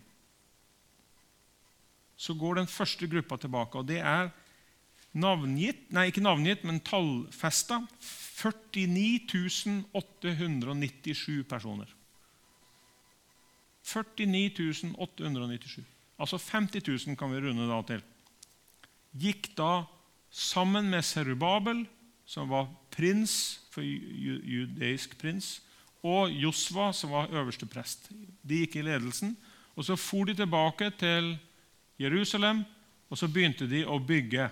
Så 2.15 2.35
går 2.37 2.61
den 2.61 2.69
første 2.69 3.09
gruppa 3.09 3.37
tilbake, 3.41 3.81
og 3.81 3.89
det 3.89 3.97
er 3.97 4.29
navngitt, 5.17 5.89
nei, 5.95 6.09
ikke 6.11 6.23
navngitt, 6.23 6.63
men 6.67 6.79
tallfesta 6.85 7.81
49 8.37 9.89
897 9.95 11.43
personer. 11.49 11.89
49 13.85 14.93
897. 15.01 15.81
Altså 16.21 16.37
50 16.37 16.85
000 17.07 17.17
kan 17.19 17.33
vi 17.33 17.41
runde 17.41 17.67
da 17.69 17.81
til. 17.89 18.05
Gikk 19.17 19.49
da 19.57 19.85
sammen 20.35 20.89
med 20.91 21.05
Serubabel, 21.07 21.85
som 22.27 22.49
var 22.51 22.67
prins, 22.91 23.61
for 23.71 23.85
judeisk 23.85 25.15
prins, 25.19 25.59
og 26.05 26.33
Josva, 26.35 26.91
som 26.93 27.13
var 27.15 27.31
øverste 27.33 27.67
prest. 27.69 28.09
De 28.43 28.61
gikk 28.61 28.77
i 28.77 28.85
ledelsen. 28.85 29.33
Og 29.75 29.85
Så 29.85 29.95
for 29.95 30.25
de 30.25 30.35
tilbake 30.35 30.91
til 30.99 31.37
Jerusalem, 31.99 32.63
og 33.09 33.17
så 33.17 33.27
begynte 33.27 33.67
de 33.67 33.85
å 33.85 33.99
bygge. 33.99 34.49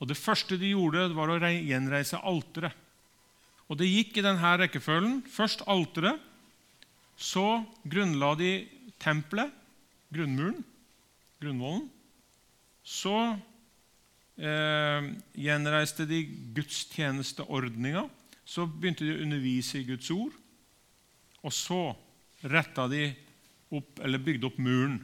Og 0.00 0.08
Det 0.08 0.16
første 0.16 0.58
de 0.58 0.72
gjorde, 0.72 1.14
var 1.14 1.28
å 1.28 1.38
gjenreise 1.38 2.20
alteret. 2.20 2.72
Og 3.68 3.78
Det 3.78 3.88
gikk 3.88 4.18
i 4.18 4.22
denne 4.22 4.56
rekkefølgen. 4.58 5.22
Først 5.28 5.62
alteret. 5.66 6.20
Så 7.16 7.64
grunnla 7.84 8.34
de 8.36 8.68
tempelet, 9.00 9.50
grunnmuren, 10.12 10.64
grunnvollen. 11.40 11.88
Så 12.84 13.38
eh, 14.36 15.10
gjenreiste 15.36 16.06
de 16.08 16.22
gudstjenesteordninga. 16.56 18.06
Så 18.46 18.66
begynte 18.70 19.06
de 19.06 19.16
å 19.16 19.22
undervise 19.24 19.80
i 19.80 19.86
Guds 19.88 20.10
ord. 20.14 20.34
Og 21.42 21.54
så 21.54 21.80
retta 22.46 22.86
de 22.90 23.08
opp, 23.74 23.98
eller 24.02 24.22
bygde 24.22 24.48
opp 24.48 24.58
muren 24.62 25.00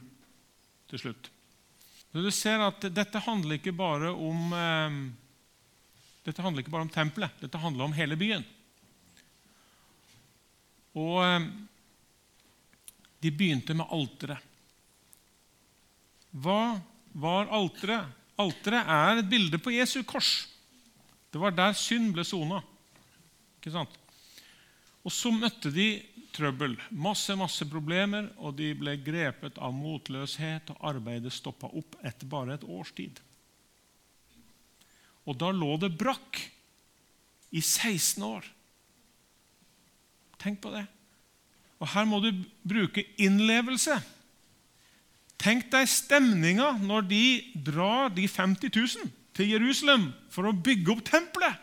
til 0.91 1.07
slutt. 1.07 1.31
Så 2.13 2.23
Du 2.23 2.31
ser 2.31 2.61
at 2.61 2.85
dette 2.93 3.25
handler 3.25 3.59
ikke 3.59 3.75
bare 3.75 4.13
om 4.13 4.53
eh, 4.53 5.03
dette 6.23 6.43
handler 6.45 6.63
ikke 6.63 6.75
bare 6.75 6.87
om 6.87 6.93
tempelet, 6.93 7.35
dette 7.43 7.59
handler 7.59 7.89
om 7.89 7.97
hele 7.97 8.19
byen. 8.21 8.45
Og 10.99 11.19
eh, 11.25 11.47
de 13.23 13.33
begynte 13.33 13.75
med 13.75 13.91
alteret. 13.91 14.51
Hva 16.33 16.81
var 17.13 17.51
alteret? 17.53 18.22
Alteret 18.41 18.89
er 18.89 19.21
et 19.21 19.29
bilde 19.29 19.59
på 19.61 19.75
Jesu 19.75 20.01
kors. 20.09 20.47
Det 21.33 21.41
var 21.41 21.55
der 21.57 21.75
synd 21.77 22.13
ble 22.15 22.25
sona. 22.25 22.61
Ikke 23.61 23.73
sant? 23.75 23.99
Og 25.03 25.13
så 25.13 25.33
møtte 25.35 25.73
de 25.75 25.89
trøbbel, 26.33 26.77
masse 26.91 27.35
masse 27.37 27.67
problemer, 27.69 28.31
og 28.41 28.57
de 28.57 28.71
ble 28.79 28.97
grepet 29.05 29.59
av 29.61 29.75
motløshet, 29.77 30.73
og 30.73 30.89
arbeidet 30.93 31.33
stoppa 31.35 31.69
opp 31.69 31.99
etter 32.01 32.31
bare 32.31 32.57
et 32.57 32.65
års 32.65 32.93
tid. 32.97 33.21
Og 35.29 35.37
da 35.39 35.53
lå 35.55 35.77
det 35.83 35.93
brakk 35.99 36.41
i 37.53 37.61
16 37.61 38.25
år. 38.27 38.47
Tenk 40.43 40.59
på 40.63 40.73
det. 40.75 40.87
Og 41.83 41.91
her 41.93 42.07
må 42.09 42.19
du 42.23 42.31
bruke 42.67 43.05
innlevelse. 43.21 43.99
Tenk 45.43 45.67
deg 45.73 45.89
stemninga 45.91 46.77
når 46.85 47.09
de 47.11 47.25
drar 47.67 48.13
de 48.15 48.29
50 48.31 48.71
000 48.71 49.11
til 49.35 49.51
Jerusalem 49.51 50.11
for 50.31 50.47
å 50.47 50.55
bygge 50.55 50.95
opp 50.95 51.03
tempelet 51.09 51.59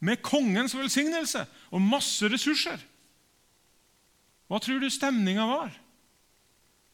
med 0.00 0.22
kongens 0.24 0.76
velsignelse 0.76 1.42
og 1.74 1.82
masse 1.82 2.28
ressurser. 2.30 2.78
Hva 4.50 4.60
tror 4.62 4.80
du 4.82 4.88
stemninga 4.90 5.46
var? 5.46 5.74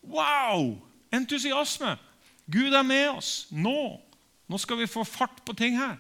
Wow! 0.07 0.75
Entusiasme. 1.15 1.97
Gud 2.47 2.75
er 2.75 2.87
med 2.87 3.09
oss 3.11 3.47
nå. 3.51 3.99
Nå 4.47 4.61
skal 4.63 4.81
vi 4.81 4.91
få 4.91 5.05
fart 5.07 5.41
på 5.45 5.55
ting 5.59 5.79
her. 5.79 5.97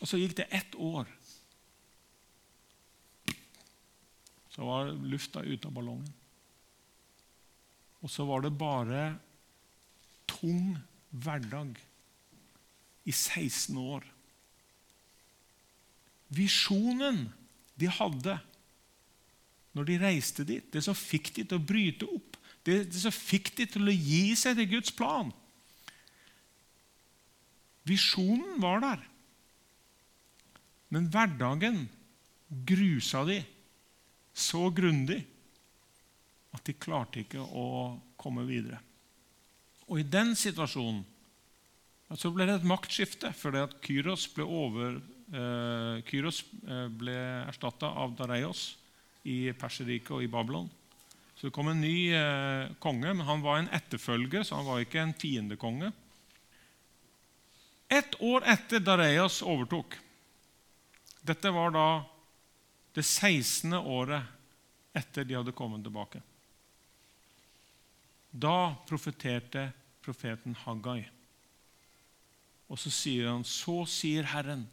Og 0.00 0.10
så 0.10 0.20
gikk 0.20 0.36
det 0.38 0.48
ett 0.54 0.74
år. 0.76 1.08
Så 4.52 4.64
var 4.64 4.92
lufta 4.92 5.42
ute 5.44 5.68
av 5.68 5.74
ballongen. 5.76 6.12
Og 8.04 8.12
så 8.12 8.26
var 8.28 8.44
det 8.44 8.56
bare 8.58 9.04
tung 10.28 10.76
hverdag 11.10 11.76
i 13.06 13.12
16 13.14 13.78
år. 13.80 14.04
Visjonen 16.36 17.26
de 17.78 17.88
hadde 17.92 18.36
når 19.76 19.88
de 19.90 19.96
reiste 20.00 20.44
dit, 20.48 20.64
det 20.72 20.80
som 20.84 20.96
fikk 20.96 21.34
de 21.36 21.44
til 21.44 21.58
å 21.58 21.66
bryte 21.68 22.06
opp, 22.08 22.38
det, 22.64 22.86
det 22.88 23.00
som 23.02 23.12
fikk 23.12 23.52
de 23.58 23.66
til 23.68 23.90
å 23.90 23.94
gi 23.94 24.30
seg 24.38 24.56
til 24.58 24.72
Guds 24.76 24.94
plan 24.96 25.28
Visjonen 27.86 28.56
var 28.58 28.80
der. 28.82 29.02
Men 30.90 31.06
hverdagen 31.12 31.84
grusa 32.66 33.22
de 33.28 33.36
så 34.34 34.66
grundig 34.74 35.20
at 36.56 36.64
de 36.64 36.74
klarte 36.80 37.22
ikke 37.22 37.42
å 37.42 37.96
komme 38.18 38.46
videre. 38.48 38.80
Og 39.86 40.00
I 40.00 40.08
den 40.08 40.34
situasjonen 40.38 41.04
så 42.16 42.30
ble 42.30 42.46
det 42.46 42.60
et 42.60 42.66
maktskifte 42.66 43.32
fordi 43.34 43.62
at 43.66 43.76
Kyros 43.82 44.26
ble, 44.34 44.46
over, 44.46 44.98
eh, 45.34 46.00
eh, 46.00 46.88
ble 46.94 47.16
erstatta 47.46 47.90
av 47.90 48.14
Dareios 48.18 48.76
i 49.26 49.52
Perserriket 49.58 50.14
og 50.14 50.22
i 50.22 50.30
Babylon. 50.30 50.68
Så 51.36 51.48
det 51.48 51.54
kom 51.54 51.68
en 51.68 51.82
ny 51.82 52.12
eh, 52.14 52.72
konge, 52.80 53.10
men 53.12 53.26
han 53.26 53.42
var 53.44 53.58
en 53.60 53.72
etterfølger, 53.74 54.46
så 54.46 54.60
han 54.60 54.68
var 54.68 54.80
ikke 54.80 55.02
en 55.02 55.16
fiendekonge. 55.18 55.90
Ett 57.92 58.16
år 58.22 58.46
etter 58.50 58.82
Dareios 58.82 59.42
overtok 59.46 59.94
Dette 61.26 61.50
var 61.50 61.72
da 61.74 61.88
det 62.94 63.02
16. 63.02 63.74
året 63.74 64.22
etter 64.94 65.26
de 65.26 65.34
hadde 65.34 65.54
kommet 65.54 65.82
tilbake. 65.84 66.22
Da 68.36 68.76
profeterte 68.88 69.70
profeten 70.04 70.56
Haggai. 70.66 71.06
Og 72.68 72.78
så 72.80 72.90
sier 72.92 73.30
han, 73.30 73.44
så 73.46 73.84
sier 73.88 74.26
Herren, 74.28 74.66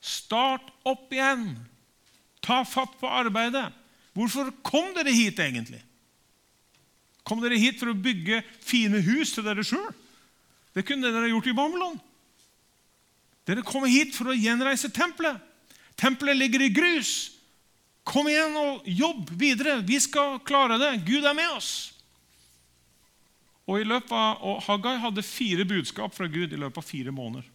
start 0.00 0.70
opp 0.88 1.12
igjen! 1.12 1.54
Ta 2.44 2.62
fatt 2.68 2.94
på 3.00 3.08
arbeidet! 3.10 3.68
Hvorfor 4.16 4.50
kom 4.66 4.92
dere 4.96 5.12
hit 5.14 5.40
egentlig? 5.42 5.80
Kom 7.26 7.42
dere 7.42 7.58
hit 7.60 7.78
for 7.80 7.92
å 7.92 7.98
bygge 7.98 8.40
fine 8.64 9.00
hus 9.06 9.34
til 9.34 9.46
dere 9.46 9.64
sjøl? 9.66 9.90
Det 10.74 10.84
kunne 10.86 11.10
dere 11.12 11.30
gjort 11.30 11.50
i 11.50 11.56
Babylon. 11.56 11.98
Dere 13.48 13.66
kommer 13.66 13.90
hit 13.90 14.14
for 14.14 14.30
å 14.30 14.36
gjenreise 14.36 14.90
tempelet. 14.94 15.38
Tempelet 15.98 16.38
ligger 16.38 16.62
i 16.64 16.72
grus. 16.74 17.12
Kom 18.06 18.28
igjen 18.30 18.54
og 18.56 18.86
jobb 18.88 19.30
videre. 19.38 19.80
Vi 19.86 19.98
skal 20.02 20.38
klare 20.46 20.78
det. 20.80 20.92
Gud 21.06 21.26
er 21.26 21.36
med 21.36 21.56
oss. 21.56 21.70
Og, 23.70 23.86
av, 23.86 24.40
og 24.42 24.62
Haggai 24.66 24.96
hadde 24.98 25.22
fire 25.22 25.66
budskap 25.68 26.14
fra 26.16 26.26
Gud 26.30 26.50
i 26.50 26.58
løpet 26.58 26.80
av 26.82 26.86
fire 26.86 27.14
måneder. 27.14 27.46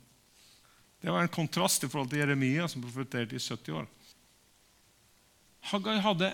Det 1.04 1.12
var 1.12 1.26
en 1.26 1.34
kontrast 1.34 1.84
i 1.84 1.90
forhold 1.92 2.14
til 2.14 2.24
Jeremia, 2.24 2.70
som 2.72 2.84
profeterte 2.84 3.36
i 3.36 3.42
70 3.42 3.76
år. 3.82 3.90
Haggai 5.72 5.98
hadde 6.02 6.32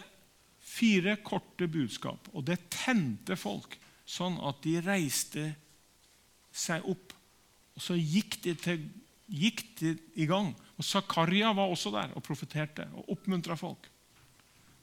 fire 0.61 1.17
korte 1.25 1.67
budskap, 1.71 2.29
og 2.31 2.45
det 2.47 2.59
tente 2.71 3.35
folk 3.39 3.73
sånn 4.07 4.37
at 4.45 4.61
de 4.63 4.77
reiste 4.85 5.47
seg 6.53 6.85
opp. 6.91 7.15
Og 7.75 7.83
så 7.83 7.97
gikk 7.97 8.37
de, 8.45 8.55
til, 8.59 8.85
gikk 9.31 9.63
de 9.79 9.95
i 10.19 10.27
gang. 10.29 10.51
Og 10.77 10.85
Zakaria 10.85 11.51
var 11.55 11.71
også 11.71 11.93
der 11.95 12.13
og 12.15 12.23
profeterte 12.25 12.87
og 12.93 13.15
oppmuntra 13.15 13.57
folk. 13.59 13.87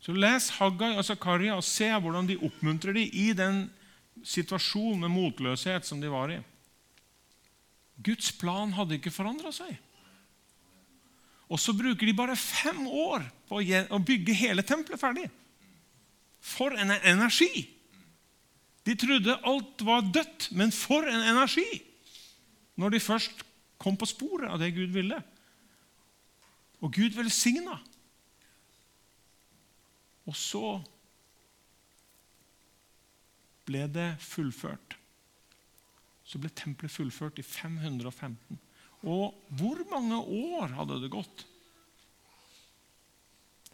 Så 0.03 0.15
Les 0.15 0.53
Haggai 0.59 0.95
og 0.97 1.05
Zakaria 1.07 1.57
og 1.59 1.67
se 1.67 1.89
hvordan 1.91 2.29
de 2.29 2.39
oppmuntrer 2.47 2.97
dem 2.97 3.09
i 3.13 3.31
den 3.37 3.67
situasjonen 4.27 5.05
med 5.05 5.15
motløshet 5.15 5.87
som 5.87 6.01
de 6.03 6.11
var 6.13 6.33
i. 6.33 6.39
Guds 7.99 8.31
plan 8.39 8.73
hadde 8.77 8.99
ikke 8.99 9.15
forandra 9.15 9.53
seg. 9.55 9.73
Og 11.49 11.61
så 11.61 11.73
bruker 11.73 12.07
de 12.07 12.17
bare 12.17 12.37
fem 12.37 12.85
år 12.87 13.25
på 13.49 13.63
å 13.65 14.01
bygge 14.05 14.37
hele 14.37 14.65
tempelet 14.67 15.01
ferdig. 15.01 15.27
For 16.45 16.77
en 16.77 16.93
energi! 16.99 17.67
De 18.87 18.95
trodde 18.97 19.37
alt 19.45 19.83
var 19.85 20.07
dødt, 20.15 20.51
men 20.57 20.73
for 20.73 21.09
en 21.09 21.25
energi! 21.33 21.67
Når 22.79 22.95
de 22.95 23.03
først 23.03 23.43
kom 23.81 23.97
på 23.99 24.07
sporet 24.09 24.51
av 24.53 24.61
det 24.61 24.75
Gud 24.77 24.93
ville. 24.95 25.19
Og 26.85 26.93
Gud 26.95 27.17
velsigna. 27.17 27.79
Og 30.29 30.37
så 30.37 30.79
ble 33.69 33.85
det 33.93 34.09
fullført. 34.25 34.97
Så 36.29 36.41
ble 36.41 36.51
tempelet 36.53 36.93
fullført 36.93 37.39
i 37.41 37.45
515. 37.47 38.59
Og 39.09 39.37
hvor 39.61 39.85
mange 39.93 40.19
år 40.19 40.75
hadde 40.77 40.99
det 41.05 41.13
gått 41.13 41.45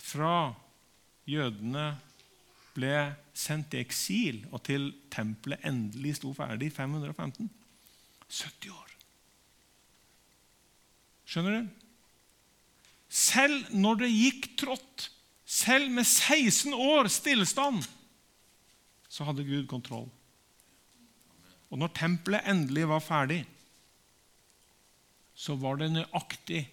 fra 0.04 0.52
jødene 1.26 1.94
ble 2.74 2.96
sendt 3.34 3.74
i 3.74 3.80
eksil, 3.82 4.42
og 4.52 4.62
til 4.66 4.90
tempelet 5.14 5.62
endelig 5.66 6.18
sto 6.18 6.34
ferdig 6.36 6.68
i 6.70 6.74
515? 6.74 7.48
70 8.28 8.74
år. 8.74 8.92
Skjønner 11.24 11.56
du? 11.58 11.72
Selv 13.14 13.70
når 13.74 14.02
det 14.02 14.10
gikk 14.10 14.48
trått, 14.60 15.08
selv 15.46 15.90
med 15.94 16.06
16 16.06 16.74
år 16.74 17.08
stillstand, 17.12 17.84
så 19.14 19.26
hadde 19.28 19.46
Gud 19.46 19.68
kontroll. 19.70 20.08
Og 21.70 21.78
når 21.78 21.92
tempelet 21.94 22.48
endelig 22.50 22.88
var 22.90 23.02
ferdig, 23.02 23.42
så 25.34 25.56
var 25.58 25.78
det 25.78 25.92
nøyaktig 25.92 26.64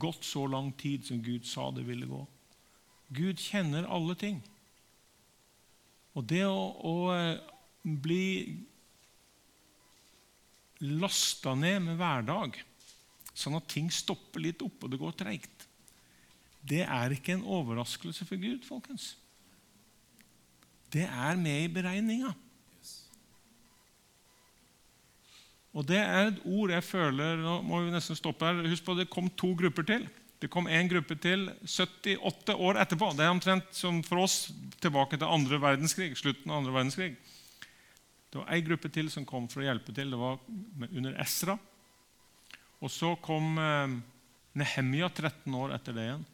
gått 0.00 0.24
så 0.28 0.44
lang 0.48 0.70
tid 0.80 1.06
som 1.08 1.20
Gud 1.24 1.46
sa 1.48 1.70
det 1.72 1.86
ville 1.88 2.08
gå. 2.08 2.22
Gud 3.16 3.40
kjenner 3.40 3.88
alle 3.88 4.16
ting. 4.20 4.40
Og 6.16 6.26
det 6.28 6.42
å, 6.44 6.56
å 6.84 6.96
eh, 7.14 7.38
bli 7.84 8.24
lasta 10.84 11.54
ned 11.56 11.80
med 11.86 12.00
hverdag, 12.00 12.58
sånn 13.32 13.56
at 13.58 13.70
ting 13.70 13.88
stopper 13.92 14.44
litt 14.44 14.62
opp 14.66 14.84
og 14.84 14.92
det 14.92 15.00
går 15.00 15.16
treigt, 15.16 15.64
det 16.68 16.84
er 16.84 17.14
ikke 17.14 17.38
en 17.38 17.46
overraskelse 17.48 18.26
for 18.28 18.40
Gud, 18.40 18.66
folkens. 18.66 19.14
Det 20.92 21.04
er 21.04 21.40
med 21.40 21.64
i 21.64 21.72
beregninga. 21.72 22.32
Og 25.76 25.86
Det 25.86 25.98
er 26.00 26.30
et 26.30 26.40
ord 26.48 26.72
jeg 26.72 26.82
føler 26.82 27.38
Nå 27.42 27.60
må 27.62 27.84
vi 27.84 27.92
nesten 27.92 28.16
stoppe 28.18 28.46
her. 28.46 28.64
Husk 28.66 28.86
på, 28.86 28.96
Det 28.98 29.10
kom 29.12 29.28
to 29.30 29.52
grupper 29.54 29.86
til. 29.86 30.08
Det 30.38 30.50
kom 30.50 30.68
en 30.70 30.88
gruppe 30.88 31.16
til 31.18 31.48
78 31.66 32.54
år 32.54 32.78
etterpå. 32.78 33.10
Det 33.16 33.24
er 33.26 33.34
omtrent 33.34 33.72
som 33.74 34.02
for 34.06 34.22
oss 34.22 34.52
tilbake 34.78 35.18
til 35.18 35.26
andre 35.26 35.58
verdenskrig, 35.58 36.12
slutten 36.14 36.52
av 36.52 36.60
andre 36.60 36.74
verdenskrig. 36.76 37.16
Det 38.30 38.38
var 38.38 38.52
ei 38.54 38.60
gruppe 38.62 38.90
til 38.92 39.10
som 39.10 39.26
kom 39.26 39.48
for 39.50 39.64
å 39.64 39.66
hjelpe 39.66 39.94
til. 39.96 40.12
Det 40.14 40.20
var 40.20 40.38
under 40.92 41.16
Esra. 41.18 41.56
Og 42.78 42.92
så 42.94 43.16
kom 43.24 43.58
eh, 43.58 43.96
Nehemia 44.62 45.08
13 45.10 45.56
år 45.58 45.74
etter 45.74 45.96
det 45.96 46.06
igjen. 46.06 46.24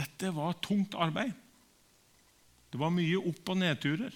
Dette 0.00 0.32
var 0.34 0.58
tungt 0.64 0.96
arbeid. 0.98 1.30
Det 2.70 2.78
var 2.78 2.92
mye 2.94 3.18
opp- 3.18 3.48
og 3.50 3.58
nedturer. 3.58 4.14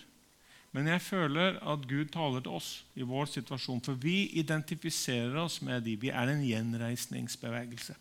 Men 0.74 0.88
jeg 0.90 1.02
føler 1.06 1.60
at 1.62 1.86
Gud 1.86 2.08
taler 2.10 2.42
til 2.42 2.56
oss 2.56 2.70
i 2.98 3.06
vår 3.06 3.28
situasjon, 3.30 3.82
for 3.84 3.94
vi 3.94 4.26
identifiserer 4.40 5.36
oss 5.44 5.60
med 5.62 5.84
de. 5.86 5.94
Vi 6.02 6.10
er 6.10 6.32
en 6.32 6.42
gjenreisningsbevegelse. 6.42 7.94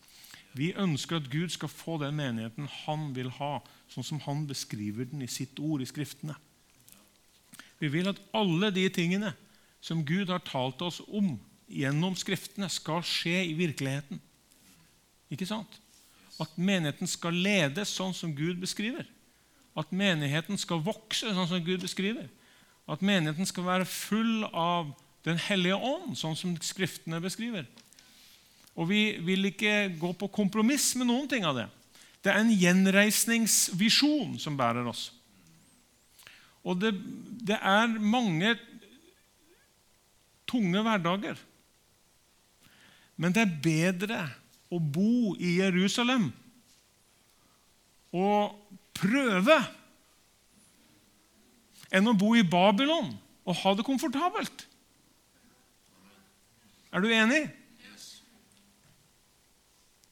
Vi 0.58 0.72
ønsker 0.78 1.20
at 1.20 1.30
Gud 1.30 1.54
skal 1.54 1.70
få 1.70 1.98
den 2.02 2.18
menigheten 2.18 2.66
han 2.84 3.12
vil 3.14 3.30
ha, 3.38 3.60
sånn 3.90 4.06
som 4.06 4.20
han 4.26 4.42
beskriver 4.50 5.06
den 5.10 5.22
i 5.22 5.30
sitt 5.30 5.58
ord 5.62 5.82
i 5.82 5.88
Skriftene. 5.90 6.34
Vi 7.78 7.90
vil 7.90 8.10
at 8.10 8.20
alle 8.34 8.70
de 8.74 8.86
tingene 8.90 9.34
som 9.82 10.02
Gud 10.06 10.30
har 10.30 10.42
talt 10.46 10.82
oss 10.82 11.00
om 11.06 11.34
gjennom 11.70 12.14
Skriftene, 12.18 12.68
skal 12.70 13.02
skje 13.06 13.40
i 13.50 13.54
virkeligheten. 13.58 14.20
Ikke 15.32 15.46
sant? 15.48 15.78
At 16.42 16.54
menigheten 16.58 17.10
skal 17.10 17.34
ledes 17.38 17.94
sånn 17.94 18.14
som 18.14 18.34
Gud 18.34 18.58
beskriver. 18.62 19.06
At 19.74 19.90
menigheten 19.94 20.58
skal 20.60 20.82
vokse 20.84 21.32
sånn 21.34 21.48
som 21.50 21.62
Gud 21.64 21.82
beskriver. 21.82 22.28
At 22.90 23.02
menigheten 23.02 23.48
skal 23.48 23.66
være 23.66 23.88
full 23.88 24.44
av 24.50 24.92
Den 25.24 25.38
hellige 25.40 25.78
ånd, 25.80 26.18
sånn 26.20 26.34
som 26.36 26.50
Skriftene 26.60 27.16
beskriver. 27.24 27.64
Og 28.76 28.90
vi 28.90 29.14
vil 29.24 29.48
ikke 29.48 29.86
gå 29.96 30.10
på 30.20 30.28
kompromiss 30.28 30.90
med 31.00 31.08
noen 31.08 31.30
ting 31.30 31.46
av 31.48 31.56
det. 31.56 31.64
Det 32.20 32.28
er 32.28 32.42
en 32.42 32.52
gjenreisningsvisjon 32.52 34.34
som 34.42 34.58
bærer 34.58 34.84
oss. 34.90 35.06
Og 36.60 36.76
det, 36.80 36.92
det 37.40 37.56
er 37.56 37.96
mange 38.00 38.52
tunge 40.48 40.84
hverdager. 40.84 41.40
Men 43.16 43.32
det 43.32 43.44
er 43.44 43.58
bedre 43.64 44.20
å 44.68 44.80
bo 44.80 45.34
i 45.38 45.58
Jerusalem 45.60 46.30
og 48.14 48.54
prøve 48.94 49.58
enn 51.94 52.10
å 52.10 52.16
bo 52.18 52.32
i 52.34 52.46
Babylon 52.46 53.12
og 53.44 53.60
ha 53.60 53.74
det 53.76 53.86
komfortabelt. 53.86 54.66
Er 56.94 57.02
du 57.02 57.10
enig? 57.10 57.42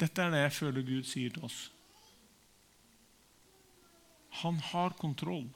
Dette 0.03 0.25
er 0.25 0.33
det 0.35 0.43
jeg 0.47 0.57
føler 0.57 0.87
Gud 0.87 1.07
sier 1.07 1.35
til 1.35 1.47
oss. 1.47 1.59
Han 4.43 4.59
har 4.73 4.97
kontroll. 4.99 5.47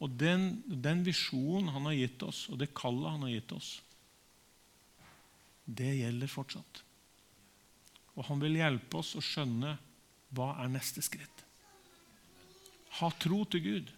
Og 0.00 0.12
den, 0.16 0.62
den 0.66 1.04
visjonen 1.04 1.68
han 1.74 1.86
har 1.90 1.98
gitt 1.98 2.22
oss, 2.24 2.46
og 2.48 2.58
det 2.62 2.72
kallet 2.76 3.12
han 3.12 3.26
har 3.26 3.34
gitt 3.34 3.52
oss, 3.52 3.68
det 5.70 5.90
gjelder 5.98 6.32
fortsatt. 6.32 6.80
Og 8.16 8.24
han 8.26 8.40
vil 8.42 8.58
hjelpe 8.58 9.02
oss 9.02 9.12
å 9.14 9.22
skjønne 9.22 9.76
hva 10.34 10.54
er 10.62 10.72
neste 10.72 11.04
skritt. 11.04 11.39
Ha 12.98 13.10
tro 13.22 13.44
til 13.46 13.62
Gud. 13.64 13.90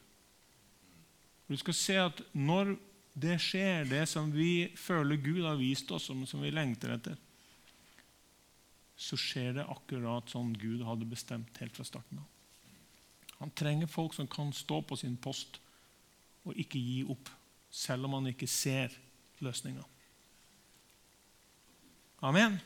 Du 1.48 1.56
skal 1.60 1.76
se 1.76 1.96
at 2.00 2.20
når 2.32 2.74
det 3.12 3.36
skjer, 3.44 3.84
det 3.88 4.06
som 4.08 4.30
vi 4.32 4.72
føler 4.78 5.20
Gud 5.20 5.42
har 5.44 5.58
vist 5.60 5.90
oss, 5.92 6.08
som, 6.08 6.24
som 6.28 6.40
vi 6.44 6.52
lengter 6.52 6.94
etter, 6.94 7.16
så 8.96 9.18
skjer 9.18 9.56
det 9.58 9.68
akkurat 9.68 10.30
sånn 10.30 10.52
Gud 10.56 10.84
hadde 10.86 11.08
bestemt 11.08 11.58
helt 11.60 11.76
fra 11.76 11.86
starten 11.88 12.22
av. 12.22 12.28
Han 13.42 13.50
trenger 13.58 13.90
folk 13.90 14.14
som 14.14 14.28
kan 14.30 14.52
stå 14.54 14.78
på 14.86 14.96
sin 15.00 15.16
post 15.18 15.58
og 16.46 16.58
ikke 16.58 16.78
gi 16.78 17.00
opp, 17.10 17.30
selv 17.72 18.06
om 18.06 18.20
han 18.20 18.30
ikke 18.30 18.46
ser 18.50 18.94
løsninga. 19.42 19.82
Amen. 22.22 22.60